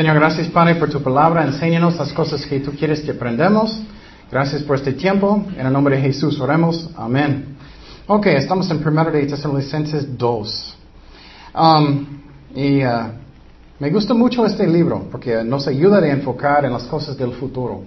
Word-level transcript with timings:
Señor, 0.00 0.14
gracias 0.14 0.48
Padre 0.48 0.76
por 0.76 0.88
tu 0.88 1.02
palabra. 1.02 1.44
Enséñanos 1.44 1.98
las 1.98 2.10
cosas 2.14 2.46
que 2.46 2.58
tú 2.60 2.72
quieres 2.72 3.02
que 3.02 3.10
aprendamos. 3.10 3.82
Gracias 4.32 4.62
por 4.62 4.76
este 4.76 4.94
tiempo. 4.94 5.44
En 5.58 5.66
el 5.66 5.70
nombre 5.70 5.96
de 5.96 6.00
Jesús 6.00 6.40
oremos. 6.40 6.88
Amén. 6.96 7.54
Ok, 8.06 8.24
estamos 8.28 8.70
en 8.70 8.78
1 8.78 9.04
de 9.10 9.26
Tesalonicenses 9.26 10.16
2. 10.16 10.78
Um, 11.54 12.06
y 12.54 12.82
uh, 12.82 13.12
me 13.78 13.90
gusta 13.90 14.14
mucho 14.14 14.46
este 14.46 14.66
libro 14.66 15.06
porque 15.12 15.44
nos 15.44 15.68
ayuda 15.68 15.98
a 15.98 16.08
enfocar 16.08 16.64
en 16.64 16.72
las 16.72 16.84
cosas 16.84 17.14
del 17.18 17.32
futuro. 17.32 17.82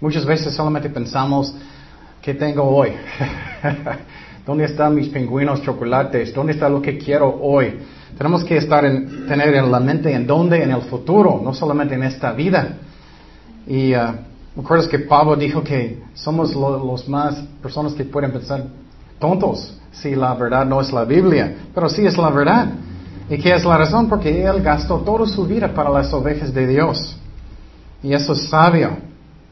Muchas 0.00 0.24
veces 0.24 0.54
solamente 0.54 0.88
pensamos, 0.88 1.54
¿qué 2.22 2.32
tengo 2.32 2.62
hoy? 2.62 2.92
¿Dónde 4.46 4.64
están 4.64 4.94
mis 4.94 5.10
pingüinos 5.10 5.60
chocolates? 5.60 6.32
¿Dónde 6.32 6.54
está 6.54 6.66
lo 6.70 6.80
que 6.80 6.96
quiero 6.96 7.28
hoy? 7.42 7.78
Tenemos 8.16 8.44
que 8.44 8.56
estar 8.56 8.84
en, 8.84 9.26
tener 9.26 9.54
en 9.54 9.70
la 9.70 9.80
mente 9.80 10.12
en 10.12 10.26
dónde, 10.26 10.62
en 10.62 10.70
el 10.70 10.82
futuro, 10.82 11.40
no 11.42 11.54
solamente 11.54 11.94
en 11.94 12.02
esta 12.02 12.32
vida. 12.32 12.76
Y 13.66 13.94
uh, 13.94 14.60
acuerdas 14.60 14.88
que 14.88 14.98
Pablo 15.00 15.36
dijo 15.36 15.62
que 15.62 16.02
somos 16.14 16.54
los 16.54 17.08
más 17.08 17.36
personas 17.62 17.92
que 17.92 18.04
pueden 18.04 18.32
pensar 18.32 18.64
tontos 19.18 19.74
si 19.92 20.14
la 20.14 20.34
verdad 20.34 20.64
no 20.64 20.80
es 20.80 20.92
la 20.92 21.04
Biblia, 21.04 21.56
pero 21.74 21.88
sí 21.88 22.06
es 22.06 22.16
la 22.16 22.30
verdad. 22.30 22.68
¿Y 23.30 23.38
qué 23.38 23.54
es 23.54 23.64
la 23.64 23.76
razón? 23.76 24.08
Porque 24.08 24.44
él 24.44 24.62
gastó 24.62 24.98
toda 24.98 25.26
su 25.26 25.46
vida 25.46 25.68
para 25.68 25.90
las 25.90 26.12
ovejas 26.12 26.52
de 26.52 26.66
Dios. 26.66 27.16
Y 28.02 28.12
eso 28.12 28.32
es 28.32 28.48
sabio, 28.48 28.96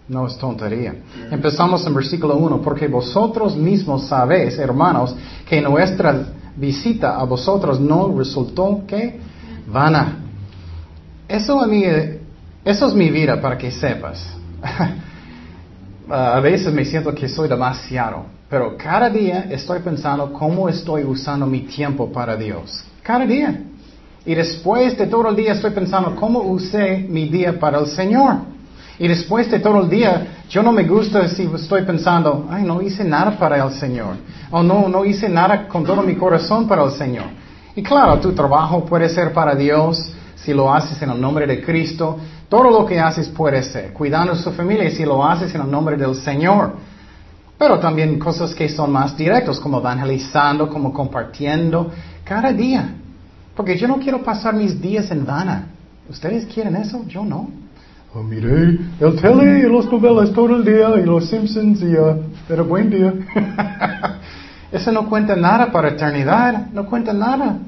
no 0.09 0.27
es 0.27 0.39
tontería. 0.39 0.95
Empezamos 1.31 1.87
en 1.87 1.95
versículo 1.95 2.37
1, 2.37 2.63
porque 2.63 2.89
vosotros 2.89 3.57
mismos 3.57 4.07
sabéis, 4.07 4.59
hermanos, 4.59 5.15
que 5.49 5.61
nuestra 5.61 6.27
visita 6.57 7.19
a 7.19 7.25
vosotros 7.25 7.81
no 7.81 8.17
resultó 8.17 8.83
que 8.87 9.21
vana. 9.67 10.19
Eso 11.29 11.61
a 11.61 11.67
mí, 11.67 11.85
eso 12.65 12.89
es 12.89 12.95
mi 12.95 13.11
vida 13.11 13.41
para 13.41 13.59
que 13.59 13.71
sepas. 13.71 14.27
a 16.09 16.41
veces 16.41 16.73
me 16.73 16.85
siento 16.85 17.15
que 17.15 17.29
soy 17.29 17.49
demasiado, 17.49 18.27
pero 18.49 18.77
cada 18.77 19.11
día 19.11 19.47
estoy 19.51 19.81
pensando 19.81 20.33
cómo 20.33 20.69
estoy 20.69 21.05
usando 21.05 21.47
mi 21.47 21.61
tiempo 21.61 22.11
para 22.11 22.37
Dios. 22.37 22.85
Cada 23.03 23.27
día. 23.27 23.63
Y 24.25 24.35
después 24.35 24.97
de 24.99 25.07
todo 25.07 25.29
el 25.29 25.37
día 25.37 25.53
estoy 25.53 25.71
pensando 25.71 26.17
cómo 26.17 26.41
usé 26.41 27.07
mi 27.09 27.29
día 27.29 27.59
para 27.59 27.79
el 27.79 27.87
Señor. 27.87 28.56
Y 28.99 29.09
después 29.09 29.51
de 29.51 29.59
todo 29.59 29.83
el 29.83 29.91
día, 29.91 30.45
yo 30.49 30.63
no 30.63 30.73
me 30.73 30.85
gusta 30.85 31.29
si 31.29 31.43
estoy 31.43 31.83
pensando, 31.83 32.47
ay, 32.51 32.63
no 32.63 32.81
hice 32.81 33.05
nada 33.05 33.39
para 33.39 33.63
el 33.63 33.71
Señor. 33.73 34.17
O 34.51 34.63
no, 34.63 34.89
no 34.89 35.05
hice 35.05 35.29
nada 35.29 35.69
con 35.69 35.85
todo 35.85 36.03
mi 36.03 36.15
corazón 36.15 36.67
para 36.67 36.85
el 36.85 36.93
Señor. 36.93 37.27
Y 37.75 37.83
claro, 37.83 38.19
tu 38.19 38.33
trabajo 38.33 38.85
puede 38.87 39.09
ser 39.09 39.33
para 39.33 39.55
Dios 39.55 40.13
si 40.37 40.55
lo 40.55 40.73
haces 40.73 41.01
en 41.03 41.11
el 41.11 41.21
nombre 41.21 41.47
de 41.47 41.63
Cristo. 41.63 42.19
Todo 42.49 42.71
lo 42.71 42.87
que 42.87 42.99
haces 42.99 43.29
puede 43.29 43.63
ser, 43.63 43.93
cuidando 43.93 44.33
a 44.33 44.37
su 44.37 44.51
familia 44.53 44.91
si 44.91 45.05
lo 45.05 45.23
haces 45.25 45.55
en 45.55 45.61
el 45.61 45.71
nombre 45.71 45.97
del 45.97 46.15
Señor. 46.15 46.75
Pero 47.59 47.79
también 47.79 48.19
cosas 48.19 48.55
que 48.55 48.69
son 48.69 48.93
más 48.93 49.17
directas, 49.17 49.61
como 49.61 49.79
evangelizando, 49.79 50.71
como 50.71 50.93
compartiendo, 50.93 51.91
cada 52.25 52.53
día. 52.53 52.95
Porque 53.55 53.77
yo 53.77 53.89
no 53.89 53.97
quiero 53.99 54.23
pasar 54.23 54.55
mis 54.55 54.81
días 54.81 55.11
en 55.11 55.27
vana. 55.27 55.69
¿Ustedes 56.09 56.47
quieren 56.47 56.77
eso? 56.77 57.05
Yo 57.07 57.25
no. 57.25 57.66
Oh, 58.19 58.23
miré 58.23 58.79
el 58.99 59.21
tele 59.21 59.59
y 59.59 59.71
las 59.71 59.93
novelas 59.93 60.33
todo 60.33 60.57
el 60.57 60.65
día 60.65 60.89
y 60.99 61.05
los 61.05 61.29
Simpsons 61.29 61.83
y 61.83 61.95
uh, 61.95 62.17
era 62.49 62.63
buen 62.63 62.89
día. 62.89 63.13
Eso 64.73 64.91
no 64.91 65.07
cuenta 65.07 65.37
nada 65.37 65.71
para 65.71 65.91
eternidad, 65.91 66.71
no 66.73 66.87
cuenta 66.87 67.13
nada. 67.13 67.59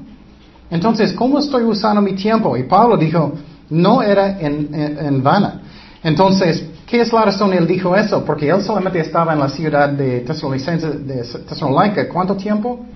Entonces, 0.71 1.13
¿cómo 1.13 1.37
estoy 1.37 1.63
usando 1.65 2.01
mi 2.01 2.13
tiempo? 2.13 2.57
Y 2.57 2.63
Pablo 2.63 2.97
dijo, 2.97 3.33
no 3.69 4.01
era 4.01 4.39
en, 4.39 4.73
en, 4.73 5.21
vana. 5.21 5.61
Entonces, 6.01 6.65
¿qué 6.87 7.01
es 7.01 7.13
la 7.13 7.25
razón 7.25 7.53
él 7.53 7.67
dijo 7.67 7.95
eso? 7.95 8.25
Porque 8.25 8.49
él 8.49 8.63
solamente 8.63 9.01
estaba 9.01 9.33
en 9.33 9.39
la 9.39 9.49
ciudad 9.49 9.89
de 9.89 10.21
Tesalónica. 10.21 12.09
¿Cuánto 12.09 12.35
tiempo? 12.35 12.87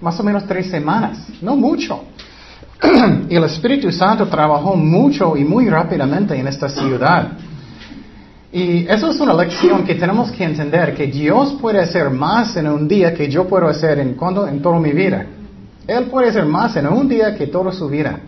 Más 0.00 0.18
o 0.18 0.22
menos 0.22 0.46
tres 0.46 0.70
semanas. 0.70 1.26
No 1.42 1.56
mucho. 1.56 2.04
y 3.28 3.36
el 3.36 3.44
Espíritu 3.44 3.92
Santo 3.92 4.26
trabajó 4.26 4.74
mucho 4.76 5.36
y 5.36 5.44
muy 5.44 5.68
rápidamente 5.68 6.36
en 6.36 6.46
esta 6.48 6.68
ciudad. 6.68 7.32
Y 8.52 8.86
eso 8.86 9.10
es 9.10 9.20
una 9.20 9.32
lección 9.32 9.84
que 9.84 9.94
tenemos 9.94 10.30
que 10.30 10.44
entender, 10.44 10.94
que 10.94 11.06
Dios 11.06 11.56
puede 11.60 11.80
hacer 11.80 12.10
más 12.10 12.54
en 12.56 12.68
un 12.68 12.86
día 12.86 13.14
que 13.14 13.28
yo 13.28 13.46
puedo 13.46 13.68
hacer 13.68 13.98
en, 13.98 14.14
cuando, 14.14 14.46
toda 14.60 14.78
mi 14.78 14.92
vida. 14.92 15.24
Él 15.86 16.04
puede 16.04 16.28
hacer 16.28 16.44
más 16.44 16.76
en 16.76 16.86
un 16.86 17.08
día 17.08 17.34
que 17.34 17.46
toda 17.46 17.72
su 17.72 17.88
vida. 17.88 18.20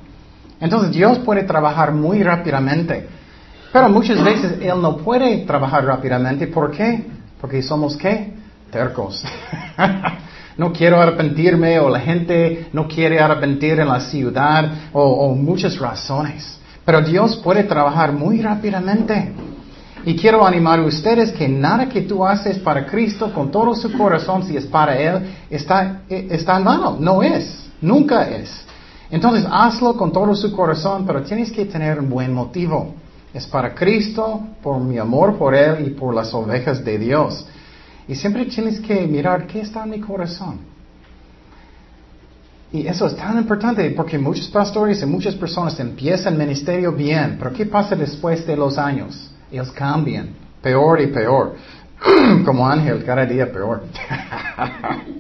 Entonces 0.61 0.93
Dios 0.93 1.19
puede 1.19 1.43
trabajar 1.43 1.93
muy 1.93 2.23
rápidamente. 2.23 3.07
Pero 3.73 3.89
muchas 3.89 4.23
veces 4.23 4.59
Él 4.63 4.81
no 4.81 4.97
puede 4.97 5.39
trabajar 5.45 5.85
rápidamente. 5.85 6.47
¿Por 6.47 6.71
qué? 6.71 7.05
Porque 7.41 7.63
somos 7.63 7.97
qué? 7.97 8.33
Tercos. 8.71 9.23
no 10.57 10.73
quiero 10.73 11.01
arrepentirme 11.01 11.79
o 11.81 11.89
la 11.89 12.01
gente 12.01 12.69
no 12.73 12.87
quiere 12.87 13.21
arrepentir 13.21 13.79
en 13.81 13.89
la 13.89 14.01
ciudad 14.01 14.71
o, 14.93 15.35
muchas 15.35 15.79
razones. 15.79 16.59
Pero 16.85 17.01
Dios 17.01 17.37
puede 17.37 17.65
trabajar 17.65 18.13
muy 18.13 18.41
rápidamente. 18.41 19.33
Y 20.07 20.17
quiero 20.17 20.47
animar 20.47 20.81
a 20.81 20.85
ustedes 20.85 21.33
que 21.33 21.49
nada 21.49 21.89
que 21.89 22.03
tú 22.03 22.25
haces 22.27 22.59
para 22.59 22.87
Cristo 22.87 23.33
con 23.33 23.51
todo 23.51 23.75
su 23.75 23.91
corazón, 23.93 24.45
si 24.45 24.57
es 24.57 24.67
para 24.67 24.99
Él, 24.99 25.35
está, 25.49 26.03
está 26.09 26.59
en 26.59 26.65
vano. 26.65 26.97
No 27.01 27.23
es. 27.23 27.71
Nunca 27.81 28.29
es. 28.29 28.65
Entonces 29.11 29.47
hazlo 29.51 29.97
con 29.97 30.13
todo 30.13 30.35
su 30.35 30.53
corazón, 30.53 31.05
pero 31.07 31.23
tienes 31.23 31.51
que 31.51 31.65
tener 31.65 31.99
un 31.99 32.11
buen 32.11 32.33
motivo. 32.33 32.95
Es 33.33 33.47
para 33.47 33.75
Cristo, 33.75 34.43
por 34.63 34.79
mi 34.79 34.99
amor 34.99 35.37
por 35.37 35.55
Él 35.55 35.87
y 35.87 35.91
por 35.91 36.15
las 36.15 36.33
ovejas 36.35 36.85
de 36.85 36.99
Dios. 36.99 37.47
Y 38.07 38.15
siempre 38.15 38.45
tienes 38.47 38.81
que 38.81 39.07
mirar 39.07 39.47
qué 39.47 39.61
está 39.61 39.85
en 39.85 39.91
mi 39.91 40.01
corazón. 40.01 40.59
Y 42.73 42.87
eso 42.87 43.07
es 43.07 43.17
tan 43.17 43.39
importante 43.39 43.89
porque 43.91 44.19
muchos 44.19 44.49
pastores 44.49 45.01
y 45.03 45.07
muchas 45.07 45.37
personas 45.37 45.79
empiezan 45.79 46.35
el 46.35 46.41
ministerio 46.41 46.93
bien, 46.93 47.37
pero 47.39 47.53
¿qué 47.53 47.67
pasa 47.67 47.95
después 47.95 48.45
de 48.47 48.57
los 48.57 48.77
años? 48.79 49.31
Ellos 49.51 49.71
cambian, 49.71 50.31
peor 50.61 51.01
y 51.01 51.07
peor. 51.07 51.55
Como 52.45 52.69
Ángel, 52.69 53.05
cada 53.05 53.25
día 53.25 53.51
peor. 53.51 53.85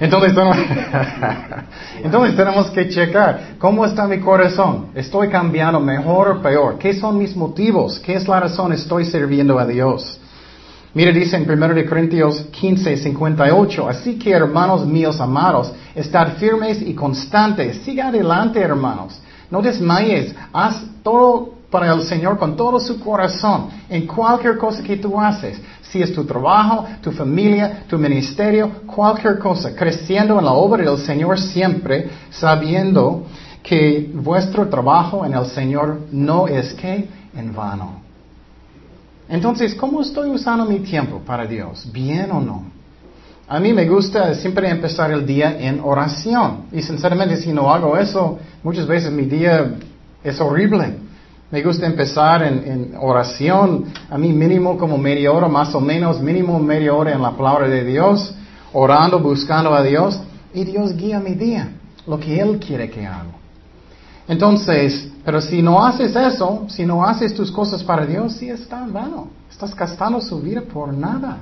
Entonces 0.00 0.32
entonces 2.02 2.36
tenemos 2.36 2.70
que 2.70 2.88
checar 2.88 3.56
cómo 3.58 3.84
está 3.84 4.06
mi 4.06 4.18
corazón. 4.18 4.88
¿Estoy 4.94 5.28
cambiando 5.28 5.78
mejor 5.78 6.28
o 6.28 6.42
peor? 6.42 6.78
¿Qué 6.78 6.94
son 6.94 7.18
mis 7.18 7.36
motivos? 7.36 8.00
¿Qué 8.00 8.14
es 8.14 8.26
la 8.26 8.40
razón 8.40 8.72
estoy 8.72 9.04
sirviendo 9.04 9.58
a 9.58 9.66
Dios? 9.66 10.19
Mira, 10.92 11.12
dice 11.12 11.36
en 11.36 11.48
1 11.48 11.88
Corintios 11.88 12.46
15, 12.50 12.96
58, 12.96 13.88
así 13.88 14.18
que 14.18 14.32
hermanos 14.32 14.84
míos 14.84 15.20
amados, 15.20 15.72
estad 15.94 16.34
firmes 16.34 16.82
y 16.82 16.94
constantes, 16.94 17.76
siga 17.84 18.08
adelante 18.08 18.60
hermanos, 18.60 19.20
no 19.50 19.62
desmayes, 19.62 20.34
haz 20.52 20.82
todo 21.04 21.60
para 21.70 21.92
el 21.92 22.02
Señor 22.02 22.36
con 22.38 22.56
todo 22.56 22.80
su 22.80 22.98
corazón, 22.98 23.68
en 23.88 24.04
cualquier 24.04 24.58
cosa 24.58 24.82
que 24.82 24.96
tú 24.96 25.20
haces, 25.20 25.60
si 25.82 26.02
es 26.02 26.12
tu 26.12 26.24
trabajo, 26.24 26.84
tu 27.00 27.12
familia, 27.12 27.84
tu 27.88 27.96
ministerio, 27.96 28.82
cualquier 28.84 29.38
cosa, 29.38 29.72
creciendo 29.76 30.40
en 30.40 30.44
la 30.44 30.52
obra 30.52 30.82
del 30.82 30.98
Señor 30.98 31.38
siempre, 31.38 32.10
sabiendo 32.30 33.26
que 33.62 34.10
vuestro 34.12 34.68
trabajo 34.68 35.24
en 35.24 35.34
el 35.34 35.46
Señor 35.46 36.00
no 36.10 36.48
es 36.48 36.74
que 36.74 37.08
en 37.36 37.54
vano. 37.54 37.99
Entonces, 39.30 39.76
¿cómo 39.76 40.02
estoy 40.02 40.28
usando 40.28 40.64
mi 40.64 40.80
tiempo 40.80 41.20
para 41.24 41.46
Dios? 41.46 41.88
¿Bien 41.92 42.30
o 42.32 42.40
no? 42.40 42.64
A 43.46 43.60
mí 43.60 43.72
me 43.72 43.88
gusta 43.88 44.34
siempre 44.34 44.68
empezar 44.68 45.12
el 45.12 45.24
día 45.24 45.56
en 45.58 45.80
oración. 45.80 46.66
Y 46.72 46.82
sinceramente, 46.82 47.36
si 47.36 47.52
no 47.52 47.72
hago 47.72 47.96
eso, 47.96 48.38
muchas 48.64 48.88
veces 48.88 49.12
mi 49.12 49.24
día 49.26 49.76
es 50.24 50.40
horrible. 50.40 50.94
Me 51.50 51.62
gusta 51.62 51.86
empezar 51.86 52.42
en, 52.42 52.94
oración, 53.00 53.86
a 54.08 54.18
mí 54.18 54.32
mínimo 54.32 54.76
como 54.76 54.98
media 54.98 55.32
hora, 55.32 55.48
más 55.48 55.74
o 55.74 55.80
menos, 55.80 56.20
mínimo 56.20 56.58
media 56.58 56.92
hora 56.92 57.12
en 57.12 57.22
la 57.22 57.32
palabra 57.32 57.68
de 57.68 57.84
Dios, 57.84 58.34
orando, 58.72 59.18
buscando 59.20 59.74
a 59.74 59.82
Dios, 59.82 60.20
y 60.54 60.64
Dios 60.64 60.96
guía 60.96 61.18
mi 61.18 61.34
día, 61.34 61.70
lo 62.06 62.18
que 62.18 62.40
Él 62.40 62.58
quiere 62.58 62.88
que 62.88 63.06
haga. 63.06 63.26
Entonces, 64.28 65.09
pero 65.24 65.40
si 65.40 65.60
no 65.60 65.84
haces 65.84 66.16
eso, 66.16 66.66
si 66.68 66.86
no 66.86 67.04
haces 67.04 67.34
tus 67.34 67.50
cosas 67.50 67.82
para 67.84 68.06
Dios, 68.06 68.34
sí 68.34 68.48
está 68.48 68.82
en 68.84 68.92
vano. 68.92 69.28
Estás 69.50 69.74
gastando 69.74 70.20
su 70.20 70.40
vida 70.40 70.62
por 70.62 70.92
nada. 70.94 71.38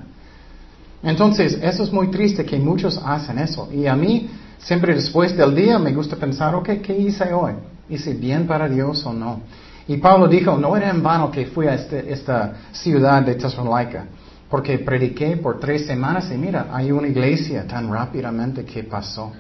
Entonces, 1.03 1.59
eso 1.63 1.85
es 1.85 1.93
muy 1.93 2.09
triste 2.09 2.45
que 2.45 2.59
muchos 2.59 3.01
hacen 3.05 3.39
eso. 3.39 3.69
Y 3.73 3.87
a 3.87 3.95
mí, 3.95 4.29
siempre 4.59 4.95
después 4.95 5.37
del 5.37 5.55
día, 5.55 5.79
me 5.79 5.93
gusta 5.93 6.17
pensar, 6.17 6.55
ok, 6.57 6.71
¿qué 6.83 6.99
hice 6.99 7.33
hoy? 7.33 7.53
¿Hice 7.89 8.15
bien 8.15 8.47
para 8.47 8.69
Dios 8.69 9.07
o 9.07 9.13
no? 9.13 9.41
Y 9.87 9.97
Pablo 9.99 10.27
dijo, 10.27 10.57
no 10.59 10.77
era 10.77 10.91
en 10.91 11.03
vano 11.03 11.31
que 11.31 11.47
fui 11.47 11.67
a 11.67 11.75
este, 11.75 12.13
esta 12.13 12.55
ciudad 12.73 13.23
de 13.23 13.37
Tesalónica, 13.37 14.07
porque 14.51 14.79
prediqué 14.79 15.37
por 15.37 15.61
tres 15.61 15.87
semanas 15.87 16.31
y 16.31 16.37
mira, 16.37 16.67
hay 16.73 16.91
una 16.91 17.09
iglesia 17.09 17.67
tan 17.67 17.91
rápidamente 17.91 18.65
que 18.65 18.83
pasó. 18.83 19.33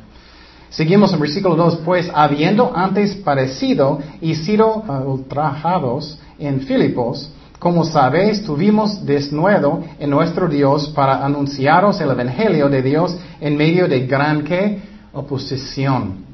Seguimos 0.71 1.13
en 1.13 1.21
versículo 1.21 1.57
2, 1.57 1.77
pues 1.85 2.11
habiendo 2.13 2.77
antes 2.77 3.15
parecido 3.17 4.01
y 4.21 4.35
sido 4.35 4.77
uh, 4.77 5.11
ultrajados 5.11 6.19
en 6.39 6.61
Filipos, 6.61 7.31
como 7.59 7.85
sabéis, 7.85 8.45
tuvimos 8.45 9.05
desnudo 9.05 9.83
en 9.99 10.11
nuestro 10.11 10.47
Dios 10.47 10.89
para 10.91 11.25
anunciaros 11.25 12.01
el 12.01 12.11
Evangelio 12.11 12.69
de 12.69 12.83
Dios 12.83 13.17
en 13.41 13.57
medio 13.57 13.89
de 13.89 14.07
gran 14.07 14.45
¿qué? 14.45 14.81
oposición. 15.13 16.25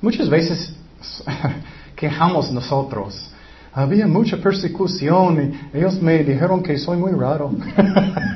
Muchas 0.00 0.30
veces 0.30 0.74
quejamos 1.96 2.50
nosotros. 2.50 3.28
Había 3.74 4.06
mucha 4.06 4.36
persecución 4.38 5.58
y 5.72 5.78
ellos 5.78 6.00
me 6.00 6.22
dijeron 6.24 6.62
que 6.62 6.78
soy 6.78 6.96
muy 6.96 7.12
raro. 7.12 7.50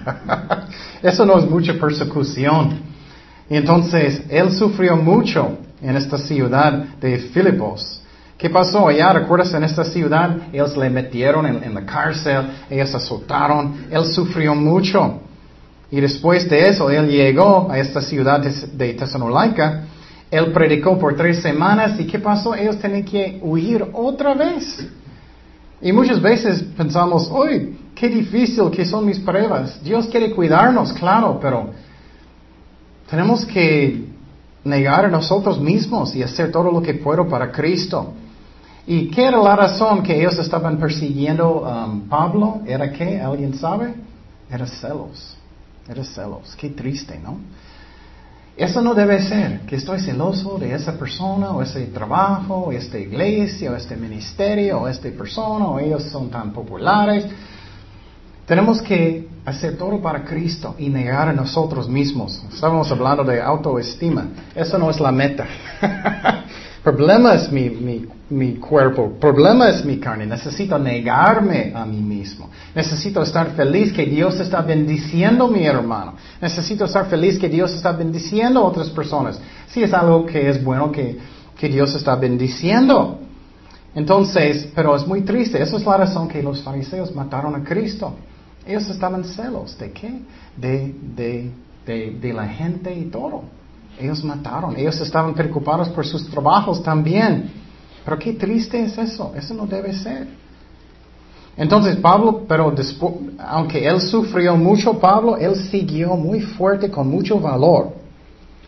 Eso 1.02 1.24
no 1.24 1.38
es 1.38 1.48
mucha 1.48 1.74
persecución. 1.74 2.95
Y 3.48 3.56
entonces 3.56 4.22
él 4.28 4.50
sufrió 4.52 4.96
mucho 4.96 5.58
en 5.80 5.96
esta 5.96 6.18
ciudad 6.18 6.72
de 7.00 7.18
Filipos. 7.18 8.02
¿Qué 8.36 8.50
pasó 8.50 8.88
allá? 8.88 9.12
¿Recuerdas 9.12 9.54
en 9.54 9.64
esta 9.64 9.84
ciudad? 9.84 10.36
Ellos 10.52 10.76
le 10.76 10.90
metieron 10.90 11.46
en, 11.46 11.74
la 11.74 11.86
cárcel, 11.86 12.48
ellos 12.68 12.94
azotaron, 12.94 13.86
él 13.90 14.04
sufrió 14.04 14.54
mucho. 14.54 15.20
Y 15.90 16.00
después 16.00 16.48
de 16.48 16.68
eso, 16.68 16.90
él 16.90 17.08
llegó 17.08 17.70
a 17.70 17.78
esta 17.78 18.00
ciudad 18.00 18.40
de, 18.40 18.50
de 18.50 18.96
él 20.30 20.52
predicó 20.52 20.98
por 20.98 21.16
tres 21.16 21.40
semanas 21.40 21.98
y 22.00 22.06
¿qué 22.06 22.18
pasó? 22.18 22.54
Ellos 22.54 22.78
tenían 22.78 23.04
que 23.04 23.38
huir 23.42 23.86
otra 23.92 24.34
vez. 24.34 24.86
Y 25.80 25.92
muchas 25.92 26.20
veces 26.20 26.64
pensamos, 26.76 27.30
uy, 27.30 27.78
qué 27.94 28.08
difícil 28.08 28.70
que 28.70 28.84
son 28.84 29.06
mis 29.06 29.20
pruebas. 29.20 29.82
Dios 29.84 30.06
quiere 30.08 30.32
cuidarnos, 30.32 30.92
claro, 30.94 31.38
pero 31.40 31.70
tenemos 33.08 33.44
que 33.44 34.04
negar 34.64 35.04
a 35.04 35.08
nosotros 35.08 35.60
mismos 35.60 36.14
y 36.14 36.22
hacer 36.22 36.50
todo 36.50 36.70
lo 36.70 36.82
que 36.82 36.94
puedo 36.94 37.28
para 37.28 37.52
Cristo. 37.52 38.12
¿Y 38.86 39.08
qué 39.10 39.26
era 39.26 39.38
la 39.38 39.56
razón 39.56 40.02
que 40.02 40.16
ellos 40.18 40.38
estaban 40.38 40.78
persiguiendo 40.78 41.64
a 41.66 41.86
um, 41.86 42.08
Pablo? 42.08 42.60
¿Era 42.66 42.92
qué? 42.92 43.20
¿Alguien 43.20 43.54
sabe? 43.54 43.94
Era 44.50 44.66
celos. 44.66 45.36
Era 45.88 46.04
celos. 46.04 46.54
Qué 46.56 46.70
triste, 46.70 47.18
¿no? 47.18 47.38
Eso 48.56 48.80
no 48.80 48.94
debe 48.94 49.20
ser, 49.20 49.60
que 49.66 49.76
estoy 49.76 50.00
celoso 50.00 50.56
de 50.58 50.72
esa 50.72 50.98
persona 50.98 51.50
o 51.50 51.62
ese 51.62 51.86
trabajo 51.86 52.54
o 52.54 52.72
esta 52.72 52.98
iglesia 52.98 53.70
o 53.70 53.76
este 53.76 53.96
ministerio 53.96 54.80
o 54.80 54.88
esta 54.88 55.10
persona 55.10 55.66
o 55.66 55.78
ellos 55.78 56.04
son 56.04 56.30
tan 56.30 56.52
populares. 56.52 57.26
Tenemos 58.46 58.80
que 58.80 59.28
hacer 59.46 59.78
todo 59.78 60.02
para 60.02 60.24
Cristo 60.24 60.74
y 60.76 60.88
negar 60.88 61.28
a 61.28 61.32
nosotros 61.32 61.88
mismos. 61.88 62.42
Estábamos 62.52 62.90
hablando 62.90 63.22
de 63.22 63.40
autoestima. 63.40 64.26
Eso 64.54 64.76
no 64.76 64.90
es 64.90 64.98
la 64.98 65.12
meta. 65.12 65.46
problema 66.82 67.34
es 67.34 67.50
mi, 67.50 67.70
mi, 67.70 68.06
mi, 68.28 68.54
cuerpo, 68.56 69.12
problema 69.20 69.68
es 69.70 69.84
mi 69.84 69.98
carne. 69.98 70.26
Necesito 70.26 70.76
negarme 70.80 71.72
a 71.72 71.86
mí 71.86 72.00
mismo. 72.00 72.50
Necesito 72.74 73.22
estar 73.22 73.52
feliz 73.52 73.92
que 73.92 74.04
Dios 74.04 74.38
está 74.40 74.62
bendiciendo 74.62 75.44
a 75.44 75.50
mi 75.50 75.64
hermano. 75.64 76.14
Necesito 76.40 76.84
estar 76.84 77.06
feliz 77.06 77.38
que 77.38 77.48
Dios 77.48 77.72
está 77.72 77.92
bendiciendo 77.92 78.60
a 78.60 78.64
otras 78.64 78.90
personas. 78.90 79.40
Si 79.68 79.80
es 79.80 79.94
algo 79.94 80.26
que 80.26 80.48
es 80.48 80.62
bueno 80.62 80.90
que, 80.90 81.18
que 81.56 81.68
Dios 81.68 81.94
está 81.94 82.16
bendiciendo. 82.16 83.20
Entonces, 83.94 84.68
pero 84.74 84.96
es 84.96 85.06
muy 85.06 85.22
triste. 85.22 85.62
Esa 85.62 85.76
es 85.76 85.86
la 85.86 85.96
razón 85.98 86.26
que 86.26 86.42
los 86.42 86.62
fariseos 86.62 87.14
mataron 87.14 87.54
a 87.54 87.62
Cristo. 87.62 88.12
Ellos 88.66 88.88
estaban 88.88 89.24
celos. 89.24 89.78
¿De 89.78 89.92
qué? 89.92 90.20
De, 90.56 90.94
de, 91.14 92.10
de, 92.20 92.32
la 92.32 92.48
gente 92.48 92.92
y 92.94 93.04
todo. 93.04 93.44
Ellos 93.98 94.24
mataron. 94.24 94.76
Ellos 94.76 95.00
estaban 95.00 95.34
preocupados 95.34 95.88
por 95.90 96.04
sus 96.04 96.28
trabajos 96.28 96.82
también. 96.82 97.50
Pero 98.04 98.18
qué 98.18 98.32
triste 98.32 98.82
es 98.82 98.98
eso. 98.98 99.32
Eso 99.36 99.54
no 99.54 99.66
debe 99.66 99.92
ser. 99.92 100.26
Entonces 101.56 101.96
Pablo, 101.96 102.44
pero 102.46 102.70
después, 102.70 103.14
aunque 103.38 103.86
él 103.86 104.00
sufrió 104.00 104.56
mucho, 104.56 104.98
Pablo, 104.98 105.38
él 105.38 105.56
siguió 105.56 106.14
muy 106.16 106.40
fuerte 106.40 106.90
con 106.90 107.08
mucho 107.08 107.40
valor. 107.40 107.94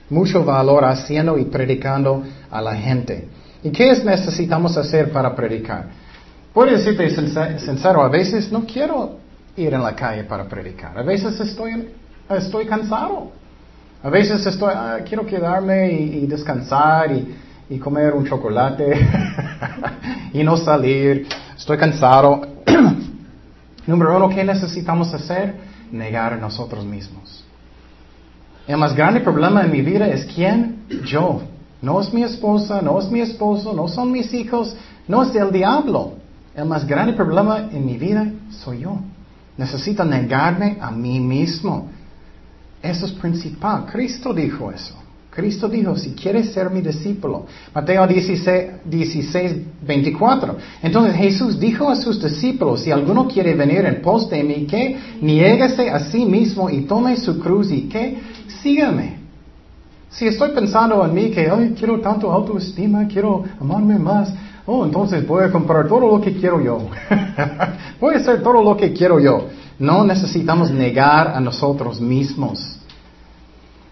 Mucho 0.09 0.43
valor 0.45 0.85
haciendo 0.85 1.37
y 1.37 1.45
predicando 1.45 2.23
a 2.51 2.63
la 2.63 2.75
gente. 2.77 3.29
¿Y 3.63 3.71
qué 3.71 3.91
es 3.91 4.05
necesitamos 4.05 4.77
hacer 4.77 5.13
para 5.13 5.35
predicar? 5.35 5.89
Puedo 6.55 6.71
decirte 6.71 7.11
sincero, 7.59 8.03
a 8.03 8.09
veces 8.09 8.51
no 8.51 8.65
quiero 8.65 9.19
ir 9.59 9.75
en 9.75 9.83
la 9.83 9.95
calle 9.95 10.25
para 10.25 10.45
predicar. 10.45 10.97
A 10.97 11.03
veces 11.03 11.39
estoy, 11.41 11.89
estoy 12.31 12.67
cansado. 12.67 13.33
A 14.03 14.09
veces 14.11 14.47
estoy, 14.47 14.73
ah, 14.75 14.99
quiero 15.07 15.27
quedarme 15.27 15.91
y, 15.93 16.27
descansar 16.27 17.11
y, 17.13 17.79
comer 17.79 18.15
un 18.15 18.25
chocolate 18.25 19.07
y 20.33 20.43
no 20.43 20.57
salir. 20.57 21.27
Estoy 21.57 21.77
cansado. 21.77 22.41
Número 23.87 24.17
uno, 24.17 24.29
¿qué 24.29 24.45
necesitamos 24.45 25.13
hacer? 25.13 25.57
Negar 25.91 26.35
a 26.35 26.37
nosotros 26.37 26.85
mismos. 26.85 27.45
El 28.67 28.77
más 28.77 28.95
grande 28.95 29.21
problema 29.21 29.63
en 29.63 29.73
mi 29.73 29.83
vida 29.83 30.07
es 30.09 30.27
quién? 30.27 30.85
Yo. 31.05 31.43
No 31.81 32.01
es 32.01 32.13
mi 32.13 32.23
esposa, 32.23 32.81
no 32.83 32.99
es 32.99 33.11
mi 33.11 33.21
esposo, 33.21 33.73
no 33.73 33.89
son 33.89 34.13
mis 34.13 34.33
hijos, 34.35 34.77
no 35.07 35.23
es 35.23 35.35
el 35.35 35.51
diablo. 35.51 36.15
El 36.55 36.67
más 36.67 36.87
grande 36.87 37.15
problema 37.15 37.69
en 37.73 37.87
mi 37.87 37.97
vida 37.97 38.31
soy 38.51 38.81
yo. 38.81 38.99
Necesito 39.59 40.05
negarme 40.05 40.79
a 40.81 40.91
mí 40.91 41.21
mismo. 41.21 41.89
Eso 42.83 43.07
es 43.07 43.13
principal. 43.13 43.87
Cristo 43.93 44.33
dijo 44.33 44.71
eso. 44.71 44.95
Cristo 45.31 45.69
dijo, 45.69 45.95
si 45.97 46.13
quieres 46.13 46.53
ser 46.53 46.71
mi 46.71 46.81
discípulo. 46.81 47.47
Mateo 47.75 48.07
16, 48.07 48.85
16, 48.85 49.57
24. 49.87 50.57
Entonces 50.83 51.15
Jesús 51.15 51.61
dijo 51.61 51.89
a 51.89 51.97
sus 51.97 52.23
discípulos, 52.23 52.81
si 52.81 52.91
alguno 52.91 53.29
quiere 53.29 53.55
venir 53.55 53.85
en 53.85 54.01
pos 54.01 54.29
de 54.31 54.43
mí, 54.43 54.67
que 54.67 54.97
niégase 55.21 55.91
a 55.91 56.01
sí 56.01 56.25
mismo 56.25 56.71
y 56.71 56.83
tome 56.83 57.17
su 57.17 57.39
cruz 57.39 57.71
y 57.71 57.83
que 57.83 58.19
sígame. 58.63 59.19
Si 60.11 60.27
estoy 60.27 60.51
pensando 60.51 61.05
en 61.05 61.15
mí 61.15 61.31
que, 61.31 61.49
ay, 61.49 61.75
quiero 61.79 62.01
tanto 62.01 62.33
autoestima, 62.33 63.07
quiero 63.07 63.45
amarme 63.61 63.99
más, 63.99 64.33
oh, 64.69 64.85
entonces 64.85 65.27
voy 65.27 65.45
a 65.45 65.51
comprar 65.51 65.89
todo 65.89 66.01
lo 66.01 66.21
que 66.21 66.35
quiero 66.35 66.61
yo. 66.61 66.79
voy 68.01 68.15
a 68.15 68.19
hacer 68.19 68.43
todo 68.43 68.63
lo 68.63 68.77
que 68.77 68.93
quiero 68.93 69.19
yo. 69.19 69.49
No 69.79 70.05
necesitamos 70.05 70.71
negar 70.71 71.29
a 71.29 71.41
nosotros 71.41 72.01
mismos. 72.01 72.77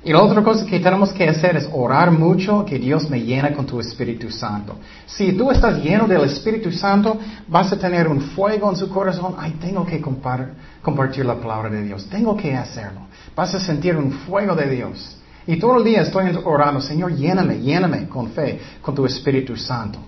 Y 0.04 0.12
la 0.12 0.22
otra 0.22 0.42
cosa 0.44 0.66
que 0.66 0.78
tenemos 0.78 1.12
que 1.12 1.28
hacer 1.28 1.56
es 1.56 1.68
orar 1.72 2.10
mucho 2.12 2.64
que 2.64 2.78
Dios 2.78 3.08
me 3.08 3.22
llene 3.22 3.52
con 3.54 3.64
tu 3.64 3.80
Espíritu 3.80 4.30
Santo. 4.30 4.76
Si 5.06 5.32
tú 5.32 5.50
estás 5.50 5.82
lleno 5.82 6.06
del 6.06 6.22
Espíritu 6.24 6.70
Santo, 6.70 7.18
vas 7.48 7.72
a 7.72 7.78
tener 7.78 8.06
un 8.06 8.20
fuego 8.20 8.70
en 8.70 8.76
su 8.76 8.88
corazón. 8.88 9.34
Ay, 9.38 9.56
tengo 9.58 9.84
que 9.86 10.00
compartir 10.00 11.24
la 11.24 11.36
palabra 11.36 11.70
de 11.70 11.82
Dios. 11.82 12.06
Tengo 12.08 12.36
que 12.36 12.54
hacerlo. 12.54 13.00
Vas 13.34 13.54
a 13.54 13.60
sentir 13.60 13.96
un 13.96 14.12
fuego 14.12 14.54
de 14.54 14.68
Dios. 14.68 15.16
Y 15.46 15.58
todo 15.58 15.78
el 15.78 15.84
día 15.84 16.02
estoy 16.02 16.38
orando, 16.44 16.80
Señor, 16.80 17.14
lléname, 17.16 17.60
lléname 17.60 18.08
con 18.08 18.28
fe, 18.28 18.60
con 18.82 18.94
tu 18.94 19.06
Espíritu 19.06 19.56
Santo. 19.56 19.98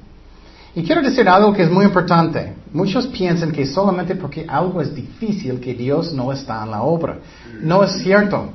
Y 0.78 0.84
quiero 0.84 1.02
decir 1.02 1.28
algo 1.28 1.52
que 1.52 1.64
es 1.64 1.70
muy 1.72 1.84
importante. 1.84 2.52
Muchos 2.72 3.08
piensan 3.08 3.50
que 3.50 3.66
solamente 3.66 4.14
porque 4.14 4.46
algo 4.48 4.80
es 4.80 4.94
difícil 4.94 5.58
que 5.58 5.74
Dios 5.74 6.12
no 6.12 6.30
está 6.30 6.62
en 6.62 6.70
la 6.70 6.82
obra. 6.82 7.18
No 7.60 7.82
es 7.82 8.00
cierto. 8.00 8.50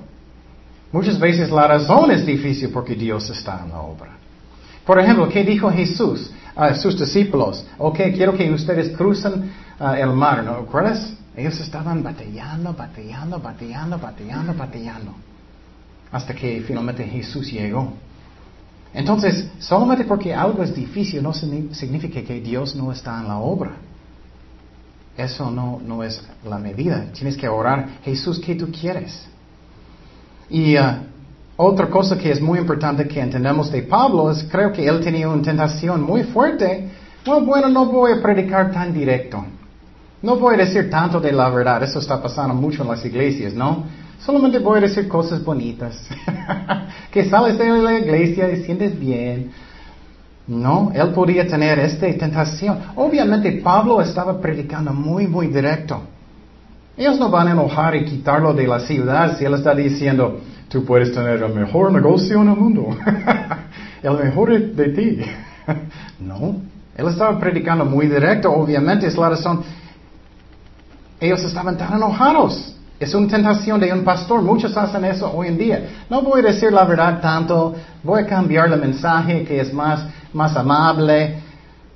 Muchas 0.93 1.19
veces 1.19 1.51
la 1.51 1.67
razón 1.67 2.11
es 2.11 2.25
difícil 2.25 2.69
porque 2.69 2.95
Dios 2.95 3.29
está 3.29 3.59
en 3.65 3.71
la 3.71 3.81
obra. 3.81 4.11
Por 4.85 5.01
ejemplo, 5.01 5.27
¿qué 5.27 5.43
dijo 5.43 5.69
Jesús 5.69 6.31
a 6.55 6.73
sus 6.75 6.97
discípulos? 6.97 7.65
Ok, 7.77 7.97
quiero 8.15 8.37
que 8.37 8.49
ustedes 8.53 8.95
crucen 8.95 9.51
uh, 9.81 9.89
el 9.89 10.13
mar, 10.13 10.45
¿no 10.45 10.61
recuerdas? 10.61 11.17
Ellos 11.35 11.59
estaban 11.59 12.01
batallando, 12.01 12.71
batallando, 12.71 13.37
batallando, 13.37 13.97
batallando, 13.97 14.53
batallando. 14.53 15.13
Hasta 16.09 16.33
que 16.33 16.63
finalmente 16.65 17.03
Jesús 17.03 17.51
llegó. 17.51 17.91
Entonces, 18.93 19.49
solamente 19.59 20.03
porque 20.03 20.33
algo 20.33 20.61
es 20.63 20.75
difícil 20.75 21.23
no 21.23 21.33
significa 21.33 22.21
que 22.21 22.39
Dios 22.39 22.75
no 22.75 22.91
está 22.91 23.19
en 23.19 23.27
la 23.27 23.37
obra. 23.37 23.71
Eso 25.17 25.49
no, 25.49 25.81
no 25.83 26.03
es 26.03 26.23
la 26.47 26.57
medida. 26.57 27.05
Tienes 27.13 27.37
que 27.37 27.47
orar, 27.47 27.99
Jesús, 28.03 28.39
¿qué 28.39 28.55
tú 28.55 28.71
quieres? 28.71 29.25
Y 30.49 30.77
uh, 30.77 30.81
otra 31.57 31.87
cosa 31.89 32.17
que 32.17 32.31
es 32.31 32.41
muy 32.41 32.59
importante 32.59 33.07
que 33.07 33.19
entendamos 33.19 33.71
de 33.71 33.83
Pablo 33.83 34.31
es, 34.31 34.43
creo 34.43 34.71
que 34.71 34.87
él 34.87 34.99
tenía 35.01 35.29
una 35.29 35.41
tentación 35.41 36.01
muy 36.01 36.23
fuerte. 36.23 36.89
Bueno, 37.25 37.45
bueno, 37.45 37.69
no 37.69 37.85
voy 37.85 38.11
a 38.11 38.21
predicar 38.21 38.71
tan 38.71 38.93
directo. 38.93 39.43
No 40.21 40.37
voy 40.37 40.55
a 40.55 40.57
decir 40.59 40.89
tanto 40.89 41.19
de 41.19 41.31
la 41.31 41.49
verdad. 41.49 41.83
Eso 41.83 41.99
está 41.99 42.21
pasando 42.21 42.53
mucho 42.55 42.83
en 42.83 42.89
las 42.89 43.05
iglesias, 43.05 43.53
¿no? 43.53 43.83
Solamente 44.25 44.59
voy 44.59 44.77
a 44.77 44.81
decir 44.81 45.07
cosas 45.07 45.43
bonitas. 45.43 45.99
que 47.11 47.25
sales 47.25 47.57
de 47.57 47.69
la 47.69 47.99
iglesia 47.99 48.49
y 48.49 48.63
sientes 48.63 48.97
bien. 48.97 49.51
No, 50.47 50.91
él 50.93 51.09
podía 51.09 51.47
tener 51.47 51.79
esta 51.79 52.07
tentación. 52.17 52.79
Obviamente 52.95 53.51
Pablo 53.63 54.01
estaba 54.01 54.39
predicando 54.39 54.93
muy, 54.93 55.27
muy 55.27 55.47
directo. 55.47 56.01
Ellos 56.95 57.17
no 57.17 57.29
van 57.29 57.47
a 57.47 57.51
enojar 57.51 57.95
y 57.95 58.05
quitarlo 58.05 58.53
de 58.53 58.67
la 58.67 58.79
ciudad 58.79 59.37
si 59.37 59.45
él 59.45 59.53
está 59.53 59.73
diciendo, 59.73 60.39
Tú 60.73 60.83
puedes 60.83 61.13
tener 61.13 61.43
el 61.43 61.53
mejor 61.53 61.91
negocio 61.91 62.41
en 62.41 62.49
el 62.49 62.55
mundo. 62.55 62.97
el 64.01 64.13
mejor 64.13 64.59
de 64.59 64.89
ti. 64.89 65.19
no. 66.19 66.55
Él 66.97 67.07
estaba 67.07 67.39
predicando 67.39 67.85
muy 67.85 68.07
directo, 68.07 68.51
obviamente 68.51 69.05
es 69.05 69.15
la 69.15 69.29
razón. 69.29 69.61
Ellos 71.19 71.43
estaban 71.43 71.77
tan 71.77 71.93
enojados. 71.93 72.75
Es 73.03 73.13
una 73.13 73.27
tentación 73.27 73.81
de 73.81 73.91
un 73.91 74.05
pastor. 74.05 74.41
Muchos 74.41 74.77
hacen 74.77 75.03
eso 75.03 75.29
hoy 75.29 75.49
en 75.49 75.57
día. 75.57 76.05
No 76.09 76.21
voy 76.21 76.39
a 76.39 76.43
decir 76.43 76.71
la 76.71 76.85
verdad 76.85 77.19
tanto. 77.19 77.75
Voy 78.01 78.21
a 78.21 78.25
cambiar 78.25 78.71
el 78.71 78.79
mensaje 78.79 79.43
que 79.43 79.59
es 79.59 79.73
más, 79.73 80.05
más 80.31 80.55
amable. 80.55 81.35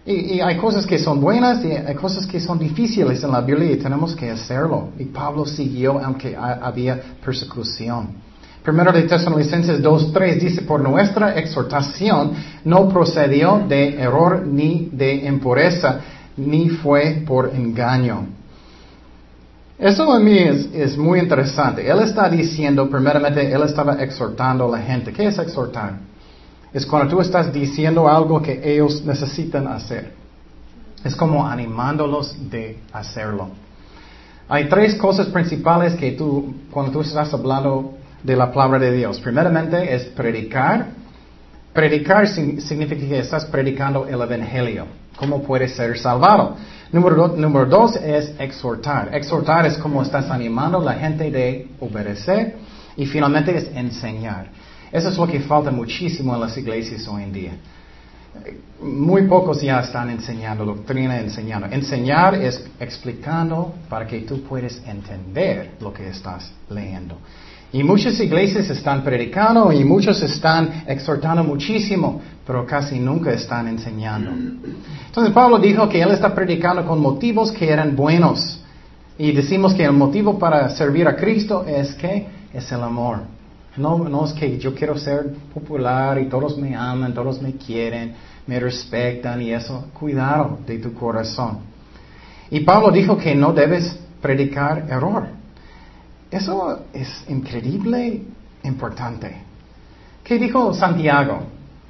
Y, 0.05 0.41
hay 0.41 0.57
cosas 0.57 0.85
que 0.85 0.99
son 0.99 1.21
buenas 1.21 1.63
y 1.63 1.71
hay 1.71 1.95
cosas 1.95 2.27
que 2.27 2.41
son 2.41 2.59
difíciles 2.59 3.23
en 3.23 3.31
la 3.31 3.39
Biblia 3.39 3.71
y 3.71 3.77
tenemos 3.77 4.13
que 4.17 4.29
hacerlo. 4.29 4.89
Y 4.99 5.05
Pablo 5.05 5.45
siguió 5.45 5.97
aunque 6.03 6.35
había 6.35 6.99
persecución. 7.23 8.09
Primero 8.61 8.91
de 8.91 9.03
Tesalonicenses 9.03 9.81
2.3 9.81 10.39
dice, 10.41 10.61
por 10.63 10.81
nuestra 10.81 11.39
exhortación 11.39 12.33
no 12.65 12.89
procedió 12.89 13.63
de 13.65 13.95
error 13.95 14.45
ni 14.45 14.89
de 14.91 15.25
impureza, 15.25 16.01
ni 16.35 16.67
fue 16.67 17.23
por 17.25 17.55
engaño. 17.55 18.36
Eso 19.79 20.11
a 20.11 20.19
mí 20.19 20.37
es, 20.37 20.69
es, 20.73 20.97
muy 20.97 21.19
interesante. 21.19 21.87
Él 21.87 21.99
está 21.99 22.27
diciendo, 22.29 22.89
primeramente, 22.89 23.51
él 23.51 23.61
estaba 23.61 24.01
exhortando 24.01 24.65
a 24.65 24.77
la 24.79 24.83
gente. 24.83 25.13
¿Qué 25.13 25.27
es 25.27 25.37
exhortar? 25.37 25.99
Es 26.73 26.85
cuando 26.85 27.15
tú 27.15 27.21
estás 27.21 27.53
diciendo 27.53 28.07
algo 28.07 28.41
que 28.41 28.59
ellos 28.63 29.03
necesitan 29.05 29.67
hacer. 29.67 30.13
Es 31.03 31.15
como 31.15 31.47
animándolos 31.47 32.35
de 32.49 32.79
hacerlo. 32.91 33.49
Hay 34.49 34.67
tres 34.67 34.95
cosas 34.95 35.27
principales 35.27 35.93
que 35.95 36.13
tú, 36.13 36.55
cuando 36.71 36.91
tú 36.91 37.01
estás 37.01 37.31
hablando 37.33 37.97
de 38.23 38.35
la 38.35 38.51
palabra 38.51 38.79
de 38.79 38.91
Dios. 38.91 39.19
Primeramente 39.19 39.93
es 39.93 40.05
predicar. 40.05 40.87
Predicar 41.71 42.27
significa 42.27 43.07
que 43.07 43.19
estás 43.19 43.45
predicando 43.45 44.07
el 44.07 44.19
Evangelio. 44.19 44.85
¿Cómo 45.17 45.43
puedes 45.43 45.75
ser 45.75 45.97
salvado? 45.99 46.55
Número, 46.91 47.65
dos 47.65 47.95
es 47.97 48.33
exhortar. 48.39 49.13
Exhortar 49.13 49.65
es 49.65 49.77
como 49.77 50.01
estás 50.01 50.29
animando 50.29 50.79
a 50.79 50.83
la 50.83 50.93
gente 50.93 51.29
de 51.29 51.67
obedecer. 51.79 52.55
Y 52.95 53.05
finalmente 53.05 53.55
es 53.55 53.69
enseñar. 53.75 54.49
Eso 54.91 55.09
es 55.09 55.17
lo 55.17 55.27
que 55.27 55.39
falta 55.41 55.69
muchísimo 55.69 56.33
en 56.33 56.41
las 56.41 56.57
iglesias 56.57 57.07
hoy 57.07 57.23
en 57.23 57.33
día. 57.33 57.51
Muy 58.81 59.23
pocos 59.23 59.61
ya 59.61 59.79
están 59.79 60.09
enseñando 60.09 60.63
doctrina, 60.65 61.19
enseñando. 61.19 61.67
Enseñar 61.67 62.35
es 62.35 62.63
explicando 62.79 63.73
para 63.89 64.07
que 64.07 64.21
tú 64.21 64.43
puedas 64.43 64.81
entender 64.85 65.71
lo 65.81 65.91
que 65.91 66.07
estás 66.09 66.51
leyendo. 66.69 67.17
Y 67.71 67.83
muchas 67.83 68.19
iglesias 68.19 68.69
están 68.69 69.03
predicando 69.03 69.71
y 69.73 69.83
muchos 69.83 70.21
están 70.21 70.83
exhortando 70.87 71.43
muchísimo, 71.43 72.21
pero 72.45 72.65
casi 72.65 72.97
nunca 72.97 73.31
están 73.33 73.67
enseñando. 73.67 74.31
Entonces 75.07 75.33
Pablo 75.33 75.59
dijo 75.59 75.89
que 75.89 76.01
él 76.01 76.11
está 76.11 76.33
predicando 76.33 76.85
con 76.85 77.01
motivos 77.01 77.51
que 77.51 77.69
eran 77.69 77.95
buenos. 77.95 78.61
Y 79.17 79.31
decimos 79.31 79.73
que 79.73 79.83
el 79.83 79.93
motivo 79.93 80.39
para 80.39 80.69
servir 80.69 81.07
a 81.07 81.15
Cristo 81.15 81.65
es 81.67 81.93
que 81.95 82.27
es 82.53 82.71
el 82.71 82.81
amor. 82.81 83.21
No, 83.75 83.97
no 84.09 84.25
es 84.25 84.33
que 84.33 84.57
yo 84.57 84.73
quiero 84.73 84.97
ser 84.97 85.33
popular 85.53 86.19
y 86.19 86.27
todos 86.27 86.57
me 86.57 86.75
aman, 86.75 87.13
todos 87.13 87.41
me 87.41 87.53
quieren, 87.53 88.13
me 88.47 88.59
respetan 88.59 89.41
y 89.41 89.51
eso. 89.51 89.87
Cuidado 89.93 90.59
de 90.65 90.79
tu 90.79 90.93
corazón. 90.93 91.59
Y 92.49 92.61
Pablo 92.61 92.91
dijo 92.91 93.17
que 93.17 93.35
no 93.35 93.51
debes 93.53 93.99
predicar 94.21 94.85
error. 94.89 95.36
Eso 96.29 96.85
es 96.93 97.23
increíble, 97.29 98.21
importante. 98.63 99.35
¿Qué 100.23 100.37
dijo 100.37 100.73
Santiago? 100.73 101.43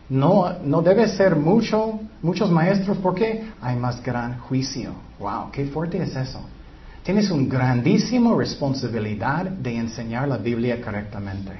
No, 0.09 0.53
no 0.63 0.81
debe 0.81 1.07
ser 1.07 1.35
mucho, 1.35 1.99
muchos 2.21 2.51
maestros 2.51 2.97
porque 2.97 3.43
hay 3.61 3.75
más 3.75 4.01
gran 4.03 4.39
juicio. 4.39 4.91
Wow, 5.19 5.51
qué 5.51 5.65
fuerte 5.65 6.01
es 6.01 6.15
eso. 6.15 6.39
Tienes 7.03 7.31
una 7.31 7.47
grandísima 7.47 8.35
responsabilidad 8.35 9.45
de 9.45 9.75
enseñar 9.75 10.27
la 10.27 10.37
Biblia 10.37 10.81
correctamente. 10.81 11.51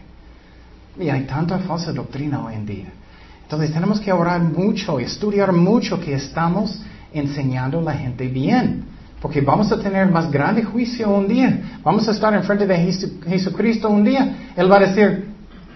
Y 1.00 1.10
hay 1.10 1.24
tanta 1.24 1.60
falsa 1.60 1.92
doctrina 1.92 2.46
hoy 2.46 2.56
en 2.56 2.66
día. 2.66 2.94
Entonces 3.44 3.72
tenemos 3.72 4.00
que 4.00 4.12
orar 4.12 4.42
mucho, 4.42 5.00
estudiar 5.00 5.54
mucho 5.54 6.00
que 6.00 6.14
estamos 6.14 6.82
enseñando 7.14 7.80
a 7.80 7.84
la 7.84 7.94
gente 7.94 8.28
bien. 8.28 8.84
Porque 9.22 9.42
vamos 9.42 9.72
a 9.72 9.80
tener 9.80 10.10
más 10.12 10.32
grande 10.32 10.64
juicio 10.64 11.10
un 11.10 11.28
día. 11.28 11.80
Vamos 11.84 12.08
a 12.08 12.12
estar 12.12 12.34
en 12.34 12.44
frente 12.44 12.68
de 12.68 12.78
Jesucristo 13.28 13.90
un 13.90 14.04
día. 14.04 14.52
Él 14.56 14.72
va 14.72 14.78
a 14.78 14.82
decir, 14.82 15.30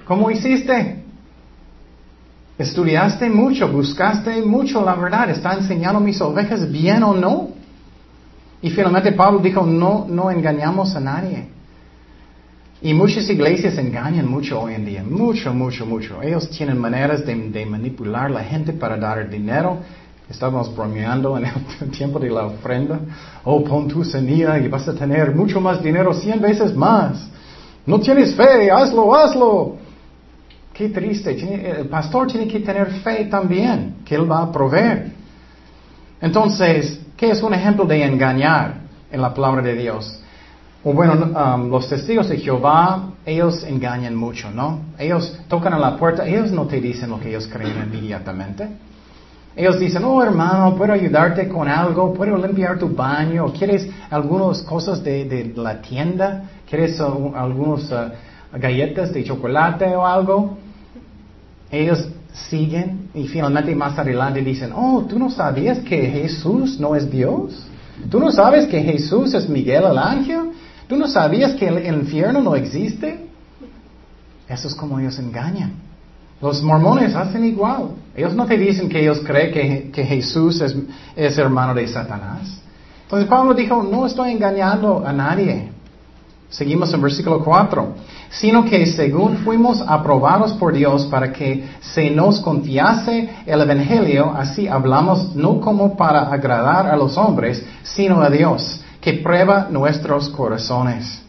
¿cómo 0.05 0.29
hiciste? 0.29 1.03
Estudiaste 2.57 3.29
mucho, 3.29 3.67
buscaste 3.67 4.43
mucho 4.43 4.85
la 4.85 4.93
verdad. 4.93 5.31
¿Está 5.31 5.53
enseñando 5.53 5.99
mis 5.99 6.21
ovejas 6.21 6.71
bien 6.71 7.01
o 7.01 7.15
no? 7.15 7.49
Y 8.61 8.69
finalmente 8.69 9.11
Pablo 9.13 9.39
dijo, 9.39 9.65
no, 9.65 10.05
no 10.07 10.29
engañamos 10.29 10.95
a 10.95 10.99
nadie. 10.99 11.47
Y 12.83 12.93
muchas 12.93 13.27
iglesias 13.29 13.77
engañan 13.79 14.27
mucho 14.27 14.59
hoy 14.61 14.75
en 14.75 14.85
día, 14.85 15.03
mucho, 15.03 15.51
mucho, 15.53 15.85
mucho. 15.87 16.21
Ellos 16.21 16.47
tienen 16.51 16.77
maneras 16.77 17.25
de, 17.25 17.35
de 17.49 17.65
manipular 17.65 18.25
a 18.25 18.29
la 18.29 18.43
gente 18.43 18.73
para 18.73 18.97
dar 18.97 19.27
dinero 19.27 19.79
Estábamos 20.31 20.73
bromeando 20.73 21.37
en 21.37 21.45
el 21.45 21.91
tiempo 21.97 22.17
de 22.17 22.29
la 22.29 22.45
ofrenda. 22.45 22.99
Oh, 23.43 23.63
pon 23.63 23.87
tu 23.87 24.03
semilla 24.03 24.57
y 24.57 24.67
vas 24.69 24.87
a 24.87 24.93
tener 24.93 25.35
mucho 25.35 25.59
más 25.59 25.83
dinero, 25.83 26.13
cien 26.13 26.41
veces 26.41 26.73
más. 26.73 27.29
No 27.85 27.99
tienes 27.99 28.33
fe, 28.35 28.71
hazlo, 28.71 29.13
hazlo. 29.13 29.75
Qué 30.73 30.89
triste. 30.89 31.79
El 31.79 31.87
pastor 31.87 32.27
tiene 32.27 32.47
que 32.47 32.61
tener 32.61 32.91
fe 33.03 33.25
también, 33.25 33.97
que 34.05 34.15
él 34.15 34.31
va 34.31 34.43
a 34.43 34.51
proveer. 34.51 35.11
Entonces, 36.21 37.01
¿qué 37.17 37.31
es 37.31 37.43
un 37.43 37.53
ejemplo 37.53 37.85
de 37.85 38.03
engañar 38.03 38.81
en 39.11 39.21
la 39.21 39.33
palabra 39.33 39.61
de 39.61 39.75
Dios? 39.75 40.17
O 40.83 40.93
bueno, 40.93 41.13
um, 41.13 41.69
los 41.69 41.89
testigos 41.89 42.29
de 42.29 42.37
Jehová, 42.37 43.11
ellos 43.25 43.63
engañan 43.63 44.15
mucho, 44.15 44.49
¿no? 44.49 44.79
Ellos 44.97 45.37
tocan 45.47 45.73
a 45.73 45.77
la 45.77 45.97
puerta, 45.97 46.25
ellos 46.25 46.51
no 46.51 46.65
te 46.65 46.79
dicen 46.79 47.09
lo 47.09 47.19
que 47.19 47.29
ellos 47.29 47.47
creen 47.47 47.77
inmediatamente. 47.85 48.67
Ellos 49.55 49.79
dicen, 49.79 50.03
oh 50.05 50.23
hermano, 50.23 50.75
puedo 50.77 50.93
ayudarte 50.93 51.47
con 51.49 51.67
algo, 51.67 52.13
puedo 52.13 52.37
limpiar 52.37 52.79
tu 52.79 52.87
baño, 52.87 53.51
quieres 53.51 53.87
algunas 54.09 54.61
cosas 54.61 55.03
de, 55.03 55.53
la 55.55 55.81
tienda, 55.81 56.43
quieres 56.69 56.99
uh, 57.01 57.35
algunas 57.35 57.91
uh, 57.91 58.57
galletas 58.57 59.11
de 59.13 59.25
chocolate 59.25 59.93
o 59.95 60.05
algo. 60.05 60.57
Ellos 61.69 62.07
siguen 62.33 63.09
y 63.13 63.27
finalmente 63.27 63.75
más 63.75 63.99
adelante 63.99 64.41
dicen, 64.41 64.71
oh, 64.73 65.03
tú 65.07 65.19
no 65.19 65.29
sabías 65.29 65.79
que 65.79 65.97
Jesús 65.97 66.79
no 66.79 66.95
es 66.95 67.11
Dios. 67.11 67.67
Tú 68.09 68.19
no 68.19 68.31
sabes 68.31 68.67
que 68.67 68.81
Jesús 68.81 69.33
es 69.33 69.49
Miguel 69.49 69.83
el 69.83 69.97
ángel. 69.97 70.51
Tú 70.87 70.95
no 70.95 71.07
sabías 71.07 71.53
que 71.53 71.67
el 71.67 71.95
infierno 71.95 72.41
no 72.41 72.55
existe. 72.55 73.27
Eso 74.47 74.67
es 74.67 74.75
como 74.75 74.99
ellos 74.99 75.19
engañan. 75.19 75.73
Los 76.41 76.63
mormones 76.63 77.15
hacen 77.15 77.45
igual. 77.45 77.89
Ellos 78.15 78.33
no 78.33 78.45
te 78.45 78.57
dicen 78.57 78.89
que 78.89 79.01
ellos 79.01 79.21
creen 79.25 79.91
que, 79.91 80.03
Jesús 80.03 80.59
es, 80.61 80.75
es, 81.15 81.37
hermano 81.37 81.73
de 81.73 81.87
Satanás. 81.87 82.61
Entonces 83.03 83.27
Pablo 83.29 83.53
dijo, 83.53 83.83
no 83.83 84.05
estoy 84.05 84.31
engañando 84.31 85.03
a 85.05 85.13
nadie. 85.13 85.71
Seguimos 86.49 86.93
en 86.93 87.01
versículo 87.01 87.41
4. 87.43 87.95
Sino 88.29 88.65
que 88.65 88.85
según 88.85 89.37
fuimos 89.37 89.81
aprobados 89.85 90.53
por 90.53 90.73
Dios 90.73 91.05
para 91.05 91.31
que 91.31 91.69
se 91.79 92.09
nos 92.09 92.41
confiase 92.41 93.29
el 93.45 93.61
Evangelio, 93.61 94.33
así 94.35 94.67
hablamos 94.67 95.35
no 95.35 95.61
como 95.61 95.95
para 95.95 96.31
agradar 96.31 96.87
a 96.87 96.95
los 96.97 97.17
hombres, 97.17 97.65
sino 97.83 98.21
a 98.21 98.29
Dios, 98.29 98.81
que 98.99 99.13
prueba 99.13 99.67
nuestros 99.69 100.29
corazones. 100.29 101.21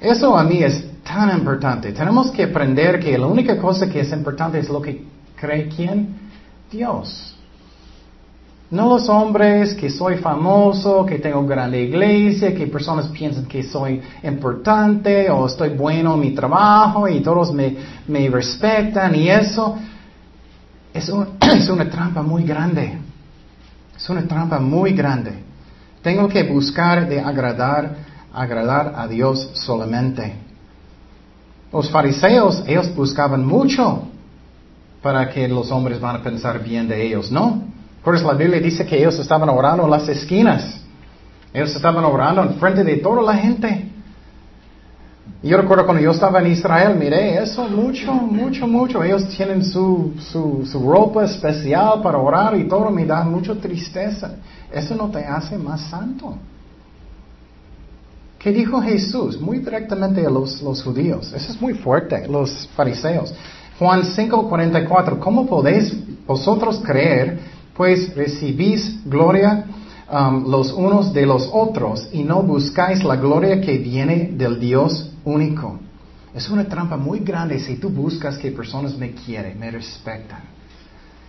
Eso 0.00 0.36
a 0.36 0.42
mí 0.42 0.62
es 0.62 0.84
tan 1.04 1.36
importante. 1.36 1.92
Tenemos 1.92 2.30
que 2.30 2.44
aprender 2.44 2.98
que 2.98 3.16
la 3.18 3.26
única 3.26 3.56
cosa 3.58 3.88
que 3.88 4.00
es 4.00 4.12
importante 4.12 4.58
es 4.58 4.68
lo 4.68 4.82
que 4.82 5.04
cree 5.42 5.68
quién? 5.68 6.14
Dios. 6.70 7.34
No 8.70 8.88
los 8.88 9.08
hombres, 9.08 9.74
que 9.74 9.90
soy 9.90 10.16
famoso, 10.16 11.04
que 11.04 11.18
tengo 11.18 11.44
grande 11.44 11.82
iglesia, 11.82 12.54
que 12.54 12.68
personas 12.68 13.08
piensan 13.08 13.44
que 13.46 13.64
soy 13.64 14.00
importante 14.22 15.28
o 15.30 15.46
estoy 15.46 15.70
bueno 15.70 16.14
en 16.14 16.20
mi 16.20 16.30
trabajo 16.30 17.08
y 17.08 17.20
todos 17.20 17.52
me, 17.52 17.76
respetan 18.30 19.14
y 19.16 19.28
eso. 19.28 19.76
Es, 20.94 21.12
es 21.58 21.68
una 21.68 21.90
trampa 21.90 22.22
muy 22.22 22.44
grande. 22.44 22.98
Es 23.96 24.08
una 24.08 24.22
trampa 24.22 24.60
muy 24.60 24.92
grande. 24.94 25.32
Tengo 26.02 26.28
que 26.28 26.44
buscar 26.44 27.08
de 27.08 27.20
agradar, 27.20 27.96
agradar 28.32 28.94
a 28.96 29.06
Dios 29.08 29.50
solamente. 29.54 30.34
Los 31.72 31.90
fariseos, 31.90 32.62
ellos 32.66 32.94
buscaban 32.94 33.44
mucho 33.44 34.11
para 35.02 35.28
que 35.28 35.48
los 35.48 35.70
hombres 35.70 36.00
van 36.00 36.16
a 36.16 36.22
pensar 36.22 36.62
bien 36.62 36.88
de 36.88 37.04
ellos, 37.04 37.30
¿no? 37.30 37.64
Por 38.04 38.14
eso 38.16 38.26
la 38.26 38.34
Biblia 38.34 38.60
dice 38.60 38.86
que 38.86 38.98
ellos 38.98 39.18
estaban 39.18 39.48
orando 39.48 39.84
en 39.84 39.90
las 39.90 40.08
esquinas. 40.08 40.80
Ellos 41.52 41.74
estaban 41.74 42.04
orando 42.04 42.42
en 42.42 42.54
frente 42.54 42.82
de 42.82 42.96
toda 42.96 43.22
la 43.22 43.36
gente. 43.36 43.88
Yo 45.42 45.56
recuerdo 45.56 45.84
cuando 45.84 46.02
yo 46.02 46.12
estaba 46.12 46.40
en 46.40 46.52
Israel, 46.52 46.96
miré 46.96 47.42
eso 47.42 47.68
mucho, 47.68 48.12
mucho, 48.12 48.66
mucho. 48.66 49.02
Ellos 49.02 49.28
tienen 49.36 49.64
su, 49.64 50.14
su, 50.30 50.64
su 50.64 50.90
ropa 50.90 51.24
especial 51.24 52.00
para 52.00 52.18
orar 52.18 52.56
y 52.56 52.64
todo 52.68 52.90
me 52.90 53.04
da 53.04 53.24
mucha 53.24 53.54
tristeza. 53.54 54.36
Eso 54.72 54.94
no 54.94 55.10
te 55.10 55.24
hace 55.24 55.58
más 55.58 55.80
santo. 55.82 56.36
¿Qué 58.38 58.50
dijo 58.50 58.80
Jesús? 58.80 59.40
Muy 59.40 59.58
directamente 59.58 60.24
a 60.26 60.30
los, 60.30 60.62
los 60.62 60.82
judíos. 60.82 61.32
Eso 61.32 61.52
es 61.52 61.60
muy 61.60 61.74
fuerte, 61.74 62.26
los 62.26 62.68
fariseos. 62.74 63.32
Juan 63.82 64.04
5:44, 64.04 65.18
¿cómo 65.18 65.44
podéis 65.44 65.92
vosotros 66.24 66.80
creer, 66.84 67.40
pues 67.74 68.14
recibís 68.14 69.00
gloria 69.04 69.64
um, 70.08 70.48
los 70.48 70.72
unos 70.72 71.12
de 71.12 71.26
los 71.26 71.50
otros 71.52 72.08
y 72.12 72.22
no 72.22 72.44
buscáis 72.44 73.02
la 73.02 73.16
gloria 73.16 73.60
que 73.60 73.78
viene 73.78 74.30
del 74.34 74.60
Dios 74.60 75.10
único? 75.24 75.80
Es 76.32 76.48
una 76.48 76.64
trampa 76.64 76.96
muy 76.96 77.18
grande 77.18 77.58
si 77.58 77.74
tú 77.74 77.88
buscas 77.88 78.38
que 78.38 78.52
personas 78.52 78.96
me 78.96 79.10
quieren, 79.10 79.58
me 79.58 79.68
respetan. 79.72 80.42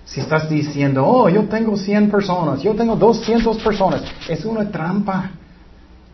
Si 0.05 0.19
estás 0.19 0.47
diciendo, 0.47 1.03
oh, 1.07 1.29
yo 1.29 1.45
tengo 1.45 1.75
100 1.75 2.11
personas, 2.11 2.61
yo 2.61 2.75
tengo 2.75 2.95
200 2.95 3.57
personas, 3.63 4.03
es 4.29 4.45
una 4.45 4.69
trampa. 4.69 5.31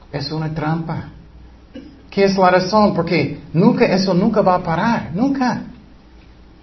Es 0.10 0.32
una 0.32 0.54
trampa. 0.54 1.10
¿Qué 2.10 2.24
es 2.24 2.38
la 2.38 2.50
razón? 2.50 2.94
Porque 2.96 3.40
nunca, 3.52 3.86
eso 3.86 4.14
nunca 4.14 4.42
va 4.42 4.56
a 4.56 4.64
parar, 4.64 5.12
nunca. 5.14 5.66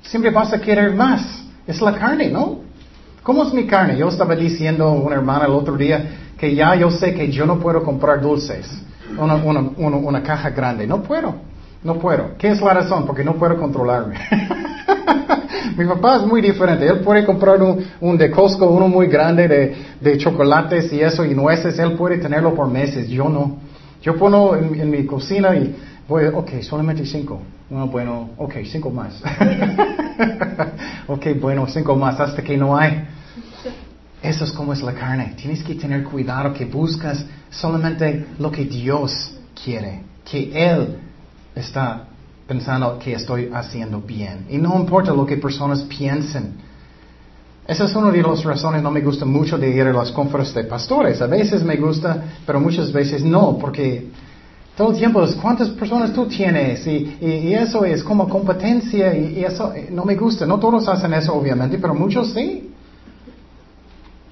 Siempre 0.08 0.30
vas 0.30 0.52
a 0.52 0.60
querer 0.60 0.94
más. 0.94 1.42
Es 1.66 1.80
la 1.80 1.92
carne, 1.92 2.30
¿no? 2.30 2.60
¿Cómo 3.22 3.42
es 3.44 3.52
mi 3.52 3.66
carne? 3.66 3.96
Yo 3.96 4.08
estaba 4.08 4.36
diciendo 4.36 4.84
a 4.84 4.92
una 4.92 5.16
hermana 5.16 5.46
el 5.46 5.52
otro 5.52 5.76
día 5.76 6.10
que 6.38 6.54
ya 6.54 6.76
yo 6.76 6.90
sé 6.90 7.12
que 7.12 7.30
yo 7.30 7.44
no 7.44 7.58
puedo 7.58 7.82
comprar 7.82 8.20
dulces, 8.20 8.66
una, 9.18 9.34
una, 9.34 9.60
una, 9.78 10.22
caja 10.22 10.50
grande. 10.50 10.86
No 10.86 11.02
puedo, 11.02 11.34
no 11.82 11.98
puedo. 11.98 12.36
¿Qué 12.38 12.48
es 12.48 12.60
la 12.60 12.74
razón? 12.74 13.04
Porque 13.04 13.24
no 13.24 13.34
puedo 13.34 13.56
controlarme. 13.56 14.16
mi 15.76 15.84
papá 15.86 16.18
es 16.18 16.26
muy 16.26 16.40
diferente. 16.40 16.86
Él 16.86 17.00
puede 17.00 17.24
comprar 17.24 17.60
un, 17.60 17.84
un 18.00 18.16
de 18.16 18.30
Costco, 18.30 18.66
uno 18.66 18.86
muy 18.86 19.08
grande 19.08 19.48
de, 19.48 19.76
de, 20.00 20.18
chocolates 20.18 20.92
y 20.92 21.00
eso 21.00 21.24
y 21.24 21.34
nueces. 21.34 21.78
Él 21.80 21.92
puede 21.92 22.18
tenerlo 22.18 22.54
por 22.54 22.68
meses. 22.68 23.08
Yo 23.08 23.28
no. 23.28 23.56
Yo 24.02 24.14
pongo 24.16 24.54
en 24.54 24.88
mi 24.88 25.04
cocina 25.04 25.56
y 25.56 25.74
voy, 26.08 26.26
ok, 26.26 26.60
solamente 26.62 27.04
cinco. 27.04 27.40
Bueno, 27.68 27.86
bueno, 27.88 28.30
ok, 28.36 28.54
cinco 28.64 28.90
más. 28.90 29.22
ok, 31.06 31.26
bueno, 31.40 31.66
cinco 31.68 31.96
más 31.96 32.20
hasta 32.20 32.42
que 32.42 32.56
no 32.56 32.76
hay. 32.76 33.04
Eso 34.22 34.44
es 34.44 34.52
como 34.52 34.72
es 34.72 34.82
la 34.82 34.92
carne. 34.92 35.34
Tienes 35.36 35.62
que 35.62 35.74
tener 35.74 36.04
cuidado 36.04 36.52
que 36.52 36.64
buscas 36.64 37.24
solamente 37.50 38.26
lo 38.38 38.50
que 38.50 38.64
Dios 38.64 39.34
quiere, 39.62 40.02
que 40.24 40.50
Él 40.52 40.98
está 41.54 42.04
pensando 42.46 42.98
que 42.98 43.12
estoy 43.12 43.50
haciendo 43.52 44.00
bien. 44.00 44.46
Y 44.48 44.58
no 44.58 44.78
importa 44.78 45.12
lo 45.12 45.26
que 45.26 45.36
personas 45.36 45.82
piensen. 45.82 46.54
Esa 47.66 47.84
es 47.84 47.94
una 47.96 48.12
de 48.12 48.22
las 48.22 48.44
razones 48.44 48.80
no 48.80 48.92
me 48.92 49.00
gusta 49.00 49.24
mucho 49.24 49.58
de 49.58 49.68
ir 49.70 49.82
a 49.82 49.92
las 49.92 50.12
conferencias 50.12 50.54
de 50.54 50.64
pastores. 50.64 51.20
A 51.20 51.26
veces 51.26 51.64
me 51.64 51.76
gusta, 51.76 52.22
pero 52.46 52.60
muchas 52.60 52.92
veces 52.92 53.24
no, 53.24 53.58
porque 53.58 54.08
todo 54.76 54.90
el 54.90 54.98
tiempo, 54.98 55.24
¿cuántas 55.40 55.70
personas 55.70 56.12
tú 56.12 56.26
tienes? 56.26 56.86
Y, 56.86 57.54
eso 57.54 57.84
es 57.84 58.04
como 58.04 58.28
competencia 58.28 59.16
y, 59.16 59.42
eso 59.42 59.72
eh, 59.72 59.88
no 59.90 60.04
me 60.04 60.14
gusta. 60.14 60.44
No 60.44 60.58
todos 60.58 60.86
hacen 60.86 61.14
eso, 61.14 61.34
obviamente, 61.34 61.78
pero 61.78 61.94
muchos 61.94 62.32
sí. 62.32 62.70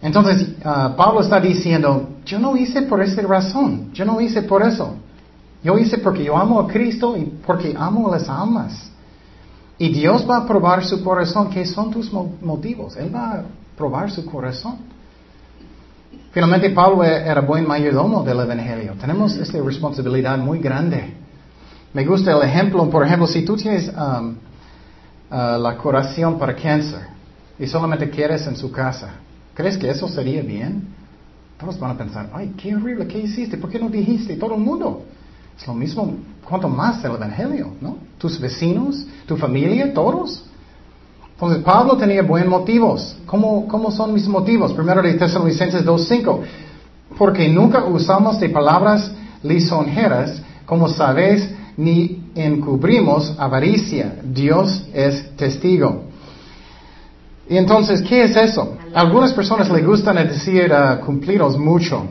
Entonces, 0.03 0.51
ah, 0.63 0.93
Pablo 0.95 1.23
está 1.23 1.41
diciendo, 1.41 2.11
yo 2.27 2.39
no 2.39 2.57
hice 2.59 2.83
por 2.83 3.03
esa 3.03 3.23
razón, 3.23 3.91
yo 3.95 4.05
no 4.05 4.21
hice 4.21 4.43
por 4.43 4.63
eso. 4.63 4.97
Yo 5.63 5.79
hice 5.79 5.97
porque 5.97 6.23
yo 6.23 6.37
amo 6.37 6.61
a 6.61 6.69
Cristo 6.69 7.17
y 7.17 7.25
porque 7.25 7.75
amo 7.75 8.09
a 8.09 8.19
las 8.19 8.29
almas. 8.29 8.91
Y 9.79 9.89
Dios 9.89 10.29
va 10.29 10.39
a 10.39 10.47
probar 10.47 10.85
su 10.85 11.03
corazón, 11.03 11.49
¿qué 11.49 11.65
son 11.65 11.91
tus 11.91 12.13
motivos? 12.13 12.97
Él 12.99 13.15
va 13.15 13.33
a 13.33 13.43
probar 13.79 14.11
su 14.11 14.27
corazón. 14.27 14.77
Finalmente, 16.35 16.71
Pablo 16.71 17.05
era 17.05 17.41
buen 17.43 17.65
mayordomo 17.65 18.25
del 18.25 18.41
Evangelio. 18.41 18.95
Tenemos 19.01 19.37
esta 19.37 19.63
responsabilidad 19.63 20.37
muy 20.37 20.59
grande. 20.59 21.15
Me 21.93 22.05
gusta 22.05 22.33
el 22.33 22.43
ejemplo, 22.43 22.91
por 22.91 23.07
ejemplo, 23.07 23.29
si 23.29 23.45
tú 23.45 23.57
tienes 23.57 23.89
um, 23.89 24.35
uh, 25.31 25.57
la 25.57 25.77
curación 25.81 26.37
para 26.37 26.57
cáncer 26.57 27.03
y 27.57 27.69
solamente 27.69 28.11
quieres 28.11 28.45
en 28.49 28.57
su 28.57 28.73
casa, 28.73 29.11
¿crees 29.55 29.79
que 29.79 29.89
eso 29.89 30.09
sería 30.09 30.43
bien? 30.43 30.89
Todos 31.57 31.79
van 31.79 31.93
a 31.93 31.99
pensar, 31.99 32.29
ay, 32.35 32.53
qué 32.57 32.75
horrible, 32.75 33.07
¿qué 33.07 33.21
hiciste? 33.21 33.57
¿Por 33.57 33.71
qué 33.71 33.79
no 33.79 33.89
dijiste? 33.89 34.35
Todo 34.35 34.57
el 34.57 34.61
mundo. 34.61 35.05
Es 35.57 35.65
lo 35.69 35.75
mismo, 35.75 36.17
cuanto 36.45 36.69
más 36.69 37.05
el 37.05 37.13
Evangelio, 37.13 37.75
¿no? 37.81 37.97
Tus 38.19 38.41
vecinos, 38.41 39.07
tu 39.25 39.37
familia, 39.37 39.95
todos. 39.95 40.45
Entonces 41.35 41.63
Pablo 41.63 41.97
tenía 41.97 42.23
buenos 42.23 42.49
motivos. 42.49 43.17
¿Cómo, 43.27 43.67
¿Cómo, 43.69 43.91
son 43.91 44.15
mis 44.15 44.27
motivos? 44.27 44.73
Primero 44.73 45.03
de 45.03 45.15
Tesalonicenses 45.15 45.85
2.5. 45.85 46.41
Porque 47.19 47.49
nunca 47.49 47.85
usamos 47.85 48.41
de 48.41 48.49
palabras 48.49 49.13
lisonjeras, 49.43 50.41
como 50.65 50.89
sabéis, 50.89 51.49
ni 51.77 52.23
encubrimos 52.35 53.35
avaricia. 53.39 54.17
Dios 54.23 54.85
es 54.93 55.37
testigo. 55.37 56.05
Y 57.49 57.57
entonces, 57.57 58.01
¿qué 58.03 58.23
es 58.25 58.37
eso? 58.37 58.77
algunas 58.95 59.33
personas 59.33 59.69
le 59.71 59.83
gustan 59.83 60.17
decir 60.17 60.73
uh, 60.73 61.05
cumpliros 61.05 61.59
mucho. 61.59 62.07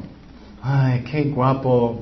Ay, 0.61 1.03
qué 1.09 1.23
guapo, 1.23 2.01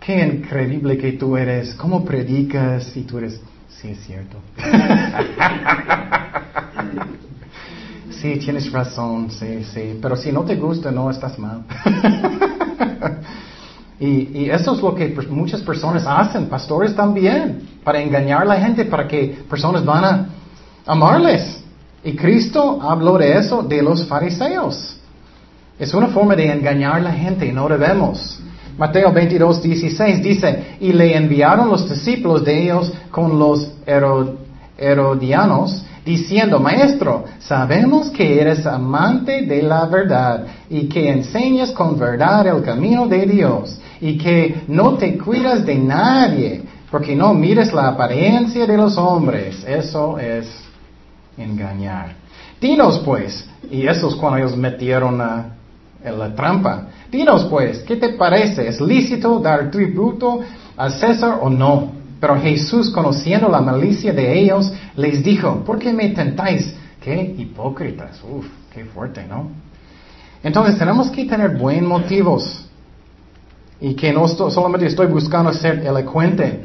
qué 0.00 0.20
increíble 0.24 0.98
que 0.98 1.12
tú 1.12 1.36
eres, 1.36 1.74
cómo 1.74 2.04
predicas 2.04 2.96
y 2.96 3.02
tú 3.02 3.18
eres, 3.18 3.40
sí 3.68 3.88
es 3.88 3.98
cierto. 4.04 4.38
Sí, 8.20 8.36
tienes 8.36 8.72
razón, 8.72 9.30
sí, 9.30 9.64
sí. 9.64 9.98
Pero 10.00 10.16
si 10.16 10.32
no 10.32 10.42
te 10.42 10.56
gusta, 10.56 10.90
no 10.90 11.10
estás 11.10 11.38
mal. 11.38 11.64
y, 14.00 14.40
y, 14.40 14.50
eso 14.50 14.74
es 14.74 14.80
lo 14.80 14.94
que 14.94 15.08
muchas 15.28 15.60
personas 15.62 16.06
hacen, 16.06 16.46
pastores 16.46 16.94
también, 16.94 17.68
para 17.84 18.00
engañar 18.00 18.42
a 18.42 18.44
la 18.46 18.56
gente, 18.56 18.84
para 18.86 19.06
que 19.06 19.44
personas 19.48 19.84
van 19.84 20.04
a 20.04 20.28
amarles. 20.86 21.62
Y 22.04 22.14
Cristo 22.14 22.78
habló 22.80 23.18
de 23.18 23.36
eso 23.36 23.62
de 23.62 23.82
los 23.82 24.06
fariseos. 24.06 24.96
Es 25.78 25.92
una 25.92 26.08
forma 26.08 26.34
de 26.34 26.50
engañar 26.50 26.94
a 26.94 27.00
la 27.00 27.12
gente 27.12 27.46
y 27.46 27.52
no 27.52 27.68
debemos. 27.68 28.40
Mateo 28.78 29.12
22, 29.12 29.62
16 29.62 30.22
dice, 30.22 30.76
y 30.80 30.92
le 30.92 31.16
enviaron 31.16 31.68
los 31.68 31.88
discípulos 31.88 32.44
de 32.44 32.62
ellos 32.62 32.92
con 33.10 33.38
los 33.38 33.72
herodianos 34.76 35.84
diciendo, 36.06 36.60
Maestro, 36.60 37.24
sabemos 37.40 38.10
que 38.10 38.40
eres 38.40 38.64
amante 38.64 39.42
de 39.42 39.60
la 39.60 39.86
verdad 39.86 40.46
y 40.70 40.88
que 40.88 41.10
enseñas 41.10 41.72
con 41.72 41.98
verdad 41.98 42.46
el 42.46 42.62
camino 42.62 43.08
de 43.08 43.26
Dios 43.26 43.76
y 44.00 44.16
que 44.16 44.62
no 44.68 44.94
te 44.94 45.18
cuidas 45.18 45.66
de 45.66 45.74
nadie 45.74 46.62
porque 46.92 47.16
no 47.16 47.34
mires 47.34 47.72
la 47.72 47.88
apariencia 47.88 48.64
de 48.64 48.76
los 48.76 48.96
hombres. 48.96 49.64
Eso 49.66 50.16
es 50.16 50.46
engañar. 51.36 52.14
Dinos 52.60 53.02
pues, 53.04 53.44
y 53.68 53.88
eso 53.88 54.08
es 54.08 54.14
cuando 54.14 54.38
ellos 54.38 54.56
metieron 54.56 55.20
en 56.04 56.18
la 56.18 56.34
trampa. 56.36 56.86
Dinos 57.10 57.46
pues, 57.50 57.80
¿qué 57.80 57.96
te 57.96 58.10
parece? 58.10 58.68
¿Es 58.68 58.80
lícito 58.80 59.40
dar 59.40 59.72
tributo 59.72 60.38
a 60.76 60.88
César 60.88 61.40
o 61.42 61.50
no? 61.50 61.95
Pero 62.26 62.40
Jesús, 62.40 62.90
conociendo 62.90 63.48
la 63.48 63.60
malicia 63.60 64.12
de 64.12 64.36
ellos, 64.36 64.72
les 64.96 65.22
dijo, 65.22 65.62
¿por 65.64 65.78
qué 65.78 65.92
me 65.92 66.08
tentáis? 66.08 66.74
Qué 67.00 67.36
hipócritas, 67.38 68.20
uf, 68.28 68.44
qué 68.74 68.84
fuerte, 68.84 69.24
¿no? 69.28 69.50
Entonces 70.42 70.76
tenemos 70.76 71.08
que 71.08 71.24
tener 71.24 71.56
buenos 71.56 71.88
motivos 71.88 72.68
y 73.80 73.94
que 73.94 74.12
no 74.12 74.26
solamente 74.26 74.86
estoy 74.86 75.06
buscando 75.06 75.52
ser 75.52 75.86
elocuente. 75.86 76.64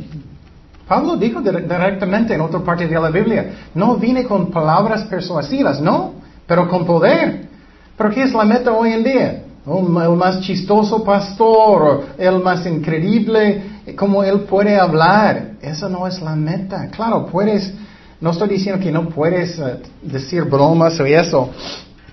Pablo 0.88 1.15
dijo 1.15 1.41
directamente 1.41 2.34
en 2.34 2.41
otra 2.41 2.62
parte 2.62 2.88
de 2.88 3.00
la 3.00 3.12
Biblia, 3.12 3.69
no 3.76 3.97
vine 3.97 4.24
con 4.24 4.50
palabras 4.50 5.04
persuasivas, 5.04 5.80
no, 5.80 6.15
pero 6.47 6.67
con 6.67 6.88
poder. 6.88 7.50
Pero 7.95 8.10
¿qué 8.10 8.24
es 8.24 8.34
la 8.34 8.45
meta 8.45 8.71
hoy 8.71 8.93
en 8.93 9.04
día? 9.04 9.43
el 9.63 10.15
más 10.17 10.41
chistoso 10.41 11.04
pastor, 11.04 12.06
el 12.17 12.39
más 12.39 12.65
increíble, 12.65 13.62
como 13.95 14.23
él 14.23 14.41
puede 14.41 14.77
hablar. 14.77 15.53
Eso 15.61 15.89
no 15.89 16.07
es 16.07 16.21
la 16.21 16.35
meta. 16.35 16.87
Claro, 16.89 17.25
puedes, 17.27 17.73
no 18.19 18.31
estoy 18.31 18.49
diciendo 18.49 18.81
que 18.83 18.91
no 18.91 19.09
puedes 19.09 19.57
eh, 19.59 19.81
decir 20.01 20.43
bromas 20.43 20.99
o 20.99 21.05
eso, 21.05 21.49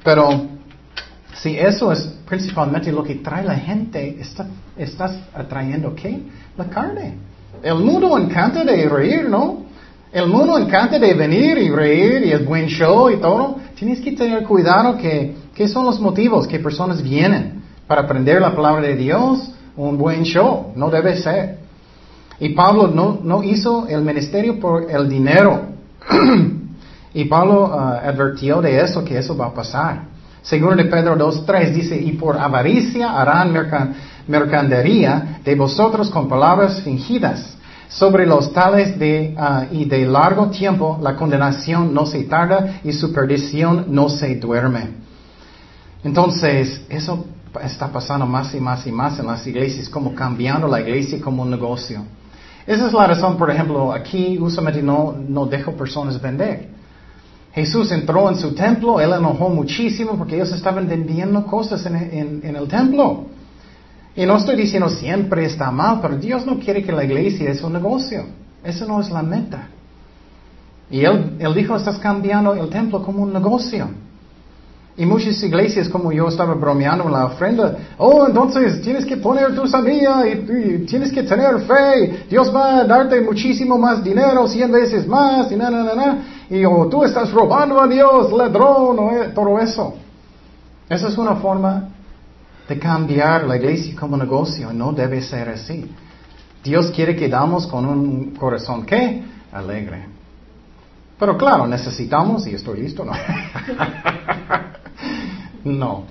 pero 0.03 0.47
si 1.35 1.57
eso 1.57 1.93
es 1.93 2.01
principalmente 2.27 2.91
lo 2.93 3.03
que 3.03 3.17
trae 3.17 3.45
la 3.45 3.57
gente, 3.57 4.21
estás 4.77 5.19
atrayendo 5.35 5.95
qué? 5.95 6.21
La 6.57 6.65
carne. 6.65 7.15
El 7.63 7.77
mundo 7.77 8.19
encanta 8.19 8.65
de 8.65 8.89
reír, 8.89 9.29
¿no? 9.29 9.67
El 10.13 10.27
mundo 10.27 10.59
encanta 10.59 10.99
de 10.99 11.13
venir 11.15 11.59
y 11.59 11.69
reír 11.69 12.25
y 12.25 12.33
es 12.33 12.45
buen 12.45 12.67
show 12.67 13.11
y 13.11 13.17
todo. 13.17 13.57
Tienes 13.75 14.01
que 14.01 14.13
tener 14.13 14.43
cuidado 14.45 14.97
que, 14.97 15.37
¿qué 15.55 15.69
son 15.69 15.85
los 15.85 16.01
motivos 16.01 16.47
que 16.47 16.59
personas 16.59 17.03
vienen 17.03 17.63
para 17.87 18.03
aprender 18.03 18.41
la 18.41 18.55
palabra 18.55 18.83
de 18.83 18.97
Dios? 18.97 19.51
Un 19.79 19.97
buen 19.97 20.25
show, 20.25 20.73
no 20.75 20.91
debe 20.91 21.17
ser. 21.17 21.59
Y 22.41 22.49
Pablo 22.49 22.89
no, 22.89 23.21
no 23.23 23.45
hizo 23.45 23.87
el 23.87 24.03
ministerio 24.03 24.59
por 24.59 24.91
el 24.91 25.09
dinero. 25.09 25.67
y 27.15 27.25
Pablo 27.27 27.67
uh, 27.67 28.09
advirtió 28.09 28.61
de 28.61 28.81
eso, 28.81 29.05
que 29.05 29.17
eso 29.17 29.37
va 29.37 29.47
a 29.47 29.55
pasar. 29.55 30.03
Según 30.43 30.77
de 30.77 30.87
Pedro 30.87 31.17
2.3 31.17 31.73
dice, 31.73 31.97
y 31.97 32.13
por 32.13 32.37
avaricia 32.37 33.21
harán 33.21 33.55
mercadería 34.27 35.39
de 35.45 35.55
vosotros 35.55 36.11
con 36.11 36.29
palabras 36.29 36.81
fingidas. 36.83 37.57
Sobre 37.89 38.27
los 38.27 38.53
tales 38.53 38.99
de, 38.99 39.37
uh, 39.39 39.73
y 39.73 39.85
de 39.85 40.07
largo 40.07 40.49
tiempo 40.49 40.99
la 41.01 41.15
condenación 41.15 41.95
no 41.95 42.05
se 42.05 42.25
tarda 42.25 42.81
y 42.83 42.93
su 42.93 43.13
perdición 43.13 43.85
no 43.91 44.09
se 44.09 44.35
duerme. 44.35 44.91
Entonces, 46.03 46.83
eso 46.89 47.25
está 47.63 47.89
pasando 47.89 48.27
más 48.27 48.55
y 48.55 48.61
más 48.61 48.87
y 48.87 48.93
más 48.93 49.19
en 49.19 49.27
las 49.27 49.47
iglesias, 49.47 49.89
como 49.89 50.15
cambiando 50.15 50.67
la 50.69 50.81
iglesia 50.81 51.21
como 51.21 51.43
un 51.43 51.51
negocio. 51.51 52.03
Esa 52.67 52.87
es 52.87 52.93
la 52.93 53.07
razón, 53.07 53.39
por 53.39 53.51
ejemplo, 53.51 53.93
aquí 53.93 54.39
usualmente 54.39 54.83
no, 54.83 55.17
no 55.27 55.47
dejo 55.47 55.73
personas 55.73 56.21
vender. 56.21 56.69
Jesús 57.53 57.91
entró 57.93 58.29
en 58.29 58.37
su 58.37 58.55
templo, 58.55 59.01
él 59.01 59.13
enojó 59.13 59.49
muchísimo 59.49 60.17
porque 60.17 60.37
ellos 60.37 60.53
estaban 60.53 60.87
vendiendo 60.87 61.45
cosas 61.47 61.85
en, 61.87 62.43
el 62.45 62.69
templo. 62.69 63.27
Y 64.15 64.27
no 64.27 64.37
estoy 64.37 64.57
diciendo 64.57 64.89
siempre 64.89 65.45
está 65.45 65.71
mal, 65.71 66.01
pero 66.03 66.17
Dios 66.17 66.45
no 66.45 66.59
quiere 66.59 66.83
que 66.83 66.93
la 66.93 67.05
iglesia 67.05 67.51
es 67.51 67.63
un 67.63 67.73
negocio. 67.73 68.27
Eso 68.63 68.87
no 68.87 69.01
es 69.01 69.11
la 69.11 69.23
meta. 69.23 69.69
Y 70.91 71.05
él, 71.05 71.37
él 71.39 71.55
dijo, 71.55 71.77
estás 71.77 71.99
cambiando 71.99 72.55
el 72.55 72.69
templo 72.69 73.03
como 73.03 73.23
un 73.23 73.33
negocio. 73.33 73.89
Y 74.99 75.07
muchas 75.07 75.41
iglesias, 75.45 75.89
como 75.89 76.11
yo 76.11 76.27
estaba 76.27 76.55
bromeando 76.55 77.05
en 77.05 77.13
la 77.13 77.27
ofrenda, 77.27 77.77
oh, 77.99 78.27
entonces 78.27 78.83
tienes 78.83 79.07
que 79.07 79.17
poner 79.17 79.55
tu 79.55 79.65
semilla 79.69 80.27
y, 80.27 80.85
tienes 80.89 81.13
que 81.13 81.23
tener 81.23 81.61
fe. 81.61 82.27
Dios 82.29 82.53
va 82.53 82.79
a 82.79 82.85
darte 82.85 83.21
muchísimo 83.21 83.79
más 83.79 84.03
dinero, 84.03 84.49
cien 84.49 84.73
veces 84.73 85.07
más, 85.07 85.53
y 85.53 85.57
na, 85.57 85.71
na, 85.71 85.95
na. 85.95 86.19
Y 86.51 86.65
oh, 86.65 86.89
tú 86.91 87.05
estás 87.05 87.31
robando 87.31 87.81
a 87.81 87.87
Dios, 87.87 88.33
ladrón, 88.33 88.99
o 88.99 89.11
eh, 89.13 89.29
todo 89.33 89.61
eso. 89.61 89.95
Esa 90.89 91.07
es 91.07 91.17
una 91.17 91.37
forma 91.37 91.91
de 92.69 92.77
cambiar 92.77 93.45
la 93.45 93.57
iglesia 93.57 93.95
como 93.95 94.17
negocio. 94.17 94.73
No 94.73 94.93
debe 94.93 95.23
ser 95.23 95.49
así. 95.49 95.89
Dios 96.65 96.91
quiere 96.91 97.15
que 97.15 97.29
damos 97.29 97.69
con 97.69 97.87
un 97.87 98.35
corazón, 98.35 98.85
¿qué? 98.85 99.23
Alegre. 99.53 100.07
Pero 101.21 101.39
claro, 101.39 101.69
necesitamos, 101.69 102.49
y 102.49 102.55
estoy 102.57 102.81
listo, 102.81 103.05
¿no? 103.05 103.13
No, 105.69 106.05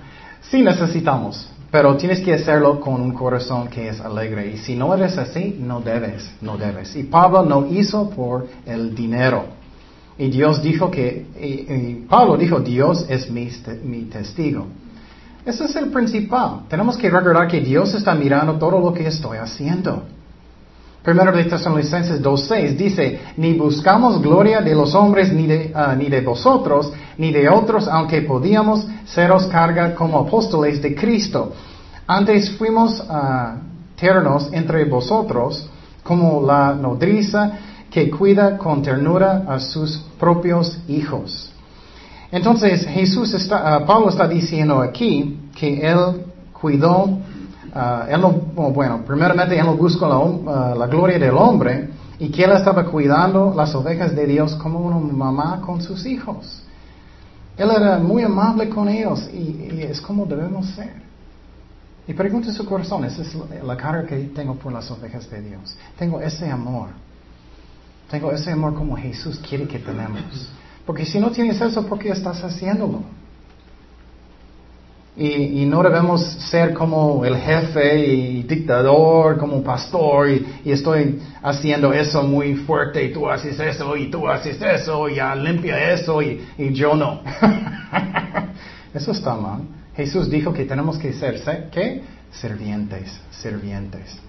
sí 0.49 0.61
necesitamos, 0.61 1.49
pero 1.71 1.97
tienes 1.97 2.19
que 2.21 2.33
hacerlo 2.33 2.79
con 2.79 3.01
un 3.01 3.13
corazón 3.13 3.67
que 3.67 3.89
es 3.89 3.99
alegre. 3.99 4.51
Y 4.51 4.57
si 4.57 4.75
no 4.75 4.93
eres 4.93 5.17
así, 5.17 5.57
no 5.59 5.81
debes, 5.81 6.29
no 6.41 6.57
debes. 6.57 6.95
Y 6.95 7.03
Pablo 7.03 7.43
no 7.43 7.67
hizo 7.67 8.09
por 8.09 8.47
el 8.65 8.93
dinero. 8.93 9.45
Y 10.17 10.29
Dios 10.29 10.61
dijo 10.61 10.89
que, 10.89 11.27
y, 11.39 12.05
Pablo 12.07 12.37
dijo, 12.37 12.59
Dios 12.59 13.05
es 13.09 13.29
mi, 13.29 13.49
mi 13.83 14.03
testigo. 14.03 14.67
Ese 15.45 15.65
es 15.65 15.75
el 15.75 15.89
principal. 15.89 16.61
Tenemos 16.67 16.97
que 16.97 17.09
recordar 17.09 17.47
que 17.47 17.61
Dios 17.61 17.93
está 17.93 18.13
mirando 18.15 18.53
todo 18.53 18.79
lo 18.79 18.93
que 18.93 19.07
estoy 19.07 19.37
haciendo. 19.37 20.03
Primero 21.07 21.31
de 21.31 21.45
Tesalonicenses 21.45 22.21
2.6 22.21 22.75
dice, 22.75 23.19
ni 23.37 23.53
buscamos 23.53 24.21
gloria 24.21 24.59
de 24.59 24.75
los 24.75 24.93
hombres 24.93 25.31
ni 25.31 25.47
de, 25.47 25.71
ah, 25.73 25.95
ni 25.97 26.09
de 26.09 26.19
vosotros, 26.19 26.91
ni 27.17 27.31
de 27.31 27.47
otros, 27.47 27.87
aunque 27.87 28.23
podíamos 28.23 28.85
seros 29.05 29.45
carga 29.45 29.95
como 29.95 30.19
apóstoles 30.19 30.81
de 30.81 30.93
Cristo. 30.93 31.53
Antes 32.05 32.51
fuimos 32.57 32.99
uh, 32.99 33.57
tiernos 33.95 34.49
entre 34.51 34.83
vosotros 34.83 35.69
como 36.03 36.45
la 36.45 36.73
nodriza 36.73 37.53
que 37.89 38.11
cuida 38.11 38.57
con 38.57 38.81
ternura 38.81 39.45
a 39.47 39.61
sus 39.61 40.03
propios 40.19 40.77
hijos. 40.89 41.53
Entonces 42.33 42.85
Jesús 42.85 43.33
está, 43.33 43.77
ah, 43.77 43.85
Pablo 43.85 44.09
está 44.09 44.27
diciendo 44.27 44.81
aquí 44.81 45.39
que 45.57 45.89
él 45.89 46.25
cuidó 46.51 47.17
Ah, 47.79 48.07
él 48.09 48.19
no, 48.19 48.31
bueno, 48.71 49.03
primeramente 49.05 49.55
él 49.55 49.63
no 49.63 49.77
buscó 49.77 50.07
la, 50.07 50.15
ah, 50.51 50.75
la, 50.75 50.87
gloria 50.87 51.19
del 51.19 51.37
hombre 51.37 51.89
y 52.17 52.29
que 52.29 52.43
él 52.43 52.51
estaba 52.53 52.83
cuidando 52.85 53.53
las 53.55 53.75
ovejas 53.75 54.15
de 54.15 54.25
Dios 54.25 54.55
como 54.55 54.79
una 54.79 54.97
mamá 54.97 55.61
con 55.61 55.79
sus 55.79 56.03
hijos. 56.07 56.63
Él 57.55 57.69
era 57.69 57.99
muy 57.99 58.23
amable 58.23 58.67
con 58.67 58.89
ellos 58.89 59.29
y, 59.31 59.79
es 59.79 60.01
como 60.01 60.25
debemos 60.25 60.65
ser. 60.69 60.93
Y 62.07 62.13
pregunte 62.13 62.51
su 62.51 62.65
corazón, 62.65 63.05
esa 63.05 63.21
es 63.21 63.37
la 63.63 63.77
cara 63.77 64.07
que 64.07 64.17
tengo 64.33 64.55
por 64.55 64.73
las 64.73 64.89
ovejas 64.89 65.29
de 65.29 65.41
Dios. 65.41 65.75
Tengo 65.99 66.19
ese 66.19 66.49
amor. 66.49 66.89
Tengo 68.09 68.31
ese 68.31 68.51
amor 68.53 68.73
como 68.73 68.95
Jesús 68.95 69.39
quiere 69.47 69.67
que 69.67 69.77
tenemos. 69.77 70.49
Porque 70.83 71.05
si 71.05 71.19
no 71.19 71.29
tienes 71.29 71.61
eso, 71.61 71.85
¿por 71.85 71.99
qué 71.99 72.09
estás 72.09 72.43
haciéndolo? 72.43 73.01
Y, 75.19 75.65
no 75.65 75.81
debemos 75.81 76.21
ser 76.23 76.75
como 76.75 77.25
el 77.25 77.37
jefe 77.37 78.05
y 78.05 78.43
dictador, 78.43 79.39
como 79.39 79.63
pastor, 79.63 80.29
y, 80.29 80.71
estoy 80.71 81.19
haciendo 81.41 81.91
eso 81.91 82.21
muy 82.21 82.53
fuerte, 82.53 83.03
y 83.03 83.11
tú 83.11 83.27
haces 83.27 83.59
eso, 83.59 83.97
y 83.97 84.11
tú 84.11 84.27
haces 84.27 84.61
eso, 84.61 85.09
y 85.09 85.15
ya 85.15 85.35
limpia 85.35 85.91
eso, 85.91 86.21
y, 86.21 86.45
yo 86.71 86.95
no. 86.95 87.21
eso 88.93 89.11
está 89.11 89.33
mal. 89.33 89.61
Jesús 89.95 90.29
dijo 90.29 90.53
que 90.53 90.65
tenemos 90.65 90.99
que 90.99 91.11
ser, 91.13 91.41
¿qué? 91.71 92.03
Servientes, 92.31 93.19
servientes. 93.31 94.19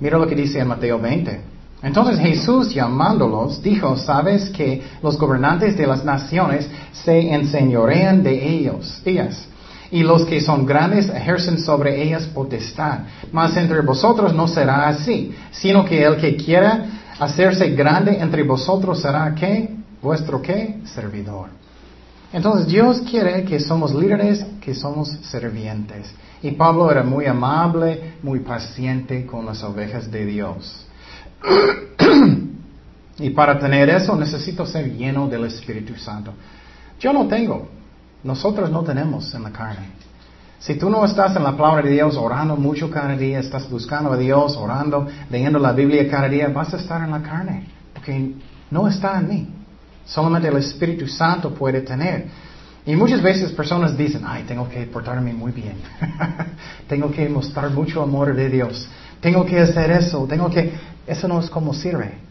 Mira 0.00 0.18
lo 0.18 0.26
que 0.26 0.34
dice 0.34 0.58
en 0.58 0.66
Mateo 0.66 0.98
20. 0.98 1.40
Entonces 1.84 2.18
Jesús 2.18 2.74
llamándolos 2.74 3.62
dijo, 3.62 3.96
sabes 3.96 4.50
que 4.50 4.82
los 5.04 5.16
gobernantes 5.16 5.76
de 5.76 5.86
las 5.86 6.04
naciones 6.04 6.68
se 7.04 7.32
enseñorean 7.32 8.24
de 8.24 8.44
ellos, 8.44 9.00
ellas 9.04 9.46
y 9.90 10.02
los 10.02 10.24
que 10.24 10.40
son 10.40 10.66
grandes 10.66 11.08
ejercen 11.08 11.58
sobre 11.58 12.02
ellas 12.02 12.26
potestad. 12.26 13.00
Mas 13.32 13.56
entre 13.56 13.80
vosotros 13.80 14.34
no 14.34 14.48
será 14.48 14.88
así, 14.88 15.34
sino 15.50 15.84
que 15.84 16.02
el 16.02 16.16
que 16.16 16.36
quiera 16.36 16.86
hacerse 17.18 17.70
grande 17.70 18.18
entre 18.20 18.42
vosotros 18.42 19.00
será 19.00 19.34
qué? 19.34 19.70
Vuestro 20.02 20.42
qué? 20.42 20.80
Servidor. 20.84 21.48
Entonces 22.32 22.66
Dios 22.66 23.00
quiere 23.02 23.44
que 23.44 23.60
somos 23.60 23.94
líderes, 23.94 24.44
que 24.60 24.74
somos 24.74 25.08
servientes. 25.22 26.12
Y 26.42 26.50
Pablo 26.52 26.90
era 26.90 27.02
muy 27.02 27.26
amable, 27.26 28.14
muy 28.22 28.40
paciente 28.40 29.24
con 29.24 29.46
las 29.46 29.62
ovejas 29.62 30.10
de 30.10 30.26
Dios. 30.26 30.86
y 33.18 33.30
para 33.30 33.58
tener 33.58 33.88
eso 33.88 34.14
necesito 34.16 34.66
ser 34.66 34.92
lleno 34.92 35.28
del 35.28 35.44
Espíritu 35.44 35.94
Santo. 35.96 36.32
Yo 36.98 37.12
no 37.12 37.26
tengo, 37.26 37.68
nosotros 38.26 38.70
no 38.70 38.82
tenemos 38.82 39.32
en 39.34 39.44
la 39.44 39.52
carne. 39.52 39.86
Si 40.58 40.74
tú 40.74 40.90
no 40.90 41.04
estás 41.04 41.36
en 41.36 41.44
la 41.44 41.56
palabra 41.56 41.82
de 41.82 41.90
Dios 41.90 42.16
orando 42.16 42.56
mucho 42.56 42.90
cada 42.90 43.16
día, 43.16 43.38
estás 43.38 43.70
buscando 43.70 44.12
a 44.12 44.16
Dios, 44.16 44.56
orando, 44.56 45.06
leyendo 45.30 45.58
la 45.58 45.72
Biblia 45.72 46.08
cada 46.10 46.28
día, 46.28 46.48
vas 46.48 46.74
a 46.74 46.78
estar 46.78 47.02
en 47.02 47.12
la 47.12 47.22
carne, 47.22 47.68
porque 47.94 48.32
no 48.70 48.88
está 48.88 49.18
en 49.20 49.28
mí. 49.28 49.48
Solamente 50.04 50.48
el 50.48 50.56
Espíritu 50.56 51.06
Santo 51.06 51.54
puede 51.54 51.82
tener. 51.82 52.26
Y 52.84 52.96
muchas 52.96 53.22
veces 53.22 53.52
personas 53.52 53.96
dicen, 53.96 54.22
ay, 54.26 54.44
tengo 54.44 54.68
que 54.68 54.82
portarme 54.86 55.32
muy 55.32 55.52
bien. 55.52 55.76
tengo 56.88 57.10
que 57.10 57.28
mostrar 57.28 57.70
mucho 57.70 58.02
amor 58.02 58.34
de 58.34 58.48
Dios. 58.48 58.88
Tengo 59.20 59.44
que 59.44 59.60
hacer 59.60 59.90
eso. 59.90 60.26
Tengo 60.28 60.48
que... 60.50 60.72
Eso 61.06 61.26
no 61.26 61.40
es 61.40 61.50
como 61.50 61.74
sirve 61.74 62.26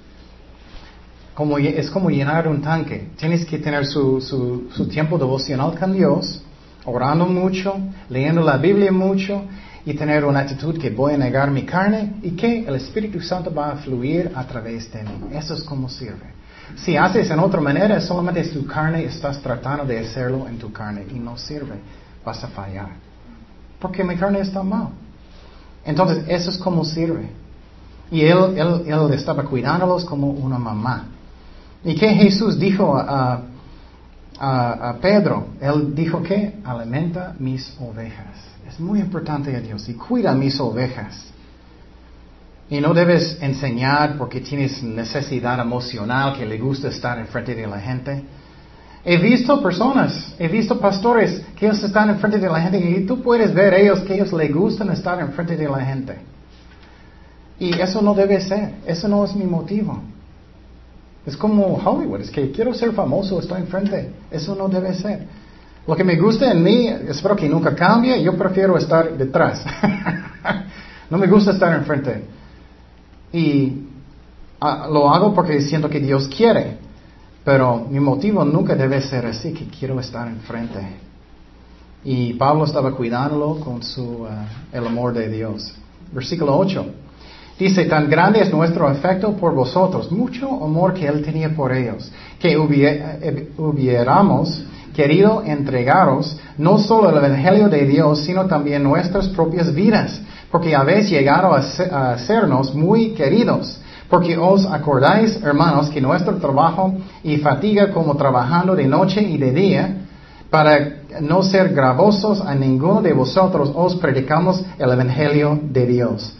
es 1.59 1.89
como 1.89 2.09
llenar 2.09 2.47
un 2.47 2.61
tanque. 2.61 3.09
Tienes 3.17 3.45
que 3.45 3.57
tener 3.57 3.85
su, 3.85 4.87
tiempo 4.89 5.17
devocional 5.17 5.77
con 5.77 5.91
Dios, 5.91 6.41
orando 6.85 7.25
mucho, 7.25 7.75
leyendo 8.09 8.41
la 8.41 8.57
Biblia 8.57 8.91
mucho 8.91 9.43
y 9.85 9.93
tener 9.93 10.23
una 10.23 10.41
actitud 10.41 10.79
que 10.79 10.89
voy 10.89 11.13
a 11.13 11.17
negar 11.17 11.51
mi 11.51 11.63
carne 11.63 12.13
y 12.23 12.31
que 12.31 12.65
el 12.65 12.75
Espíritu 12.75 13.19
Santo 13.19 13.53
va 13.53 13.71
a 13.71 13.75
fluir 13.77 14.31
a 14.33 14.45
través 14.47 14.91
de 14.93 15.03
mí. 15.03 15.29
Eso 15.33 15.53
es 15.55 15.63
como 15.63 15.89
sirve. 15.89 16.33
Si 16.77 16.95
haces 16.95 17.29
en 17.29 17.39
otra 17.39 17.59
manera, 17.59 17.99
solamente 17.99 18.43
tu 18.45 18.65
carne, 18.65 19.03
estás 19.03 19.39
tratando 19.39 19.85
de 19.85 19.99
hacerlo 19.99 20.47
en 20.47 20.57
tu 20.57 20.71
carne 20.71 21.05
y 21.13 21.19
no 21.19 21.37
sirve. 21.37 21.75
Vas 22.23 22.43
a 22.43 22.47
fallar. 22.47 22.89
Porque 23.79 24.03
mi 24.03 24.15
carne 24.15 24.39
está 24.39 24.63
mal. 24.63 24.89
Entonces, 25.83 26.23
eso 26.27 26.49
es 26.49 26.57
como 26.57 26.83
sirve. 26.85 27.29
Y 28.09 28.21
él 28.21 28.55
estaba 29.13 29.43
cuidándolos 29.43 30.05
como 30.05 30.29
una 30.29 30.57
mamá. 30.57 31.09
¿Y 31.85 31.95
qué 31.95 32.09
Jesús 32.15 32.57
dijo 32.57 32.97
a, 32.97 33.43
a, 34.39 34.95
Pedro? 34.99 35.49
Él 35.61 35.93
dijo 35.93 36.23
que 36.23 36.55
alimenta 36.63 37.35
mis 37.37 37.77
ovejas. 37.79 38.43
Es 38.67 38.79
muy 38.79 38.99
importante 38.99 39.55
a 39.55 39.59
Dios 39.59 39.87
y 39.87 39.93
cuida 39.93 40.33
mis 40.33 40.59
ovejas. 40.59 41.27
Y 42.71 42.81
no 42.81 42.95
debes 42.95 43.37
enseñar 43.39 44.17
porque 44.17 44.41
tienes 44.41 44.81
necesidad 44.81 45.59
emocional 45.59 46.35
que 46.35 46.47
le 46.47 46.57
gusta 46.57 46.87
estar 46.87 47.19
enfrente 47.19 47.53
de 47.53 47.67
la 47.67 47.79
gente. 47.79 48.23
He 49.03 49.17
visto 49.17 49.61
personas, 49.61 50.33
he 50.39 50.47
visto 50.47 50.79
pastores 50.79 51.43
que 51.55 51.67
ellos 51.67 51.83
están 51.83 52.09
enfrente 52.09 52.39
de 52.39 52.49
la 52.49 52.59
gente 52.61 52.79
y 52.79 53.05
tú 53.05 53.21
puedes 53.21 53.53
ver 53.53 53.75
ellos 53.75 53.99
que 53.99 54.15
ellos 54.15 54.33
les 54.33 54.51
gustan 54.51 54.89
estar 54.89 55.19
enfrente 55.19 55.55
de 55.55 55.69
la 55.69 55.85
gente. 55.85 56.17
Y 57.59 57.79
eso 57.79 58.01
no 58.01 58.15
debe 58.15 58.41
ser, 58.41 58.73
eso 58.87 59.07
no 59.07 59.23
es 59.23 59.35
mi 59.35 59.45
motivo. 59.45 60.01
Es 61.25 61.35
como 61.35 61.75
Hollywood, 61.77 62.21
es 62.21 62.29
que 62.29 62.51
quiero 62.51 62.73
ser 62.73 62.91
famoso, 62.93 63.39
estoy 63.39 63.61
enfrente. 63.61 64.11
Eso 64.29 64.55
no 64.55 64.67
debe 64.67 64.93
ser. 64.93 65.25
Lo 65.87 65.95
que 65.95 66.03
me 66.03 66.15
gusta 66.17 66.51
en 66.51 66.63
mí, 66.63 66.87
espero 66.87 67.35
que 67.35 67.49
nunca 67.49 67.75
cambie, 67.75 68.21
yo 68.21 68.35
prefiero 68.37 68.77
estar 68.77 69.17
detrás. 69.17 69.63
no 71.09 71.17
me 71.17 71.27
gusta 71.27 71.51
estar 71.51 71.73
enfrente. 71.75 72.25
Y 73.33 73.87
ah, 74.59 74.87
lo 74.91 75.09
hago 75.09 75.33
porque 75.33 75.61
siento 75.61 75.89
que 75.89 75.99
Dios 75.99 76.27
quiere. 76.27 76.77
Pero 77.43 77.85
mi 77.89 77.99
motivo 77.99 78.43
nunca 78.43 78.75
debe 78.75 79.01
ser 79.01 79.25
así, 79.27 79.53
que 79.53 79.67
quiero 79.67 79.99
estar 79.99 80.27
enfrente. 80.27 80.79
Y 82.03 82.33
Pablo 82.33 82.65
estaba 82.65 82.91
cuidándolo 82.91 83.59
con 83.59 83.81
su, 83.83 84.25
ah, 84.29 84.45
el 84.71 84.85
amor 84.85 85.13
de 85.13 85.29
Dios. 85.29 85.73
Versículo 86.11 86.57
8. 86.57 86.85
Dice, 87.57 87.85
tan 87.85 88.09
grande 88.09 88.41
es 88.41 88.51
nuestro 88.51 88.85
afecto 88.85 89.31
por 89.37 89.53
vosotros, 89.53 90.11
mucho 90.11 90.61
amor 90.61 90.93
que 90.93 91.07
Él 91.07 91.23
tenía 91.23 91.55
por 91.55 91.71
ellos, 91.71 92.11
que 92.37 92.51
eh, 92.51 93.49
hubiéramos 93.57 94.65
querido 94.93 95.41
entregaros 95.45 96.37
no 96.57 96.77
solo 96.77 97.09
el 97.09 97.17
Evangelio 97.17 97.69
de 97.69 97.85
Dios, 97.85 98.25
sino 98.25 98.45
también 98.45 98.83
nuestras 98.83 99.29
propias 99.29 99.73
vidas, 99.73 100.19
porque 100.51 100.75
habéis 100.75 101.09
llegado 101.09 101.53
a, 101.53 102.17
sernos 102.17 102.75
muy 102.75 103.11
queridos. 103.11 103.79
Porque 104.09 104.37
os 104.37 104.65
acordáis, 104.65 105.41
hermanos, 105.41 105.89
que 105.89 105.99
nuestro 105.99 106.35
trabajo 106.35 106.93
y 107.23 107.37
fatiga 107.37 107.91
como 107.91 108.15
trabajando 108.15 108.75
de 108.75 108.85
noche 108.85 109.21
y 109.21 109.37
de 109.37 109.51
día, 109.51 109.97
para 110.49 110.97
no 111.21 111.41
ser 111.41 111.73
gravosos 111.73 112.39
a 112.39 112.53
ninguno 112.53 113.01
de 113.01 113.13
vosotros, 113.13 113.71
os 113.73 113.95
predicamos 113.95 114.63
el 114.77 114.91
Evangelio 114.91 115.59
de 115.63 115.85
Dios. 115.87 116.35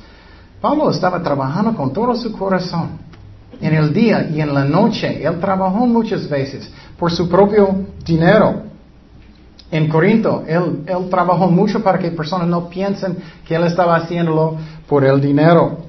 Pablo 0.62 0.90
estaba 0.90 1.22
trabajando 1.22 1.76
con 1.76 1.94
todo 1.94 2.16
su 2.16 2.32
corazón. 2.32 3.06
En 3.62 3.74
el 3.74 3.94
día 3.94 4.30
y 4.34 4.42
en 4.42 4.54
la 4.54 4.66
noche, 4.66 5.24
él 5.24 5.40
trabajó 5.40 5.86
muchas 5.88 6.28
veces 6.28 6.70
por 6.98 7.12
su 7.12 7.30
propio 7.30 7.86
dinero. 8.06 8.64
En 9.72 9.88
Corinto, 9.88 10.44
él, 10.48 10.86
trabajó 11.10 11.50
mucho 11.50 11.82
para 11.82 11.98
que 11.98 12.12
personas 12.12 12.48
no 12.48 12.70
piensen 12.70 13.18
que 13.48 13.56
él 13.56 13.64
estaba 13.64 13.96
haciéndolo 13.96 14.58
por 14.88 15.04
el 15.06 15.20
dinero. 15.20 15.80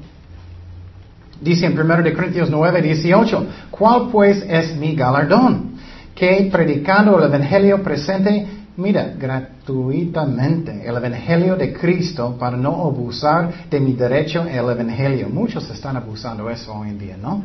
Dice 1.40 1.66
en 1.66 1.78
1 1.78 1.96
Corintios 2.14 2.50
9, 2.50 2.82
18, 2.82 3.46
¿cuál 3.70 4.08
pues 4.10 4.44
es 4.48 4.76
mi 4.76 4.94
galardón? 4.94 5.76
Que 6.14 6.48
predicando 6.50 7.18
el 7.18 7.24
Evangelio 7.24 7.82
presente 7.82 8.46
Mira, 8.78 9.14
gratuitamente 9.18 10.86
el 10.86 10.96
Evangelio 10.96 11.56
de 11.56 11.72
Cristo 11.72 12.36
para 12.38 12.58
no 12.58 12.84
abusar 12.84 13.70
de 13.70 13.80
mi 13.80 13.94
derecho 13.94 14.42
al 14.42 14.70
Evangelio. 14.70 15.30
Muchos 15.30 15.68
están 15.70 15.96
abusando 15.96 16.50
eso 16.50 16.74
hoy 16.74 16.90
en 16.90 16.98
día, 16.98 17.16
¿no? 17.16 17.42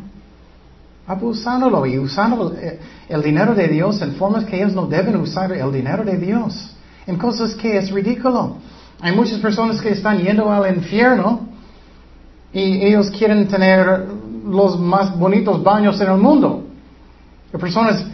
Abusándolo 1.08 1.86
y 1.86 1.98
usando 1.98 2.54
eh, 2.54 2.80
el 3.08 3.24
dinero 3.24 3.56
de 3.56 3.70
Dios 3.70 4.02
en 4.02 4.16
formas 4.16 4.44
que 4.44 4.58
ellos 4.58 4.74
no 4.74 4.88
deben 4.88 5.16
usar 5.16 5.54
el 5.54 5.72
dinero 5.72 6.04
de 6.04 6.18
Dios. 6.18 6.76
En 7.08 7.18
cosas 7.18 7.56
que 7.56 7.78
es 7.78 7.90
ridículo. 7.92 8.58
Hay 9.00 9.16
muchas 9.16 9.40
personas 9.40 9.80
que 9.80 9.92
están 9.92 10.20
yendo 10.20 10.52
al 10.52 10.76
infierno 10.76 11.48
y 12.52 12.86
ellos 12.86 13.10
quieren 13.10 13.48
tener 13.48 14.06
los 14.46 14.78
más 14.78 15.18
bonitos 15.18 15.64
baños 15.64 16.00
en 16.02 16.12
el 16.12 16.18
mundo. 16.18 16.66
Hay 17.54 17.60
personas 17.60 18.06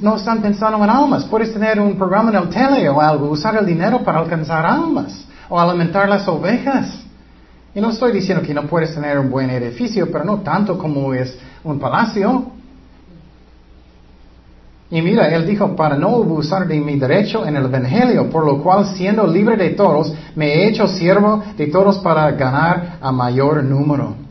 no 0.00 0.16
están 0.16 0.40
pensando 0.40 0.82
en 0.82 0.90
almas. 0.90 1.24
Puedes 1.24 1.52
tener 1.52 1.80
un 1.80 1.96
programa 1.96 2.30
en 2.30 2.36
el 2.36 2.48
tele 2.48 2.88
o 2.88 3.00
algo, 3.00 3.30
usar 3.30 3.56
el 3.56 3.66
dinero 3.66 4.00
para 4.04 4.20
alcanzar 4.20 4.64
almas 4.64 5.26
o 5.48 5.58
alimentar 5.58 6.08
las 6.08 6.26
ovejas. 6.28 7.02
Y 7.74 7.80
no 7.80 7.90
estoy 7.90 8.12
diciendo 8.12 8.44
que 8.44 8.54
no 8.54 8.64
puedes 8.66 8.94
tener 8.94 9.18
un 9.18 9.30
buen 9.30 9.50
edificio, 9.50 10.10
pero 10.10 10.24
no 10.24 10.38
tanto 10.40 10.78
como 10.78 11.12
es 11.14 11.36
un 11.64 11.78
palacio. 11.78 12.52
Y 14.90 15.00
mira, 15.00 15.28
él 15.34 15.46
dijo, 15.46 15.74
para 15.74 15.96
no 15.96 16.16
abusar 16.16 16.68
de 16.68 16.78
mi 16.78 16.98
derecho 16.98 17.46
en 17.46 17.56
el 17.56 17.64
Evangelio, 17.64 18.28
por 18.28 18.44
lo 18.44 18.62
cual, 18.62 18.86
siendo 18.94 19.26
libre 19.26 19.56
de 19.56 19.70
todos, 19.70 20.12
me 20.36 20.52
he 20.52 20.68
hecho 20.68 20.86
siervo 20.86 21.42
de 21.56 21.68
todos 21.68 21.98
para 22.00 22.30
ganar 22.32 22.98
a 23.00 23.10
mayor 23.10 23.64
número. 23.64 24.21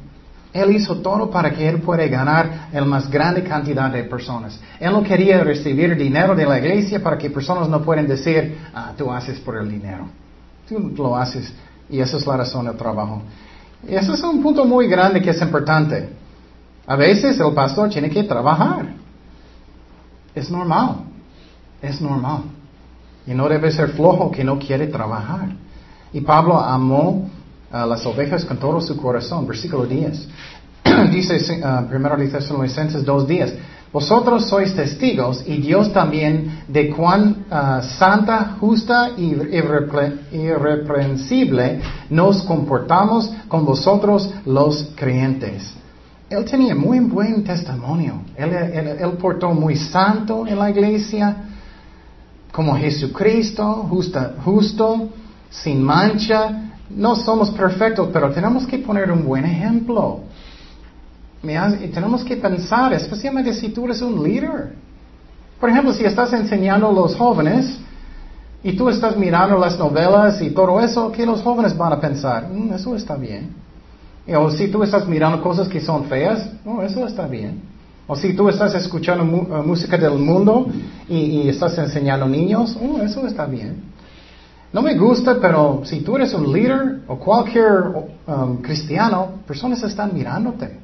Él 0.54 0.76
hizo 0.76 0.98
todo 0.98 1.30
para 1.30 1.52
que 1.52 1.68
él 1.68 1.82
pueda 1.82 2.06
ganar 2.08 2.68
la 2.74 2.86
más 2.86 3.10
grande 3.10 3.44
cantidad 3.44 3.90
de 3.90 4.04
personas. 4.04 4.60
Él 4.80 4.92
no 4.92 5.02
quería 5.02 5.44
recibir 5.44 5.96
dinero 5.96 6.36
de 6.36 6.46
la 6.46 6.60
iglesia 6.60 7.02
para 7.02 7.18
que 7.18 7.30
personas 7.30 7.70
no 7.70 7.82
puedan 7.82 8.08
decir, 8.08 8.58
ah, 8.74 8.92
tú 8.98 9.12
haces 9.12 9.40
por 9.40 9.58
el 9.58 9.70
dinero. 9.70 10.10
Tú 10.68 10.92
lo 10.98 11.16
haces 11.16 11.54
y 11.90 12.00
esa 12.00 12.18
es 12.18 12.26
la 12.26 12.38
razón 12.38 12.66
del 12.66 12.76
trabajo. 12.76 13.22
Y 13.88 13.96
ese 13.96 14.14
es 14.14 14.24
un 14.24 14.42
punto 14.42 14.66
muy 14.66 14.88
grande 14.88 15.22
que 15.22 15.30
es 15.30 15.42
importante. 15.42 16.10
A 16.86 16.96
veces 16.96 17.40
el 17.40 17.54
pastor 17.54 17.90
tiene 17.90 18.10
que 18.10 18.24
trabajar. 18.24 18.94
Es 20.36 20.50
normal. 20.50 20.98
Es 21.82 22.02
normal. 22.02 22.44
Y 23.26 23.34
no 23.34 23.48
debe 23.48 23.72
ser 23.72 23.90
flojo 23.90 24.32
que 24.32 24.44
no 24.44 24.60
quiere 24.60 24.88
trabajar. 24.88 25.50
Y 26.14 26.22
Pablo 26.22 26.60
amó 26.60 27.30
las 27.72 28.06
ovejas 28.06 28.46
con 28.46 28.58
todo 28.58 28.82
su 28.82 28.98
corazón. 28.98 29.48
Versículo 29.48 29.86
10. 29.86 30.28
dice 31.12 31.62
uh, 31.62 31.88
primero 31.88 32.18
de 32.18 32.28
Tesalonicenses 32.28 33.06
dos 33.06 33.28
días. 33.28 33.54
Vosotros 33.92 34.48
sois 34.48 34.74
testigos 34.74 35.44
y 35.46 35.58
Dios 35.58 35.92
también 35.92 36.64
de 36.68 36.90
cuán 36.92 37.46
uh, 37.52 37.82
santa, 37.84 38.56
justa 38.60 39.12
y 39.18 39.36
irreprensible 40.32 41.82
nos 42.10 42.44
comportamos 42.44 43.30
con 43.50 43.66
vosotros 43.66 44.30
los 44.46 44.92
creyentes. 44.96 45.74
Él 46.30 46.46
tenía 46.46 46.74
muy 46.74 47.02
buen 47.02 47.44
testimonio. 47.44 48.22
Él, 48.38 48.54
él 48.54 49.12
portó 49.20 49.54
muy 49.54 49.76
santo 49.76 50.48
en 50.48 50.58
la 50.58 50.70
iglesia, 50.70 51.36
como 52.54 52.78
Jesucristo, 52.78 53.86
justa, 53.90 54.36
justo, 54.42 55.10
sin 55.50 55.84
mancha, 55.84 56.71
no 56.96 57.16
somos 57.16 57.52
perfectos, 57.52 58.10
pero 58.12 58.32
tenemos 58.32 58.66
que 58.66 58.78
poner 58.80 59.12
un 59.12 59.24
buen 59.24 59.46
ejemplo. 59.46 60.22
Y 61.44 61.88
tenemos 61.88 62.24
que 62.24 62.38
pensar, 62.38 62.94
especialmente 62.94 63.54
si 63.54 63.70
tú 63.70 63.86
eres 63.86 64.02
un 64.02 64.24
líder. 64.24 64.76
Por 65.60 65.70
ejemplo, 65.70 65.94
si 65.94 66.04
estás 66.04 66.32
enseñando 66.34 66.90
a 66.90 66.94
los 66.94 67.16
jóvenes 67.16 67.80
y 68.64 68.74
tú 68.74 68.90
estás 68.90 69.18
mirando 69.18 69.58
las 69.58 69.78
novelas 69.78 70.40
y 70.42 70.52
todo 70.52 70.80
eso, 70.80 71.12
¿qué 71.12 71.26
los 71.26 71.42
jóvenes 71.42 71.76
van 71.76 71.94
a 71.94 72.00
pensar? 72.00 72.48
Mm, 72.48 72.74
eso 72.74 72.96
está 72.96 73.16
bien. 73.16 73.56
O 74.28 74.52
si 74.52 74.68
tú 74.68 74.84
estás 74.84 75.08
mirando 75.08 75.42
cosas 75.42 75.68
que 75.68 75.82
son 75.82 76.06
feas, 76.06 76.48
oh, 76.64 76.84
eso 76.84 77.08
está 77.08 77.28
bien. 77.28 77.62
O 78.06 78.16
si 78.16 78.34
tú 78.34 78.48
estás 78.50 78.76
escuchando 78.76 79.24
eh, 79.24 79.64
música 79.66 79.98
del 79.98 80.20
mundo 80.20 80.68
y, 81.10 81.50
estás 81.50 81.78
enseñando 81.78 82.28
niños, 82.28 82.78
oh, 82.80 83.02
eso 83.02 83.26
está 83.26 83.46
bien. 83.46 83.91
No 84.74 84.82
me 84.82 84.98
gusta, 84.98 85.38
pero 85.42 85.82
si 85.84 86.00
tú 86.02 86.16
eres 86.16 86.34
un 86.34 86.52
líder 86.52 87.02
o 87.08 87.18
cualquier 87.18 87.84
um, 88.26 88.62
cristiano, 88.62 89.42
personas 89.46 89.84
están 89.84 90.14
mirándote 90.14 90.80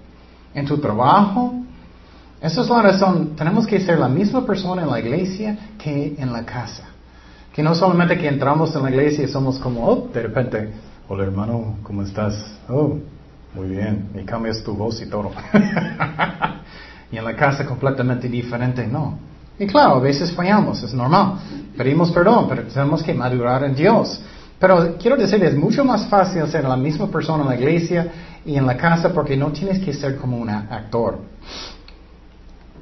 en 0.53 0.65
tu 0.65 0.77
trabajo. 0.79 1.53
Esa 2.41 2.61
es 2.61 2.69
la 2.69 2.81
razón. 2.81 3.35
Tenemos 3.37 3.65
que 3.65 3.79
ser 3.79 3.97
la 3.97 4.09
misma 4.09 4.45
persona 4.45 4.83
en 4.83 4.89
la 4.89 4.99
iglesia 4.99 5.57
que 5.77 6.15
en 6.17 6.33
la 6.33 6.45
casa. 6.45 6.83
Que 7.53 7.63
no 7.63 7.73
solamente 7.73 8.17
que 8.17 8.27
entramos 8.27 8.75
en 8.75 8.83
la 8.83 8.89
iglesia 8.89 9.23
y 9.23 9.27
somos 9.29 9.57
como, 9.57 9.87
oh, 9.87 10.09
de 10.13 10.21
repente, 10.21 10.69
hola 11.07 11.23
hermano, 11.23 11.77
¿cómo 11.81 12.03
estás? 12.03 12.35
Oh, 12.67 12.97
muy 13.55 13.69
bien, 13.69 14.09
y 14.13 14.23
cambias 14.25 14.61
tu 14.63 14.73
voz 14.73 15.01
y 15.01 15.09
todo. 15.09 15.31
y 17.11 17.17
en 17.17 17.23
la 17.23 17.35
casa 17.35 17.65
completamente 17.65 18.27
diferente, 18.27 18.85
no. 18.85 19.17
Y 19.59 19.65
claro, 19.65 19.95
a 19.95 19.99
veces 19.99 20.31
fallamos, 20.31 20.83
es 20.83 20.93
normal. 20.93 21.35
Pedimos 21.75 22.11
perdón, 22.11 22.45
pero 22.47 22.63
tenemos 22.63 23.01
que 23.01 23.13
madurar 23.13 23.63
en 23.63 23.75
Dios. 23.75 24.21
Pero 24.59 24.95
quiero 24.97 25.17
decir, 25.17 25.43
es 25.43 25.55
mucho 25.55 25.83
más 25.83 26.07
fácil 26.07 26.47
ser 26.47 26.63
la 26.63 26.75
misma 26.75 27.07
persona 27.07 27.43
en 27.43 27.49
la 27.49 27.55
iglesia 27.55 28.11
y 28.45 28.55
en 28.55 28.65
la 28.65 28.75
casa 28.75 29.09
porque 29.13 29.37
no 29.37 29.51
tienes 29.51 29.79
que 29.79 29.93
ser 29.93 30.17
como 30.17 30.37
un 30.37 30.49
actor. 30.49 31.19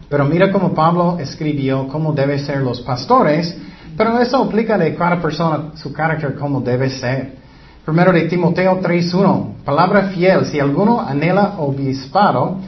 Pero 0.09 0.25
mira 0.25 0.51
cómo 0.51 0.73
Pablo 0.73 1.17
escribió 1.19 1.87
cómo 1.87 2.13
deben 2.13 2.39
ser 2.39 2.61
los 2.61 2.81
pastores, 2.81 3.57
pero 3.97 4.19
eso 4.19 4.43
aplica 4.43 4.77
de 4.77 4.95
cada 4.95 5.21
persona 5.21 5.71
su 5.75 5.91
carácter 5.91 6.35
como 6.35 6.61
debe 6.61 6.89
ser. 6.89 7.35
Primero 7.83 8.11
de 8.11 8.21
Timoteo 8.21 8.79
3.1, 8.81 9.63
palabra 9.63 10.09
fiel, 10.09 10.45
si 10.45 10.59
alguno 10.59 11.01
anhela 11.01 11.55
obispado, 11.57 12.59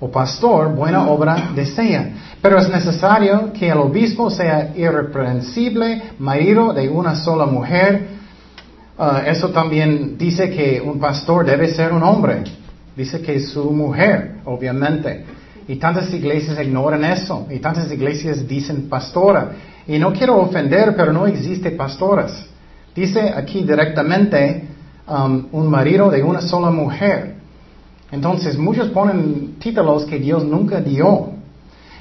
o 0.00 0.10
pastor 0.10 0.74
buena 0.74 1.08
obra 1.08 1.50
desea. 1.54 2.10
Pero 2.42 2.58
es 2.58 2.68
necesario 2.68 3.52
que 3.52 3.68
el 3.68 3.78
obispo 3.78 4.30
sea 4.30 4.72
irreprensible, 4.76 6.02
marido 6.18 6.72
de 6.72 6.88
una 6.88 7.14
sola 7.14 7.46
mujer. 7.46 8.08
Uh, 8.98 9.26
eso 9.26 9.50
también 9.50 10.16
dice 10.18 10.50
que 10.50 10.80
un 10.80 10.98
pastor 10.98 11.46
debe 11.46 11.68
ser 11.68 11.92
un 11.92 12.02
hombre. 12.02 12.44
Dice 12.96 13.20
que 13.22 13.40
su 13.40 13.70
mujer, 13.70 14.36
obviamente. 14.44 15.24
Y 15.66 15.76
tantas 15.76 16.12
iglesias 16.12 16.58
ignoran 16.60 17.04
eso. 17.04 17.46
Y 17.50 17.58
tantas 17.58 17.90
iglesias 17.90 18.46
dicen 18.46 18.88
pastora. 18.88 19.52
Y 19.86 19.98
no 19.98 20.12
quiero 20.12 20.36
ofender, 20.36 20.94
pero 20.96 21.12
no 21.12 21.26
existe 21.26 21.70
pastoras. 21.70 22.46
Dice 22.94 23.32
aquí 23.34 23.62
directamente 23.62 24.68
um, 25.08 25.46
un 25.52 25.68
marido 25.68 26.10
de 26.10 26.22
una 26.22 26.40
sola 26.40 26.70
mujer. 26.70 27.34
Entonces 28.12 28.56
muchos 28.56 28.90
ponen 28.90 29.43
títulos 29.58 30.04
que 30.04 30.18
Dios 30.18 30.44
nunca 30.44 30.80
dio. 30.80 31.30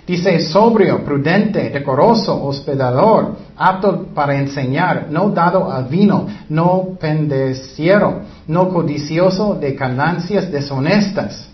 Dice 0.06 0.40
sobrio, 0.42 1.06
prudente, 1.06 1.70
decoroso, 1.70 2.44
hospedador, 2.44 3.38
apto 3.56 4.08
para 4.14 4.38
enseñar, 4.38 5.08
no 5.10 5.30
dado 5.30 5.72
al 5.72 5.86
vino, 5.86 6.28
no 6.50 6.98
pendeciero, 7.00 8.22
no 8.48 8.68
codicioso 8.68 9.56
de 9.56 9.72
ganancias 9.72 10.52
deshonestas, 10.52 11.48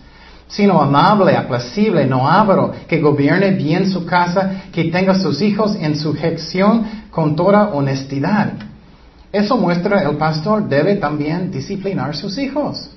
sino 0.48 0.80
amable, 0.80 1.36
aplacible, 1.36 2.06
no 2.06 2.26
avaro, 2.26 2.72
que 2.88 3.00
gobierne 3.00 3.52
bien 3.52 3.88
su 3.88 4.04
casa, 4.04 4.62
que 4.72 4.90
tenga 4.90 5.14
sus 5.14 5.40
hijos 5.40 5.76
en 5.76 5.96
sujeción 5.96 6.84
con 7.12 7.36
toda 7.36 7.68
honestidad. 7.68 8.54
Eso 9.32 9.56
muestra 9.56 10.02
el 10.02 10.16
pastor 10.16 10.68
debe 10.68 10.96
también 10.96 11.52
disciplinar 11.52 12.16
sus 12.16 12.36
hijos. 12.36 12.90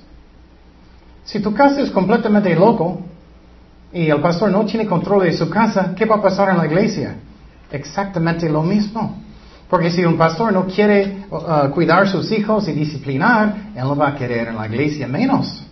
Si 1.24 1.40
tu 1.40 1.54
casa 1.54 1.80
es 1.80 1.90
completamente 1.90 2.54
loco 2.54 3.00
y 3.92 4.08
el 4.08 4.20
pastor 4.20 4.50
no 4.50 4.64
tiene 4.64 4.86
control 4.86 5.24
de 5.24 5.32
su 5.32 5.48
casa, 5.48 5.94
¿qué 5.96 6.04
va 6.04 6.16
a 6.16 6.22
pasar 6.22 6.50
en 6.50 6.58
la 6.58 6.66
iglesia? 6.66 7.16
Exactamente 7.70 8.48
lo 8.48 8.62
mismo. 8.62 9.22
Porque 9.68 9.90
si 9.90 10.04
un 10.04 10.16
pastor 10.16 10.52
no 10.52 10.66
quiere 10.66 11.24
uh, 11.30 11.70
cuidar 11.70 12.08
sus 12.08 12.30
hijos 12.30 12.68
y 12.68 12.72
disciplinar, 12.72 13.72
él 13.74 13.82
no 13.82 13.96
va 13.96 14.08
a 14.08 14.14
querer 14.14 14.48
en 14.48 14.56
la 14.56 14.66
iglesia 14.66 15.08
menos. 15.08 15.64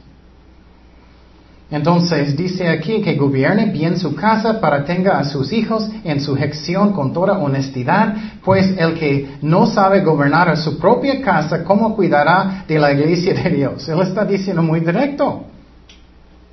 Entonces 1.72 2.37
dice 2.37 2.68
aquí 2.68 3.00
que 3.00 3.16
gobierne 3.16 3.64
bien 3.64 3.98
su 3.98 4.14
casa 4.14 4.61
para 4.61 4.85
tenga 4.85 5.18
a 5.18 5.24
sus 5.24 5.50
hijos 5.54 5.88
en 6.04 6.20
sujeción 6.20 6.92
con 6.92 7.14
toda 7.14 7.38
honestidad, 7.38 8.14
pues 8.44 8.74
el 8.76 8.92
que 8.92 9.38
no 9.40 9.64
sabe 9.64 10.02
gobernar 10.02 10.50
a 10.50 10.56
su 10.56 10.78
propia 10.78 11.22
casa, 11.22 11.64
¿cómo 11.64 11.96
cuidará 11.96 12.64
de 12.68 12.78
la 12.78 12.92
iglesia 12.92 13.32
de 13.32 13.48
Dios? 13.48 13.88
Él 13.88 14.02
está 14.02 14.26
diciendo 14.26 14.62
muy 14.62 14.80
directo. 14.80 15.46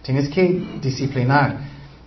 Tienes 0.04 0.30
que 0.30 0.80
disciplinar 0.82 1.58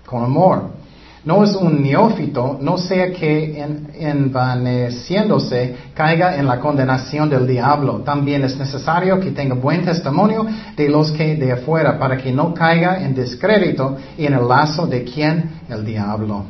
con 0.06 0.24
amor 0.24 0.81
no 1.24 1.44
es 1.44 1.54
un 1.54 1.82
neófito, 1.82 2.58
no 2.60 2.78
sea 2.78 3.12
que 3.12 3.64
envaneciéndose 3.98 5.76
caiga 5.94 6.36
en 6.36 6.46
la 6.46 6.58
condenación 6.58 7.30
del 7.30 7.46
diablo. 7.46 8.00
También 8.00 8.42
es 8.42 8.56
necesario 8.56 9.20
que 9.20 9.30
tenga 9.30 9.54
buen 9.54 9.84
testimonio 9.84 10.44
de 10.76 10.88
los 10.88 11.12
que 11.12 11.36
de 11.36 11.52
afuera, 11.52 11.96
para 11.98 12.16
que 12.16 12.32
no 12.32 12.52
caiga 12.52 13.00
en 13.02 13.14
descrédito 13.14 13.96
y 14.18 14.26
en 14.26 14.34
el 14.34 14.48
lazo 14.48 14.86
de 14.86 15.04
quien 15.04 15.60
el 15.68 15.84
diablo. 15.84 16.44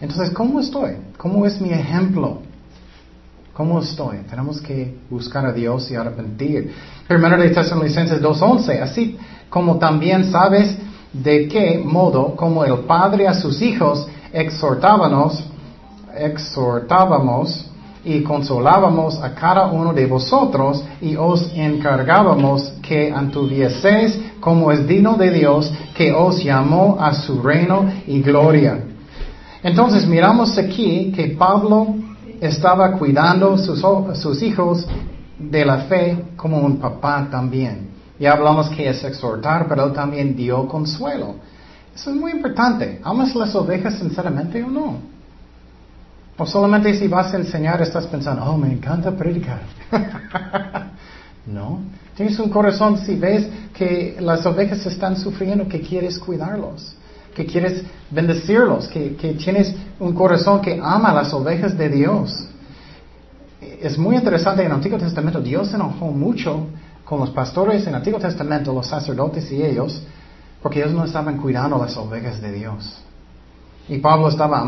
Entonces, 0.00 0.30
¿cómo 0.30 0.60
estoy? 0.60 0.92
¿Cómo 1.18 1.44
es 1.44 1.60
mi 1.60 1.70
ejemplo? 1.70 2.38
¿Cómo 3.52 3.80
estoy? 3.80 4.18
Tenemos 4.28 4.60
que 4.60 4.96
buscar 5.10 5.46
a 5.46 5.52
Dios 5.52 5.90
y 5.90 5.94
arrepentir. 5.94 6.72
Primero 7.06 7.36
de 7.36 7.50
Tesalonicenses 7.50 8.20
2.11, 8.20 8.80
así 8.80 9.16
como 9.48 9.78
también 9.78 10.32
sabes 10.32 10.76
de 11.14 11.48
qué 11.48 11.80
modo, 11.82 12.34
como 12.34 12.64
el 12.64 12.80
Padre 12.80 13.28
a 13.28 13.34
sus 13.34 13.62
hijos, 13.62 14.06
exhortábamos, 14.32 15.44
exhortábamos 16.16 17.70
y 18.04 18.22
consolábamos 18.22 19.22
a 19.22 19.34
cada 19.34 19.66
uno 19.66 19.94
de 19.94 20.06
vosotros 20.06 20.84
y 21.00 21.16
os 21.16 21.50
encargábamos 21.54 22.72
que 22.82 23.10
antuvieseis 23.12 24.18
como 24.40 24.72
es 24.72 24.86
digno 24.86 25.14
de 25.14 25.30
Dios 25.30 25.72
que 25.94 26.12
os 26.12 26.42
llamó 26.42 26.98
a 27.00 27.14
su 27.14 27.40
reino 27.40 27.86
y 28.06 28.20
gloria. 28.20 28.84
Entonces 29.62 30.06
miramos 30.06 30.58
aquí 30.58 31.12
que 31.14 31.28
Pablo 31.28 31.94
estaba 32.40 32.92
cuidando 32.92 33.56
sus, 33.56 33.82
sus 34.20 34.42
hijos 34.42 34.86
de 35.38 35.64
la 35.64 35.78
fe 35.78 36.24
como 36.36 36.58
un 36.58 36.78
papá 36.78 37.28
también. 37.30 37.93
Ya 38.18 38.32
hablamos 38.32 38.68
que 38.70 38.88
es 38.88 39.02
exhortar, 39.02 39.66
pero 39.68 39.86
él 39.86 39.92
también 39.92 40.36
dio 40.36 40.68
consuelo. 40.68 41.36
Eso 41.94 42.10
es 42.10 42.16
muy 42.16 42.32
importante. 42.32 43.00
¿Amas 43.02 43.34
las 43.34 43.54
ovejas 43.54 43.98
sinceramente 43.98 44.62
o 44.62 44.68
no? 44.68 44.98
O 46.36 46.46
solamente 46.46 46.94
si 46.94 47.06
vas 47.06 47.32
a 47.32 47.36
enseñar 47.36 47.80
estás 47.82 48.06
pensando, 48.06 48.44
oh, 48.44 48.56
me 48.56 48.72
encanta 48.72 49.12
predicar. 49.12 49.60
no. 51.46 51.80
Tienes 52.16 52.38
un 52.38 52.48
corazón 52.48 52.98
si 52.98 53.16
ves 53.16 53.46
que 53.72 54.16
las 54.20 54.44
ovejas 54.46 54.84
están 54.86 55.16
sufriendo, 55.16 55.68
que 55.68 55.80
quieres 55.80 56.18
cuidarlos, 56.18 56.94
que 57.34 57.44
quieres 57.44 57.82
bendecirlos, 58.10 58.86
que, 58.88 59.16
que 59.16 59.34
tienes 59.34 59.74
un 59.98 60.12
corazón 60.12 60.60
que 60.60 60.80
ama 60.80 61.12
las 61.12 61.32
ovejas 61.32 61.76
de 61.76 61.88
Dios. 61.88 62.32
Es 63.60 63.98
muy 63.98 64.16
interesante 64.16 64.62
en 64.62 64.68
el 64.68 64.74
Antiguo 64.74 64.98
Testamento, 64.98 65.40
Dios 65.40 65.68
se 65.68 65.74
enojó 65.74 66.06
mucho 66.06 66.68
con 67.04 67.20
los 67.20 67.30
pastores 67.30 67.82
en 67.82 67.90
el 67.90 67.94
Antiguo 67.96 68.18
Testamento, 68.18 68.72
los 68.72 68.86
sacerdotes 68.86 69.50
y 69.52 69.62
ellos, 69.62 70.02
porque 70.62 70.80
ellos 70.80 70.92
no 70.92 71.04
estaban 71.04 71.36
cuidando 71.36 71.78
las 71.78 71.96
ovejas 71.96 72.40
de 72.40 72.52
Dios. 72.52 73.04
Y 73.88 73.98
Pablo 73.98 74.28
estaba 74.28 74.60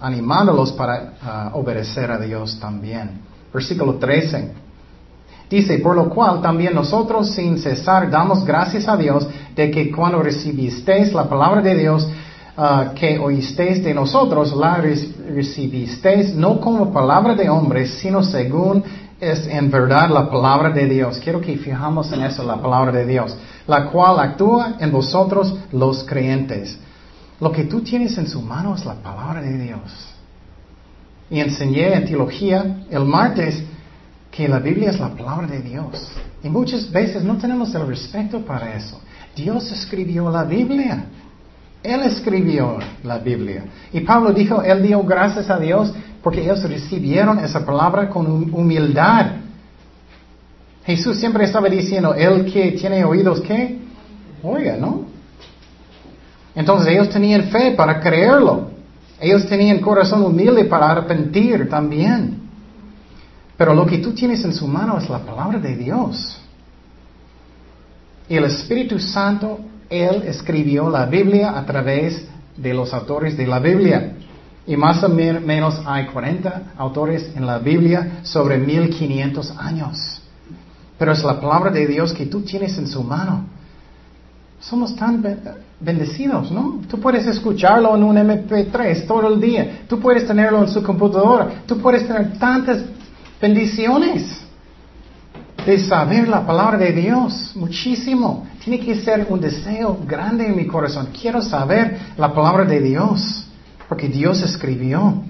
animándolos 0.00 0.72
para 0.72 1.14
ah, 1.22 1.50
obedecer 1.54 2.10
a 2.10 2.18
Dios 2.18 2.60
también. 2.60 3.22
Versículo 3.52 3.94
13. 3.94 4.52
Dice, 5.48 5.78
por 5.78 5.96
lo 5.96 6.10
cual 6.10 6.42
también 6.42 6.74
nosotros 6.74 7.30
sin 7.30 7.58
cesar 7.58 8.10
damos 8.10 8.44
gracias 8.44 8.88
a 8.88 8.96
Dios 8.96 9.26
de 9.54 9.70
que 9.70 9.90
cuando 9.90 10.22
recibisteis 10.22 11.14
la 11.14 11.28
palabra 11.28 11.62
de 11.62 11.76
Dios 11.76 12.06
ah, 12.58 12.92
que 12.94 13.18
oísteis 13.18 13.82
de 13.82 13.94
nosotros, 13.94 14.54
la 14.54 14.76
recibisteis 14.76 16.34
no 16.34 16.60
como 16.60 16.92
palabra 16.92 17.34
de 17.34 17.48
hombres, 17.48 17.94
sino 17.94 18.22
según 18.22 18.84
es 19.20 19.46
en 19.46 19.70
verdad 19.70 20.10
la 20.10 20.30
palabra 20.30 20.70
de 20.70 20.86
Dios. 20.86 21.18
Quiero 21.18 21.40
que 21.40 21.56
fijamos 21.56 22.12
en 22.12 22.22
eso, 22.22 22.42
la 22.42 22.60
palabra 22.60 22.92
de 22.92 23.06
Dios, 23.06 23.36
la 23.66 23.90
cual 23.90 24.20
actúa 24.20 24.76
en 24.78 24.92
vosotros 24.92 25.54
los 25.72 26.04
creyentes. 26.04 26.78
Lo 27.40 27.52
que 27.52 27.64
tú 27.64 27.80
tienes 27.80 28.16
en 28.18 28.28
su 28.28 28.40
mano 28.40 28.74
es 28.74 28.84
la 28.84 28.94
palabra 28.94 29.40
de 29.42 29.58
Dios. 29.58 29.80
Y 31.30 31.40
enseñé 31.40 31.94
en 31.94 32.04
teología 32.04 32.84
el 32.90 33.04
martes 33.04 33.62
que 34.30 34.48
la 34.48 34.58
Biblia 34.58 34.90
es 34.90 35.00
la 35.00 35.08
palabra 35.08 35.46
de 35.46 35.60
Dios. 35.60 36.08
Y 36.42 36.48
muchas 36.48 36.90
veces 36.90 37.24
no 37.24 37.36
tenemos 37.36 37.74
el 37.74 37.86
respeto 37.86 38.40
para 38.40 38.74
eso. 38.76 39.00
Dios 39.34 39.70
escribió 39.72 40.30
la 40.30 40.44
Biblia. 40.44 41.06
Él 41.82 42.02
escribió 42.02 42.78
la 43.02 43.18
Biblia. 43.18 43.64
Y 43.92 44.00
Pablo 44.00 44.32
dijo, 44.32 44.62
Él 44.62 44.82
dio 44.82 45.02
gracias 45.04 45.48
a 45.50 45.58
Dios 45.58 45.92
porque 46.26 46.42
ellos 46.42 46.60
recibieron 46.64 47.38
esa 47.38 47.64
palabra 47.64 48.10
con 48.10 48.52
humildad. 48.52 49.26
Jesús 50.84 51.18
siempre 51.20 51.44
estaba 51.44 51.68
diciendo, 51.68 52.14
el 52.14 52.52
que 52.52 52.72
tiene 52.72 53.04
oídos, 53.04 53.40
¿qué? 53.42 53.78
Oiga, 54.42 54.76
¿no? 54.76 55.04
Entonces 56.52 56.88
ellos 56.88 57.10
tenían 57.10 57.44
fe 57.44 57.76
para 57.76 58.00
creerlo. 58.00 58.70
Ellos 59.20 59.46
tenían 59.46 59.78
corazón 59.78 60.24
humilde 60.24 60.64
para 60.64 60.90
arrepentir 60.90 61.68
también. 61.68 62.40
Pero 63.56 63.72
lo 63.72 63.86
que 63.86 63.98
tú 63.98 64.12
tienes 64.12 64.44
en 64.44 64.52
su 64.52 64.66
mano 64.66 64.98
es 64.98 65.08
la 65.08 65.20
palabra 65.20 65.60
de 65.60 65.76
Dios. 65.76 66.40
Y 68.28 68.34
el 68.34 68.46
Espíritu 68.46 68.98
Santo, 68.98 69.60
Él 69.88 70.24
escribió 70.26 70.90
la 70.90 71.06
Biblia 71.06 71.56
a 71.56 71.64
través 71.64 72.26
de 72.56 72.74
los 72.74 72.92
autores 72.92 73.36
de 73.36 73.46
la 73.46 73.60
Biblia. 73.60 74.16
Y 74.66 74.76
más 74.76 75.02
o 75.04 75.08
menos 75.08 75.80
hay 75.86 76.06
40 76.06 76.72
autores 76.76 77.30
en 77.36 77.46
la 77.46 77.58
Biblia 77.58 78.20
sobre 78.22 78.58
1500 78.58 79.52
años. 79.58 80.20
Pero 80.98 81.12
es 81.12 81.22
la 81.22 81.40
palabra 81.40 81.70
de 81.70 81.86
Dios 81.86 82.12
que 82.12 82.26
tú 82.26 82.40
tienes 82.40 82.76
en 82.78 82.88
su 82.88 83.02
mano. 83.02 83.44
Somos 84.58 84.96
tan 84.96 85.22
bendecidos, 85.78 86.50
¿no? 86.50 86.80
Tú 86.88 86.98
puedes 86.98 87.26
escucharlo 87.26 87.94
en 87.94 88.02
un 88.02 88.16
MP3 88.16 89.06
todo 89.06 89.28
el 89.28 89.40
día. 89.40 89.82
Tú 89.88 90.00
puedes 90.00 90.26
tenerlo 90.26 90.62
en 90.62 90.68
su 90.68 90.82
computadora. 90.82 91.62
Tú 91.66 91.78
puedes 91.78 92.06
tener 92.06 92.38
tantas 92.38 92.82
bendiciones 93.40 94.40
de 95.64 95.78
saber 95.78 96.26
la 96.26 96.46
palabra 96.46 96.78
de 96.78 96.92
Dios. 96.92 97.52
Muchísimo. 97.54 98.46
Tiene 98.64 98.84
que 98.84 98.96
ser 98.96 99.26
un 99.28 99.40
deseo 99.40 99.98
grande 100.06 100.46
en 100.46 100.56
mi 100.56 100.66
corazón. 100.66 101.08
Quiero 101.12 101.42
saber 101.42 101.98
la 102.16 102.32
palabra 102.32 102.64
de 102.64 102.80
Dios. 102.80 103.45
Porque 103.88 104.08
Dios 104.08 104.42
escribió. 104.42 105.22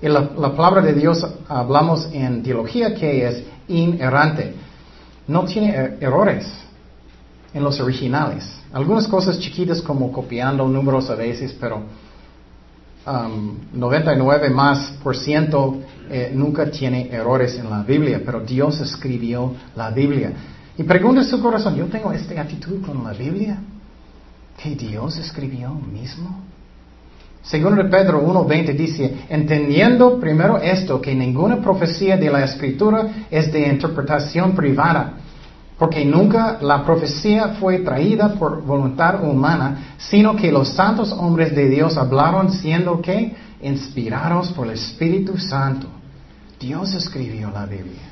Y 0.00 0.08
la, 0.08 0.34
palabra 0.34 0.82
de 0.82 0.94
Dios 0.94 1.24
hablamos 1.48 2.08
en 2.12 2.42
teología 2.42 2.94
que 2.94 3.26
es 3.26 3.44
inerrante. 3.68 4.54
No 5.28 5.44
tiene 5.44 5.74
er, 5.74 5.98
errores 6.00 6.46
en 7.54 7.62
los 7.62 7.78
originales. 7.80 8.44
Algunas 8.72 9.06
cosas 9.06 9.38
chiquitas 9.38 9.80
como 9.80 10.10
copiando 10.10 10.66
números 10.66 11.08
a 11.10 11.14
veces, 11.14 11.54
pero 11.60 11.82
99 13.04 14.48
um, 14.48 14.54
más 14.54 14.92
por 15.02 15.16
ciento 15.16 15.80
eh, 16.08 16.30
nunca 16.34 16.70
tiene 16.70 17.08
errores 17.10 17.56
en 17.58 17.68
la 17.68 17.82
Biblia, 17.82 18.22
pero 18.24 18.40
Dios 18.40 18.80
escribió 18.80 19.54
la 19.74 19.90
Biblia. 19.90 20.32
Y 20.78 20.84
pregunta 20.84 21.24
su 21.24 21.40
corazón, 21.42 21.74
¿yo 21.74 21.86
tengo 21.86 22.12
esta 22.12 22.40
actitud 22.40 22.80
con 22.84 23.02
la 23.04 23.12
Biblia? 23.12 23.58
¿Que 24.56 24.74
Dios 24.74 25.18
escribió 25.18 25.74
mismo? 25.74 26.51
Segundo 27.42 27.82
Pedro 27.90 28.22
1.20 28.22 28.76
dice, 28.76 29.24
entendiendo 29.28 30.20
primero 30.20 30.58
esto, 30.58 31.00
que 31.00 31.14
ninguna 31.14 31.56
profecía 31.60 32.16
de 32.16 32.30
la 32.30 32.44
escritura 32.44 33.26
es 33.30 33.52
de 33.52 33.68
interpretación 33.68 34.54
privada, 34.54 35.14
Porque 35.78 36.04
nunca 36.04 36.58
la 36.60 36.84
profecía 36.84 37.56
fue 37.58 37.80
traída 37.80 38.34
por 38.34 38.62
voluntad 38.62 39.24
humana, 39.24 39.96
sino 39.98 40.36
que 40.36 40.52
los 40.52 40.68
santos 40.68 41.10
hombres 41.10 41.56
de 41.56 41.68
Dios 41.68 41.96
hablaron 41.96 42.52
siendo 42.52 43.02
que 43.02 43.34
inspirados 43.60 44.52
por 44.52 44.68
el 44.68 44.74
Espíritu 44.74 45.36
Santo. 45.38 45.88
Dios 46.60 46.94
escribió 46.94 47.50
la 47.50 47.66
Biblia. 47.66 48.11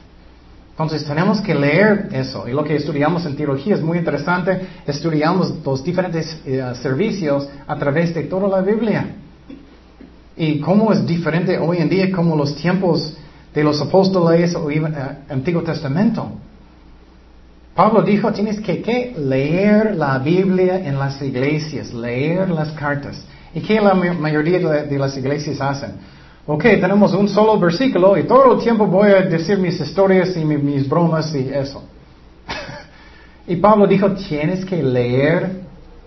Entonces 0.83 1.07
tenemos 1.07 1.43
que 1.43 1.55
leer 1.55 2.09
eso. 2.11 2.49
Y 2.49 2.53
lo 2.53 2.65
que 2.65 2.75
estudiamos 2.75 3.27
en 3.27 3.37
teología 3.37 3.75
es 3.75 3.83
muy 3.83 3.99
interesante. 3.99 4.67
Estudiamos 4.87 5.53
los 5.63 5.85
diferentes 5.85 6.41
eh, 6.47 6.73
servicios 6.81 7.47
a 7.67 7.77
través 7.77 8.15
de 8.15 8.23
toda 8.23 8.49
la 8.49 8.63
Biblia. 8.63 9.05
Y 10.39 10.59
cómo 10.61 10.91
es 10.91 11.07
diferente 11.07 11.59
hoy 11.59 11.77
en 11.79 11.91
día 11.91 12.11
como 12.11 12.35
los 12.35 12.57
tiempos 12.57 13.15
de 13.53 13.63
los 13.63 13.79
apóstoles 13.83 14.55
o 14.55 14.71
el 14.71 14.87
eh, 14.87 14.91
Antiguo 15.29 15.63
Testamento. 15.63 16.31
Pablo 17.75 18.01
dijo, 18.01 18.33
tienes 18.33 18.59
que 18.59 19.15
leer 19.19 19.95
la 19.97 20.19
Biblia 20.19 20.77
en 20.77 20.99
las 20.99 21.21
iglesias, 21.21 21.93
leer 21.93 22.49
las 22.49 22.71
cartas. 22.71 23.23
¿Y 23.55 23.61
qué 23.61 23.83
la 23.83 23.93
mayoría 23.93 24.59
de 24.59 24.99
las 24.99 25.15
iglesias 25.15 25.61
hacen? 25.61 25.91
Ok, 26.47 26.63
tenemos 26.63 27.13
un 27.15 27.29
solo 27.29 27.59
versículo 27.59 28.17
y 28.17 28.25
todo 28.25 28.55
el 28.55 28.63
tiempo 28.63 28.87
voy 28.87 29.11
a 29.11 29.23
decir 29.23 29.59
mis 29.59 29.79
historias 29.79 30.37
y 30.37 30.45
mis 30.45 30.89
bromas 30.89 31.35
y 31.35 31.49
eso. 31.49 31.83
y 33.47 33.57
Pablo 33.57 33.87
dijo, 33.87 34.13
tienes 34.13 34.65
que 34.65 34.83
leer 34.83 35.61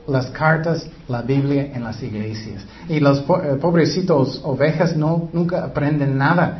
las 0.07 0.27
cartas, 0.27 0.85
la 1.07 1.21
Biblia 1.21 1.71
en 1.73 1.83
las 1.83 2.01
iglesias. 2.01 2.65
Y 2.89 2.99
los 2.99 3.19
eh, 3.19 3.57
pobrecitos 3.61 4.41
ovejas 4.43 4.95
no, 4.95 5.29
nunca 5.31 5.63
aprenden 5.63 6.17
nada. 6.17 6.59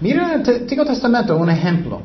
Mira 0.00 0.34
el 0.34 0.50
Antiguo 0.50 0.84
Testamento, 0.84 1.36
un 1.36 1.50
ejemplo. 1.50 2.00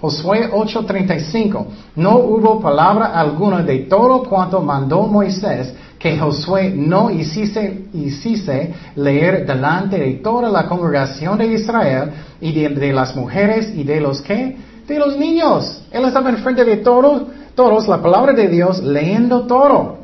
Josué 0.00 0.50
8:35. 0.52 1.66
No 1.96 2.18
hubo 2.18 2.60
palabra 2.60 3.18
alguna 3.18 3.62
de 3.62 3.80
todo 3.80 4.22
cuanto 4.24 4.60
mandó 4.60 5.02
Moisés 5.02 5.74
que 5.98 6.18
Josué 6.18 6.72
no 6.74 7.10
hiciese, 7.10 7.86
hiciese 7.92 8.74
leer 8.96 9.46
delante 9.46 9.98
de 9.98 10.12
toda 10.14 10.50
la 10.50 10.66
congregación 10.66 11.38
de 11.38 11.46
Israel 11.46 12.10
y 12.40 12.52
de, 12.52 12.92
las 12.92 13.16
mujeres 13.16 13.72
y 13.74 13.82
de 13.82 14.00
los 14.00 14.20
que, 14.20 14.56
de 14.86 14.98
los 14.98 15.16
niños. 15.16 15.82
Él 15.90 16.04
estaba 16.04 16.30
enfrente 16.30 16.64
de 16.64 16.76
todos, 16.78 17.22
todos 17.54 17.88
la 17.88 18.02
palabra 18.02 18.32
de 18.32 18.48
Dios 18.48 18.82
leyendo 18.82 19.46
todo. 19.46 19.98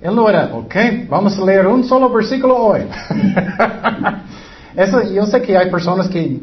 Él 0.00 0.14
no 0.14 0.28
era, 0.28 0.50
ok, 0.52 0.74
vamos 1.08 1.38
a 1.38 1.44
leer 1.44 1.66
un 1.66 1.84
solo 1.84 2.10
versículo 2.10 2.56
hoy. 2.56 2.82
Eso, 4.76 5.10
yo 5.10 5.24
sé 5.24 5.40
que 5.40 5.56
hay 5.56 5.70
personas 5.70 6.08
que, 6.08 6.38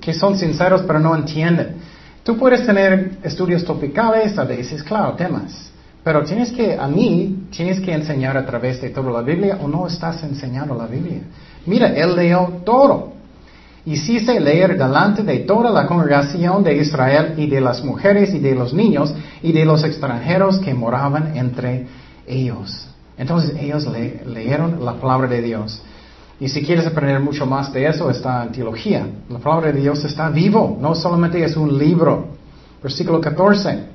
que 0.00 0.12
son 0.12 0.36
sinceros 0.36 0.82
pero 0.82 0.98
no 0.98 1.16
entienden. 1.16 1.76
Tú 2.22 2.36
puedes 2.36 2.66
tener 2.66 3.18
estudios 3.22 3.64
tropicales, 3.64 4.38
a 4.38 4.44
veces, 4.44 4.82
claro, 4.82 5.14
temas. 5.14 5.73
Pero 6.04 6.22
tienes 6.22 6.52
que, 6.52 6.76
a 6.78 6.86
mí, 6.86 7.46
tienes 7.50 7.80
que 7.80 7.92
enseñar 7.92 8.36
a 8.36 8.44
través 8.44 8.80
de 8.82 8.90
toda 8.90 9.10
la 9.10 9.22
Biblia 9.22 9.58
o 9.62 9.66
no 9.66 9.86
estás 9.86 10.22
enseñando 10.22 10.74
la 10.74 10.86
Biblia. 10.86 11.22
Mira, 11.64 11.88
él 11.88 12.14
leyó 12.14 12.60
todo. 12.64 13.14
Se 13.86 14.40
leer 14.40 14.78
delante 14.78 15.22
de 15.22 15.40
toda 15.40 15.70
la 15.70 15.86
congregación 15.86 16.62
de 16.62 16.76
Israel 16.76 17.34
y 17.36 17.46
de 17.46 17.60
las 17.60 17.82
mujeres 17.82 18.34
y 18.34 18.38
de 18.38 18.54
los 18.54 18.72
niños 18.72 19.14
y 19.42 19.52
de 19.52 19.64
los 19.64 19.82
extranjeros 19.84 20.58
que 20.58 20.74
moraban 20.74 21.36
entre 21.36 21.86
ellos. 22.26 22.86
Entonces 23.16 23.54
ellos 23.58 23.86
leyeron 24.26 24.84
la 24.84 24.94
palabra 24.94 25.28
de 25.28 25.42
Dios. 25.42 25.82
Y 26.40 26.48
si 26.48 26.62
quieres 26.64 26.86
aprender 26.86 27.20
mucho 27.20 27.46
más 27.46 27.72
de 27.72 27.86
eso, 27.86 28.10
está 28.10 28.42
en 28.42 28.52
teología. 28.52 29.06
La 29.28 29.38
palabra 29.38 29.72
de 29.72 29.80
Dios 29.80 30.04
está 30.04 30.28
vivo, 30.30 30.76
no 30.80 30.94
solamente 30.94 31.42
es 31.42 31.56
un 31.56 31.78
libro. 31.78 32.28
Versículo 32.82 33.20
14. 33.20 33.93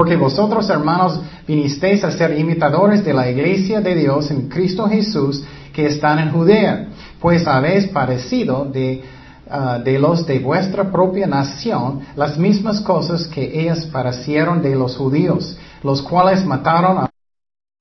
Porque 0.00 0.16
vosotros, 0.16 0.70
hermanos, 0.70 1.20
vinisteis 1.46 2.02
a 2.04 2.10
ser 2.10 2.38
imitadores 2.38 3.04
de 3.04 3.12
la 3.12 3.28
iglesia 3.28 3.82
de 3.82 3.94
Dios 3.94 4.30
en 4.30 4.48
Cristo 4.48 4.88
Jesús 4.88 5.44
que 5.74 5.84
están 5.84 6.18
en 6.18 6.30
Judea, 6.32 6.88
pues 7.20 7.46
habéis 7.46 7.86
parecido 7.88 8.64
de, 8.64 9.02
ah, 9.50 9.78
de 9.78 9.98
los 9.98 10.26
de 10.26 10.38
vuestra 10.38 10.90
propia 10.90 11.26
nación 11.26 12.00
las 12.16 12.38
mismas 12.38 12.80
cosas 12.80 13.26
que 13.26 13.60
ellas 13.60 13.84
parecieron 13.92 14.62
de 14.62 14.74
los 14.74 14.96
judíos, 14.96 15.58
los 15.82 16.00
cuales 16.00 16.46
mataron 16.46 16.96
a 16.96 17.10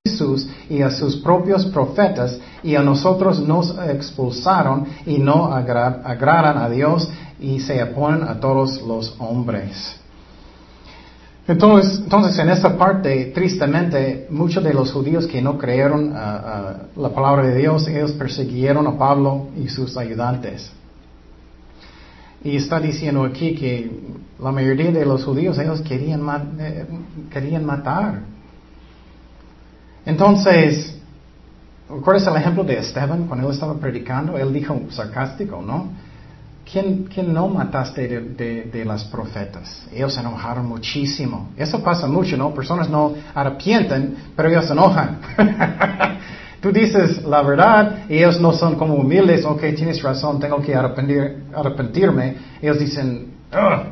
Jesús 0.06 0.46
y 0.70 0.82
a 0.82 0.92
sus 0.92 1.16
propios 1.16 1.68
profetas 1.68 2.38
y 2.62 2.76
a 2.76 2.82
nosotros 2.82 3.40
nos 3.40 3.74
expulsaron 3.88 4.88
y 5.06 5.20
no 5.20 5.54
agradan 5.54 6.58
a 6.58 6.68
Dios 6.68 7.10
y 7.40 7.62
se 7.62 7.82
oponen 7.82 8.24
a 8.24 8.42
todos 8.42 8.82
los 8.82 9.16
hombres. 9.20 9.99
Entonces, 11.50 12.00
entonces, 12.04 12.40
en 12.40 12.50
esta 12.50 12.78
parte, 12.78 13.32
tristemente, 13.34 14.28
muchos 14.30 14.64
de 14.64 14.74
los 14.74 14.92
judíos 14.94 15.28
que 15.28 15.42
no 15.42 15.58
creyeron 15.58 16.14
a 16.16 16.76
la 16.96 17.10
palabra 17.10 17.48
de 17.48 17.58
Dios, 17.58 17.88
ellos 17.88 18.12
persiguieron 18.14 18.88
a 18.88 18.98
Pablo 18.98 19.48
y 19.58 19.68
sus 19.68 19.98
ayudantes. 19.98 20.72
Y 22.44 22.56
está 22.56 22.80
diciendo 22.80 23.26
aquí 23.26 23.56
que 23.56 23.92
la 24.40 24.52
mayoría 24.52 24.92
de 24.92 25.06
los 25.06 25.26
judíos, 25.26 25.58
ellos 25.58 25.82
querían, 25.82 26.22
eh, 26.60 26.86
querían 27.30 27.66
matar 27.66 28.22
entonces, 30.10 30.98
¿recuerdas 31.88 32.26
el 32.26 32.36
ejemplo 32.38 32.64
de 32.64 32.80
Esteban 32.80 33.26
cuando 33.28 33.48
él 33.48 33.54
estaba 33.54 33.76
predicando? 33.76 34.38
Él 34.40 34.52
dijo 34.52 34.80
sarcástico, 34.90 35.62
¿no? 35.62 35.90
¿Quién, 36.72 37.10
quién 37.12 37.34
no 37.34 37.48
mataste 37.48 38.08
de, 38.08 38.64
de, 38.66 38.86
las 38.86 39.04
profetas? 39.06 39.88
Ellos 39.92 40.14
se 40.14 40.20
enojaron 40.20 40.68
muchísimo. 40.68 41.50
Eso 41.58 41.82
pasa 41.82 42.06
mucho, 42.06 42.38
¿no? 42.38 42.54
Personas 42.54 42.88
no 42.88 43.16
arrepienten, 43.34 44.16
pero 44.36 44.50
ellos 44.50 44.66
se 44.66 44.74
enojan. 44.74 45.20
Tú 46.62 46.72
dices 46.72 47.24
la 47.24 47.42
verdad 47.42 48.00
y 48.10 48.18
ellos 48.18 48.40
no 48.40 48.52
son 48.52 48.76
como 48.76 48.96
humildes, 48.96 49.46
ok, 49.46 49.62
tienes 49.76 50.04
razón, 50.04 50.40
tengo 50.40 50.62
que 50.62 50.76
arrepentir, 50.76 51.46
arrepentirme. 51.56 52.36
Ellos 52.62 52.78
dicen, 52.78 53.32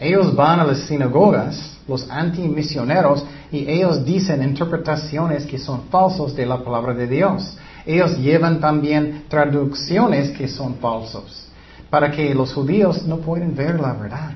Ellos 0.00 0.34
van 0.34 0.60
a 0.60 0.64
las 0.64 0.78
sinagogas, 0.80 1.78
los 1.88 2.08
antimisioneros, 2.08 3.24
y 3.50 3.68
ellos 3.68 4.04
dicen 4.04 4.42
interpretaciones 4.42 5.44
que 5.44 5.58
son 5.58 5.82
falsos 5.90 6.36
de 6.36 6.46
la 6.46 6.62
palabra 6.62 6.94
de 6.94 7.08
Dios. 7.08 7.56
Ellos 7.84 8.16
llevan 8.18 8.60
también 8.60 9.24
traducciones 9.28 10.30
que 10.30 10.46
son 10.46 10.76
falsos 10.76 11.47
para 11.90 12.10
que 12.10 12.34
los 12.34 12.52
judíos 12.52 13.04
no 13.06 13.18
pueden 13.18 13.54
ver 13.54 13.80
la 13.80 13.92
verdad. 13.92 14.32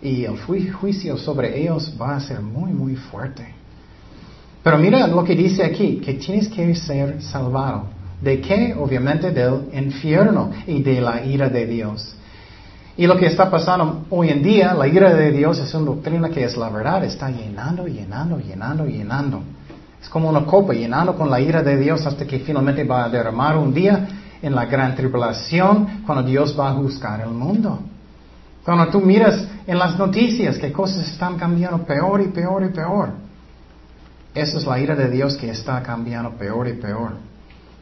Y 0.00 0.24
el 0.24 0.38
juicio 0.38 1.16
sobre 1.16 1.60
ellos 1.60 1.92
va 2.00 2.16
a 2.16 2.20
ser 2.20 2.40
muy, 2.40 2.70
muy 2.72 2.96
fuerte. 2.96 3.46
Pero 4.62 4.78
mira 4.78 5.06
lo 5.06 5.24
que 5.24 5.34
dice 5.34 5.64
aquí, 5.64 5.96
que 5.96 6.14
tienes 6.14 6.48
que 6.48 6.74
ser 6.74 7.22
salvado. 7.22 7.84
¿De 8.20 8.40
qué? 8.40 8.74
Obviamente 8.78 9.30
del 9.30 9.68
infierno 9.72 10.50
y 10.66 10.82
de 10.82 11.00
la 11.00 11.24
ira 11.24 11.48
de 11.48 11.66
Dios. 11.66 12.14
Y 12.96 13.06
lo 13.06 13.16
que 13.16 13.26
está 13.26 13.50
pasando 13.50 14.06
hoy 14.08 14.30
en 14.30 14.42
día, 14.42 14.72
la 14.72 14.88
ira 14.88 15.14
de 15.14 15.30
Dios 15.30 15.58
es 15.58 15.74
una 15.74 15.86
doctrina 15.86 16.30
que 16.30 16.44
es 16.44 16.56
la 16.56 16.70
verdad, 16.70 17.04
está 17.04 17.30
llenando, 17.30 17.86
llenando, 17.86 18.38
llenando, 18.38 18.86
llenando. 18.86 19.42
Es 20.00 20.08
como 20.08 20.30
una 20.30 20.46
copa 20.46 20.72
llenando 20.72 21.14
con 21.14 21.30
la 21.30 21.40
ira 21.40 21.62
de 21.62 21.76
Dios 21.76 22.06
hasta 22.06 22.26
que 22.26 22.38
finalmente 22.38 22.84
va 22.84 23.04
a 23.04 23.08
derramar 23.08 23.58
un 23.58 23.74
día 23.74 24.08
en 24.42 24.54
la 24.54 24.66
gran 24.66 24.94
tribulación 24.94 26.02
cuando 26.06 26.22
Dios 26.24 26.58
va 26.58 26.70
a 26.70 26.74
juzgar 26.74 27.20
el 27.20 27.30
mundo. 27.30 27.78
Cuando 28.64 28.88
tú 28.88 29.00
miras 29.00 29.46
en 29.66 29.78
las 29.78 29.96
noticias 29.98 30.58
que 30.58 30.72
cosas 30.72 31.08
están 31.08 31.36
cambiando 31.36 31.84
peor 31.84 32.20
y 32.20 32.28
peor 32.28 32.64
y 32.64 32.68
peor. 32.68 33.10
Esa 34.34 34.58
es 34.58 34.66
la 34.66 34.78
ira 34.78 34.94
de 34.94 35.08
Dios 35.08 35.36
que 35.36 35.50
está 35.50 35.82
cambiando 35.82 36.32
peor 36.32 36.68
y 36.68 36.74
peor. 36.74 37.12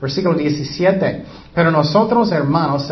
Versículo 0.00 0.34
17. 0.36 1.24
Pero 1.55 1.70
nosotros, 1.70 2.30
hermanos, 2.30 2.86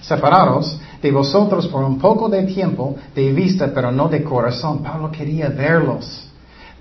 separados 0.00 0.80
de 1.00 1.10
vosotros 1.12 1.68
por 1.68 1.84
un 1.84 1.98
poco 1.98 2.28
de 2.28 2.42
tiempo, 2.42 2.96
de 3.14 3.32
vista, 3.32 3.70
pero 3.74 3.92
no 3.92 4.08
de 4.08 4.24
corazón. 4.24 4.82
Pablo 4.82 5.10
quería 5.10 5.48
verlos. 5.48 6.28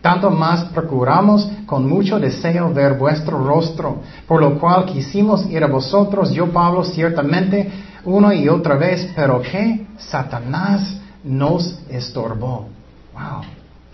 Tanto 0.02 0.32
más 0.32 0.66
procuramos 0.66 1.48
con 1.68 1.88
mucho 1.88 2.20
deseo 2.20 2.74
ver 2.74 2.96
vuestro 2.96 3.38
rostro, 3.44 4.02
por 4.28 4.42
lo 4.42 4.60
cual 4.60 4.86
quisimos 4.86 5.46
ir 5.46 5.64
a 5.64 5.68
vosotros, 5.68 6.32
yo 6.32 6.52
Pablo, 6.52 6.84
ciertamente, 6.84 7.72
una 8.04 8.34
y 8.34 8.50
otra 8.50 8.76
vez, 8.76 9.12
pero 9.16 9.42
que 9.42 9.86
Satanás 9.98 11.00
nos 11.24 11.80
estorbó. 11.88 12.68
Wow, 13.14 13.44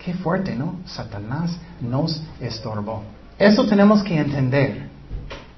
qué 0.02 0.14
fuerte, 0.14 0.54
¿no? 0.54 0.76
Satanás 0.86 1.58
nos 1.80 2.22
estorbó. 2.40 3.02
Eso 3.38 3.66
tenemos 3.66 4.02
que 4.02 4.18
entender. 4.18 4.88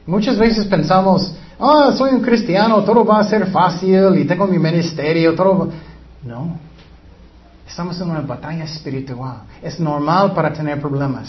Muchas 0.05 0.37
veces 0.37 0.67
pensamos, 0.67 1.33
ah, 1.61 1.93
soy 1.97 2.13
un 2.13 2.23
cristiano, 2.23 2.83
todo 2.83 3.05
va 3.05 3.21
a 3.21 3.25
ser 3.25 3.47
fácil 3.47 4.19
y 4.19 4.25
tengo 4.25 4.49
mi 4.49 4.59
ministerio, 4.59 5.35
todo... 5.37 5.69
No, 6.23 6.59
Estamos 7.71 8.01
en 8.01 8.11
una 8.11 8.21
batalla 8.23 8.65
espiritual. 8.65 9.43
Es 9.63 9.79
normal 9.79 10.33
para 10.35 10.53
tener 10.53 10.81
problemas. 10.81 11.29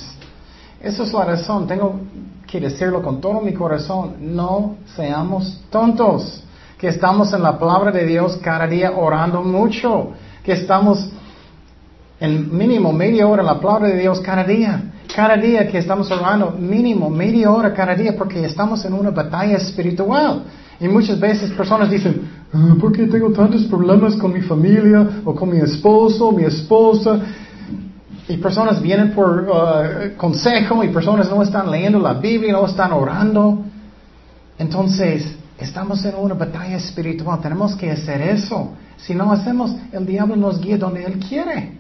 Esa 0.81 1.03
es 1.03 1.13
la 1.13 1.23
razón. 1.23 1.67
Tengo 1.67 1.99
que 2.47 2.59
decirlo 2.59 3.03
con 3.03 3.21
todo 3.21 3.41
mi 3.41 3.53
corazón. 3.53 4.15
No 4.19 4.77
seamos 4.95 5.61
tontos. 5.69 6.43
Que 6.79 6.87
estamos 6.87 7.31
en 7.33 7.43
la 7.43 7.59
palabra 7.59 7.91
de 7.91 8.07
Dios 8.07 8.39
cada 8.41 8.65
día 8.65 8.91
orando 8.91 9.43
mucho. 9.43 10.13
Que 10.43 10.53
estamos 10.53 11.11
en 12.19 12.57
mínimo 12.57 12.91
media 12.91 13.27
hora 13.27 13.43
en 13.43 13.47
la 13.47 13.59
palabra 13.59 13.89
de 13.89 13.99
Dios 13.99 14.19
cada 14.19 14.43
día. 14.43 14.81
Cada 15.15 15.37
día 15.37 15.67
que 15.67 15.77
estamos 15.77 16.09
orando, 16.09 16.51
mínimo 16.57 17.07
media 17.07 17.51
hora 17.51 17.71
cada 17.71 17.93
día, 17.93 18.17
porque 18.17 18.43
estamos 18.43 18.83
en 18.83 18.93
una 18.93 19.11
batalla 19.11 19.57
espiritual. 19.57 20.45
Y 20.79 20.87
muchas 20.87 21.19
veces 21.19 21.51
personas 21.51 21.91
dicen, 21.91 22.40
ah, 22.53 22.75
¿por 22.79 22.91
qué 22.91 23.07
tengo 23.07 23.31
tantos 23.31 23.63
problemas 23.63 24.15
con 24.15 24.33
mi 24.33 24.41
familia 24.41 25.21
o 25.25 25.35
con 25.35 25.49
mi 25.49 25.57
esposo, 25.57 26.31
mi 26.31 26.43
esposa? 26.43 27.19
Y 28.27 28.37
personas 28.37 28.81
vienen 28.81 29.13
por 29.13 29.47
uh, 29.49 30.17
consejo 30.17 30.83
y 30.83 30.89
personas 30.89 31.29
no 31.29 31.41
están 31.41 31.69
leyendo 31.69 31.99
la 31.99 32.13
Biblia, 32.13 32.53
no 32.53 32.65
están 32.65 32.93
orando. 32.93 33.63
Entonces, 34.57 35.35
estamos 35.57 36.05
en 36.05 36.15
una 36.15 36.35
batalla 36.35 36.77
espiritual, 36.77 37.39
tenemos 37.41 37.75
que 37.75 37.91
hacer 37.91 38.21
eso. 38.21 38.71
Si 38.97 39.15
no 39.15 39.31
hacemos, 39.31 39.75
el 39.91 40.05
diablo 40.05 40.35
nos 40.35 40.61
guía 40.61 40.77
donde 40.77 41.03
él 41.03 41.19
quiere. 41.19 41.71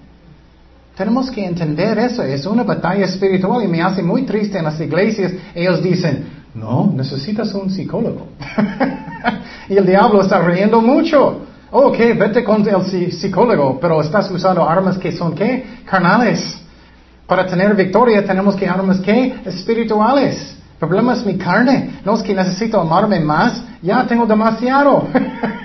Tenemos 0.97 1.31
que 1.31 1.45
entender 1.45 1.97
eso, 1.99 2.23
es 2.23 2.45
una 2.45 2.63
batalla 2.63 3.05
espiritual 3.05 3.63
y 3.63 3.67
me 3.67 3.81
hace 3.81 4.03
muy 4.03 4.23
triste 4.23 4.57
en 4.57 4.65
las 4.65 4.79
iglesias. 4.79 5.31
Ellos 5.55 5.81
dicen, 5.81 6.25
no, 6.53 6.91
necesitas 6.93 7.53
un 7.53 7.69
psicólogo. 7.69 8.27
y 9.69 9.77
el 9.77 9.85
diablo 9.85 10.21
está 10.21 10.41
riendo 10.41 10.81
mucho. 10.81 11.41
Ok, 11.71 11.97
vete 12.17 12.43
con 12.43 12.67
el 12.67 13.11
psicólogo, 13.13 13.79
pero 13.79 14.01
estás 14.01 14.29
usando 14.29 14.67
armas 14.67 14.97
que 14.97 15.11
son 15.11 15.33
qué? 15.33 15.65
Carnales. 15.85 16.61
Para 17.25 17.45
tener 17.45 17.73
victoria 17.75 18.25
tenemos 18.25 18.55
que 18.55 18.67
armas 18.67 18.99
qué? 18.99 19.35
Espirituales. 19.45 20.57
El 20.81 21.25
mi 21.25 21.37
carne. 21.37 21.99
No 22.03 22.15
es 22.15 22.23
que 22.23 22.33
necesito 22.33 22.79
amarme 22.79 23.19
más. 23.19 23.63
Ya 23.83 24.05
tengo 24.07 24.25
demasiado. 24.25 25.07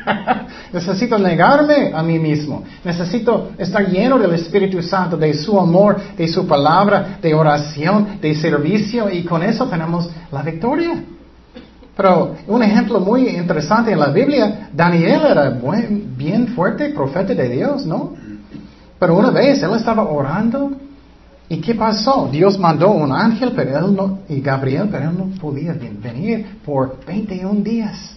necesito 0.72 1.18
negarme 1.18 1.90
a 1.94 2.02
mí 2.02 2.18
mismo. 2.18 2.62
Necesito 2.84 3.52
estar 3.56 3.88
lleno 3.88 4.18
del 4.18 4.34
Espíritu 4.34 4.82
Santo, 4.82 5.16
de 5.16 5.32
su 5.32 5.58
amor, 5.58 5.96
de 6.16 6.28
su 6.28 6.46
palabra, 6.46 7.18
de 7.22 7.34
oración, 7.34 8.18
de 8.20 8.34
servicio. 8.34 9.10
Y 9.10 9.24
con 9.24 9.42
eso 9.42 9.66
tenemos 9.66 10.10
la 10.30 10.42
victoria. 10.42 11.02
Pero 11.96 12.36
un 12.46 12.62
ejemplo 12.62 13.00
muy 13.00 13.28
interesante 13.28 13.92
en 13.92 13.98
la 13.98 14.10
Biblia, 14.10 14.68
Daniel 14.72 15.22
era 15.30 15.58
bien 16.16 16.48
fuerte 16.48 16.90
profeta 16.90 17.34
de 17.34 17.48
Dios, 17.48 17.86
¿no? 17.86 18.12
Pero 18.98 19.16
una 19.16 19.30
vez 19.30 19.62
él 19.62 19.70
estaba 19.74 20.02
orando 20.02 20.72
¿Y 21.48 21.58
qué 21.58 21.74
pasó? 21.74 22.28
Dios 22.30 22.58
mandó 22.58 22.90
un 22.90 23.12
ángel 23.12 23.52
pero 23.54 23.78
él 23.78 23.94
no, 23.94 24.18
y 24.28 24.40
Gabriel, 24.40 24.88
pero 24.90 25.10
él 25.10 25.16
no 25.16 25.26
podía 25.40 25.74
venir 25.74 26.58
por 26.64 26.98
21 27.06 27.62
días 27.62 28.16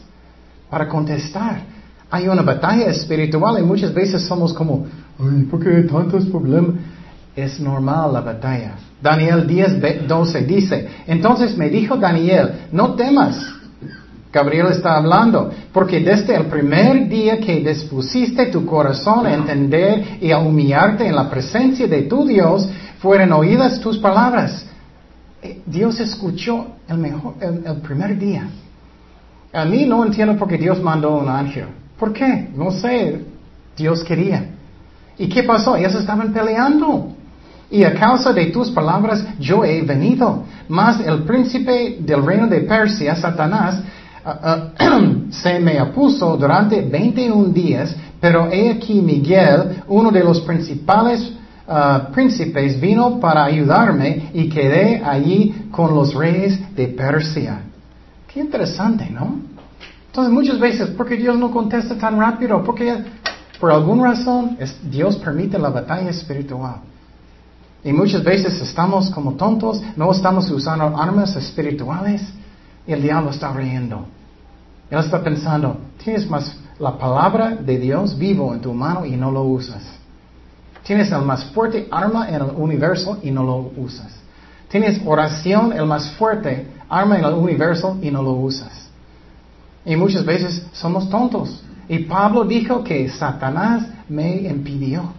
para 0.70 0.88
contestar. 0.88 1.62
Hay 2.10 2.28
una 2.28 2.42
batalla 2.42 2.88
espiritual 2.88 3.60
y 3.60 3.64
muchas 3.64 3.94
veces 3.94 4.24
somos 4.24 4.52
como, 4.52 4.88
ay, 5.20 5.44
¿por 5.44 5.60
qué 5.60 5.70
hay 5.70 5.86
tantos 5.86 6.26
problemas? 6.26 6.76
Es 7.36 7.60
normal 7.60 8.14
la 8.14 8.22
batalla. 8.22 8.74
Daniel 9.00 9.46
10, 9.46 10.08
12 10.08 10.42
dice, 10.42 10.88
entonces 11.06 11.56
me 11.56 11.70
dijo 11.70 11.96
Daniel, 11.98 12.68
no 12.72 12.96
temas. 12.96 13.36
Gabriel 14.32 14.68
está 14.68 14.96
hablando, 14.96 15.52
porque 15.74 16.00
desde 16.02 16.36
el 16.36 16.46
primer 16.46 17.10
día 17.10 17.40
que 17.40 17.62
dispusiste 17.62 18.46
tu 18.48 18.64
corazón 18.66 19.26
a 19.26 19.34
entender 19.34 20.20
y 20.22 20.32
a 20.32 20.38
humillarte 20.38 21.08
en 21.08 21.16
la 21.16 21.30
presencia 21.30 21.88
de 21.88 22.04
tu 22.04 22.28
Dios, 22.28 22.70
fueron 23.00 23.34
oídas 23.34 23.80
tus 23.80 23.98
palabras. 23.98 24.66
Eh, 25.42 25.62
Dios 25.66 26.00
escuchó 26.00 26.68
el, 26.88 26.98
mejor, 26.98 27.36
el, 27.42 27.78
primer 27.78 28.20
día. 28.20 28.48
A 29.52 29.66
mí 29.66 29.86
no 29.86 30.06
entiendo 30.06 30.38
por 30.38 30.48
qué 30.48 30.58
Dios 30.58 30.82
mandó 30.82 31.18
un 31.18 31.30
ángel. 31.30 31.66
¿Por 31.98 32.14
qué? 32.14 32.50
No 32.56 32.72
sé. 32.72 33.26
Dios 33.76 34.04
quería. 34.04 34.52
¿Y 35.18 35.28
qué 35.28 35.44
pasó? 35.44 35.76
Ellos 35.76 35.96
estaban 35.96 36.32
peleando. 36.32 37.14
Y 37.72 37.84
a 37.84 37.94
causa 37.94 38.34
de 38.34 38.48
tus 38.48 38.70
palabras 38.70 39.26
yo 39.40 39.64
he 39.64 39.82
venido. 39.82 40.44
Mas 40.68 41.00
el 41.00 41.24
príncipe 41.24 41.98
del 42.00 42.26
reino 42.26 42.48
de 42.48 42.62
Persia, 42.62 43.16
Satanás, 43.16 43.82
ah, 44.26 44.72
ah, 44.78 45.02
se 45.30 45.60
me 45.60 45.82
opuso 45.82 46.38
durante 46.38 46.82
21 46.82 47.50
días, 47.50 47.96
pero 48.20 48.50
he 48.52 48.70
aquí 48.70 49.02
Miguel, 49.02 49.84
uno 49.88 50.12
de 50.12 50.24
los 50.24 50.42
principales 50.42 51.34
Uh, 51.70 52.12
príncipes 52.12 52.82
vino 52.82 53.20
para 53.20 53.44
ayudarme 53.44 54.32
y 54.34 54.50
quedé 54.50 55.04
allí 55.06 55.68
con 55.70 55.94
los 55.94 56.16
reyes 56.16 56.60
de 56.76 56.88
Persia. 56.88 57.62
Qué 58.28 58.40
interesante, 58.40 59.08
¿no? 59.08 59.40
Entonces 60.08 60.34
muchas 60.34 60.60
veces, 60.60 60.90
¿por 60.90 61.08
qué 61.08 61.16
Dios 61.16 61.38
no 61.38 61.52
contesta 61.52 61.96
tan 61.96 62.20
rápido? 62.20 62.64
Porque 62.64 63.04
por 63.60 63.72
alguna 63.72 64.16
razón 64.16 64.58
Dios 64.90 65.18
permite 65.18 65.60
la 65.60 65.70
batalla 65.70 66.10
espiritual. 66.10 66.78
Y 67.84 67.94
muchas 67.94 68.24
veces 68.24 68.60
estamos 68.60 69.12
como 69.12 69.34
tontos, 69.34 69.80
no 69.96 70.12
estamos 70.12 70.50
usando 70.50 70.98
armas 70.98 71.36
espirituales 71.36 72.24
y 72.86 72.94
el 72.94 73.02
diablo 73.02 73.32
está 73.32 73.52
riendo. 73.52 74.06
Él 74.90 75.00
está 75.00 75.24
pensando, 75.24 75.78
tienes 76.04 76.30
más 76.30 76.56
la 76.80 76.98
palabra 76.98 77.56
de 77.56 77.78
Dios 77.78 78.18
vivo 78.18 78.54
en 78.54 78.62
tu 78.62 78.74
mano 78.74 79.06
y 79.06 79.12
no 79.12 79.32
lo 79.32 79.44
usas. 79.44 79.84
Tienes 80.84 81.12
el 81.12 81.22
más 81.22 81.46
fuerte 81.52 81.88
arma 81.92 82.30
en 82.30 82.36
el 82.36 82.52
universo 82.56 83.20
y 83.22 83.32
no 83.32 83.44
lo 83.44 83.72
usas. 83.78 84.16
Tienes 84.70 85.02
oración, 85.06 85.74
el 85.74 85.86
más 85.86 86.10
fuerte 86.12 86.68
arma 86.90 87.20
en 87.20 87.26
el 87.26 87.34
universo 87.34 87.98
y 88.02 88.10
no 88.10 88.24
lo 88.24 88.32
usas. 88.32 88.90
Y 89.86 89.96
muchas 89.96 90.26
veces 90.26 90.66
somos 90.72 91.10
tontos. 91.10 91.62
Y 91.88 92.00
Pablo 92.00 92.46
dijo 92.46 92.84
que 92.84 93.10
Satanás 93.10 93.88
me 94.08 94.38
impidió. 94.38 95.12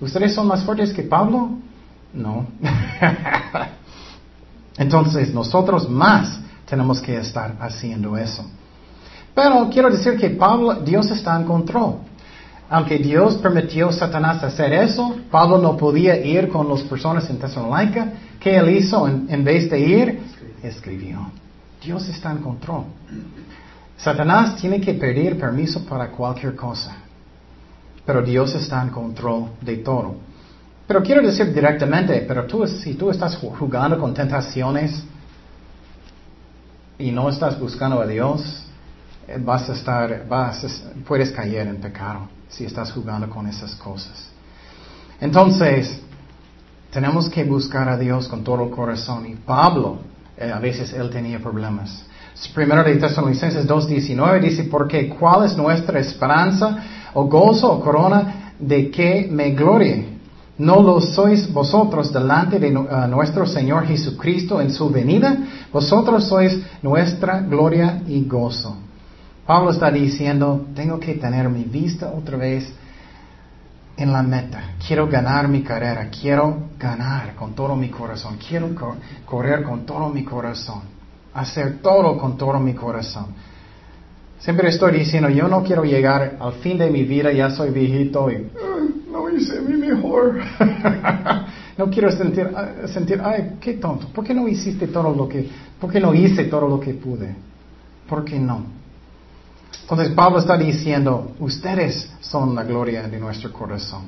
¿Ustedes 0.00 0.34
son 0.34 0.46
más 0.46 0.64
fuertes 0.64 0.92
que 0.92 1.02
Pablo? 1.02 1.50
No. 2.14 2.46
Entonces 4.78 5.34
nosotros 5.34 5.88
más 5.88 6.40
tenemos 6.70 7.00
que 7.00 7.16
estar 7.16 7.56
haciendo 7.60 8.16
eso. 8.16 8.44
Pero 9.34 9.68
quiero 9.70 9.90
decir 9.90 10.16
que 10.16 10.30
Pablo, 10.30 10.74
Dios 10.74 11.10
está 11.10 11.36
en 11.36 11.44
control. 11.44 11.96
Aunque 12.68 12.98
Dios 12.98 13.34
permitió 13.38 13.88
a 13.88 13.92
Satanás 13.92 14.44
hacer 14.44 14.72
eso, 14.72 15.16
Pablo 15.28 15.58
no 15.58 15.76
podía 15.76 16.16
ir 16.24 16.48
con 16.48 16.68
las 16.68 16.82
personas 16.82 17.28
en 17.28 17.38
Tesalónica. 17.38 18.12
¿Qué 18.38 18.56
él 18.56 18.68
hizo 18.70 19.08
en, 19.08 19.44
vez 19.44 19.68
de 19.68 19.80
ir? 19.80 20.20
Escribió. 20.62 21.32
Dios 21.82 22.08
está 22.08 22.30
en 22.30 22.38
control. 22.38 22.84
Satanás 23.96 24.56
tiene 24.56 24.80
que 24.80 24.94
pedir 24.94 25.36
permiso 25.38 25.84
para 25.84 26.08
cualquier 26.10 26.54
cosa. 26.54 26.96
Pero 28.06 28.22
Dios 28.22 28.54
está 28.54 28.80
en 28.82 28.90
control 28.90 29.50
de 29.60 29.78
todo. 29.78 30.14
Pero 30.86 31.02
quiero 31.02 31.22
decir 31.22 31.52
directamente, 31.52 32.24
pero 32.26 32.46
tú, 32.46 32.66
si 32.66 32.94
tú 32.94 33.10
estás 33.10 33.36
jugando 33.36 33.98
con 33.98 34.14
tentaciones 34.14 35.04
y 37.00 37.10
no 37.10 37.28
estás 37.28 37.58
buscando 37.58 38.00
a 38.00 38.06
Dios, 38.06 38.64
eh, 39.26 39.38
vas 39.42 39.68
a 39.70 39.72
estar, 39.72 40.26
vas 40.28 40.84
puedes 41.06 41.32
caer 41.32 41.66
en 41.66 41.76
pecado 41.76 42.28
si 42.48 42.64
estás 42.64 42.92
jugando 42.92 43.28
con 43.30 43.46
esas 43.46 43.74
cosas. 43.74 44.28
Entonces, 45.20 46.00
tenemos 46.90 47.28
que 47.28 47.44
buscar 47.44 47.88
a 47.88 47.96
Dios 47.96 48.28
con 48.28 48.44
todo 48.44 48.64
el 48.64 48.70
corazón. 48.70 49.26
Y 49.26 49.36
Pablo, 49.36 49.98
eh, 50.36 50.50
a 50.52 50.58
veces 50.58 50.92
él 50.92 51.10
tenía 51.10 51.38
problemas. 51.38 52.04
Primero 52.54 52.82
de 52.82 52.96
Tesalonicenses 52.96 53.66
2.19 53.66 54.40
dice, 54.40 54.64
porque 54.64 55.08
¿cuál 55.08 55.44
es 55.44 55.56
nuestra 55.56 56.00
esperanza 56.00 56.78
o 57.14 57.24
gozo 57.24 57.70
o 57.70 57.80
corona 57.80 58.54
de 58.58 58.90
que 58.90 59.28
me 59.30 59.50
glorie? 59.50 60.09
¿No 60.60 60.82
lo 60.82 61.00
sois 61.00 61.50
vosotros 61.50 62.12
delante 62.12 62.58
de 62.58 62.70
nuestro 62.70 63.46
Señor 63.46 63.86
Jesucristo 63.86 64.60
en 64.60 64.70
su 64.70 64.90
venida? 64.90 65.34
Vosotros 65.72 66.28
sois 66.28 66.60
nuestra 66.82 67.40
gloria 67.40 68.02
y 68.06 68.22
gozo. 68.26 68.76
Pablo 69.46 69.70
está 69.70 69.90
diciendo, 69.90 70.66
tengo 70.74 71.00
que 71.00 71.14
tener 71.14 71.48
mi 71.48 71.64
vista 71.64 72.12
otra 72.14 72.36
vez 72.36 72.70
en 73.96 74.12
la 74.12 74.22
meta. 74.22 74.74
Quiero 74.86 75.08
ganar 75.08 75.48
mi 75.48 75.62
carrera, 75.62 76.10
quiero 76.10 76.68
ganar 76.78 77.34
con 77.36 77.54
todo 77.54 77.74
mi 77.74 77.88
corazón, 77.88 78.36
quiero 78.36 78.68
correr 79.24 79.62
con 79.62 79.86
todo 79.86 80.10
mi 80.10 80.24
corazón, 80.24 80.82
hacer 81.32 81.78
todo 81.80 82.18
con 82.18 82.36
todo 82.36 82.60
mi 82.60 82.74
corazón. 82.74 83.28
Siempre 84.40 84.68
estoy 84.68 84.92
diciendo, 84.92 85.30
yo 85.30 85.48
no 85.48 85.62
quiero 85.62 85.84
llegar 85.84 86.36
al 86.38 86.52
fin 86.54 86.76
de 86.76 86.90
mi 86.90 87.04
vida, 87.04 87.32
ya 87.32 87.48
soy 87.48 87.70
viejito 87.70 88.30
y 88.30 88.50
no 89.30 89.38
hice 89.38 89.60
mi 89.60 89.76
mejor. 89.76 90.40
no 91.78 91.90
quiero 91.90 92.10
sentir, 92.12 92.50
sentir, 92.92 93.20
ay, 93.22 93.56
qué 93.60 93.74
tonto. 93.74 94.08
¿Por 94.08 94.24
qué 94.24 94.34
no 94.34 94.48
hiciste 94.48 94.88
todo 94.88 95.14
lo 95.14 95.28
que, 95.28 95.48
por 95.80 95.90
qué 95.90 96.00
no 96.00 96.14
hice 96.14 96.44
todo 96.44 96.68
lo 96.68 96.80
que 96.80 96.94
pude? 96.94 97.34
¿Por 98.08 98.24
qué 98.24 98.38
no? 98.38 98.64
Entonces 99.82 100.10
Pablo 100.14 100.38
está 100.38 100.56
diciendo, 100.56 101.32
ustedes 101.40 102.10
son 102.20 102.54
la 102.54 102.64
gloria 102.64 103.08
de 103.08 103.18
nuestro 103.18 103.52
corazón. 103.52 104.02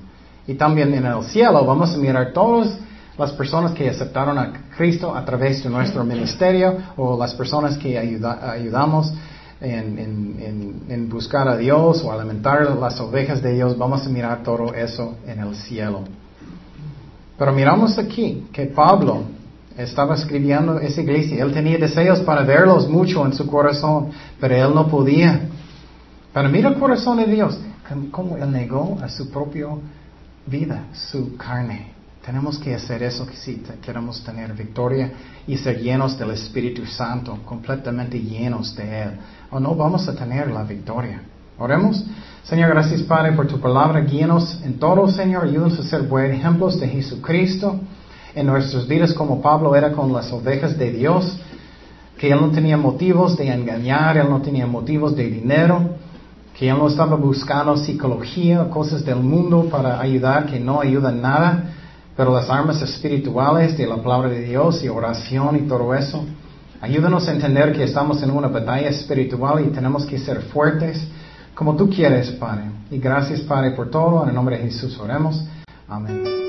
Y 0.47 0.55
también 0.55 0.93
en 0.95 1.07
el 1.07 1.25
cielo 1.25 1.65
vamos 1.65 1.95
a 1.95 1.97
mirar 1.97 2.33
todas 2.33 2.79
las 3.19 3.33
personas 3.33 3.73
que 3.73 3.89
aceptaron 3.89 4.39
a 4.39 4.53
Cristo 4.77 5.15
a 5.15 5.25
través 5.25 5.63
de 5.63 5.71
nuestro 5.71 6.05
ministerio 6.13 6.77
o 6.97 7.19
las 7.19 7.35
personas 7.35 7.77
que 7.77 7.99
ayudamos 7.99 9.13
en, 9.63 11.09
buscar 11.09 11.49
a 11.49 11.57
Dios 11.57 12.03
o 12.03 12.13
alimentar 12.13 12.77
las 12.77 13.01
ovejas 13.01 13.43
de 13.43 13.55
Dios, 13.55 13.77
vamos 13.79 14.07
a 14.07 14.09
mirar 14.09 14.43
todo 14.43 14.75
eso 14.75 15.17
en 15.27 15.41
el 15.41 15.55
cielo. 15.55 16.03
Pero 17.39 17.53
miramos 17.53 17.99
aquí 17.99 18.47
que 18.53 18.67
Pablo 18.67 19.23
estaba 19.77 20.15
escribiendo 20.15 20.79
esa 20.79 21.01
iglesia. 21.01 21.43
Él 21.43 21.53
tenía 21.53 21.79
deseos 21.79 22.21
para 22.21 22.43
verlos 22.43 22.89
mucho 22.89 23.25
en 23.25 23.33
su 23.33 23.47
corazón, 23.47 24.11
pero 24.41 24.55
él 24.55 24.75
no 24.75 24.89
podía. 24.89 25.49
Pero 26.33 26.49
mira 26.49 26.69
el 26.69 26.77
corazón 26.77 27.19
de 27.19 27.27
Dios, 27.27 27.59
cómo 28.11 28.37
él 28.37 28.51
negó 28.51 28.99
a 29.03 29.09
su 29.09 29.31
propia 29.31 29.67
vida, 30.47 30.85
su 30.93 31.37
carne. 31.37 31.93
Tenemos 32.25 32.57
que 32.59 32.75
hacer 32.75 33.03
eso 33.03 33.27
si 33.33 33.57
queremos 33.85 34.23
tener 34.23 34.53
victoria 34.53 35.13
y 35.47 35.57
ser 35.57 35.81
llenos 35.81 36.17
del 36.17 36.31
Espíritu 36.31 36.87
Santo, 36.87 37.39
completamente 37.45 38.21
llenos 38.21 38.77
de 38.77 39.03
Él. 39.03 39.11
O 39.51 39.59
no 39.59 39.75
vamos 39.75 40.09
a 40.09 40.15
tener 40.15 40.49
la 40.51 40.63
victoria. 40.63 41.23
Oremos. 41.59 42.05
Señor, 42.45 42.71
gracias 42.71 43.03
Padre 43.03 43.33
por 43.33 43.49
tu 43.49 43.59
palabra. 43.59 44.01
Guíenos 44.01 44.61
en 44.65 44.79
todo, 44.79 45.09
Señor. 45.09 45.45
Ayúdanos 45.45 45.79
a 45.81 45.83
ser 45.83 46.03
buenos 46.03 46.39
ejemplos 46.39 46.79
de 46.79 46.89
Jesucristo 46.89 47.81
en 48.35 48.47
nuestras 48.47 48.87
vidas 48.87 49.13
como 49.13 49.43
Pablo 49.43 49.75
era 49.75 49.93
con 49.93 50.13
las 50.13 50.33
ovejas 50.33 50.79
de 50.79 50.93
Dios. 50.93 51.39
Que 52.17 52.31
Él 52.31 52.41
no 52.41 52.51
tenía 52.51 52.77
motivos 52.77 53.37
de 53.37 53.53
engañar, 53.53 54.17
Él 54.17 54.31
no 54.31 54.41
tenía 54.41 54.67
motivos 54.67 55.17
de 55.17 55.29
dinero 55.29 55.97
que 56.59 56.69
Él 56.69 56.77
no 56.77 56.87
estaba 56.89 57.17
buscando 57.17 57.77
psicología, 57.77 58.69
cosas 58.69 59.05
del 59.05 59.17
mundo 59.17 59.69
para 59.71 60.01
ayudar, 60.01 60.47
que 60.47 60.61
no 60.61 60.81
ayudan 60.81 61.23
nada, 61.23 61.65
pero 62.17 62.33
las 62.35 62.49
armas 62.51 62.83
espirituales 62.83 63.77
de 63.77 63.87
la 63.87 63.97
palabra 63.97 64.29
de 64.29 64.43
Dios 64.43 64.83
y 64.85 64.89
oración 64.89 65.57
y 65.57 65.69
todo 65.69 65.95
eso. 65.95 66.25
Ayúdanos 66.81 67.29
a 67.29 67.33
entender 67.33 67.73
que 67.73 67.85
estamos 67.85 68.23
en 68.23 68.31
una 68.31 68.49
batalla 68.49 68.89
espiritual 68.89 69.65
y 69.65 69.71
tenemos 69.71 70.05
que 70.05 70.19
ser 70.19 70.43
fuertes 70.43 71.07
como 71.55 71.77
tú 71.77 71.89
quieres, 71.89 72.31
Padre. 72.33 72.65
Y 72.91 72.99
gracias, 72.99 73.41
Padre, 73.43 73.73
por 73.73 73.91
todo. 73.91 74.23
En 74.23 74.31
el 74.31 74.35
nombre 74.35 74.59
de 74.59 74.65
Jesús 74.65 74.99
oremos. 74.99 75.45
Amén. 75.89 76.42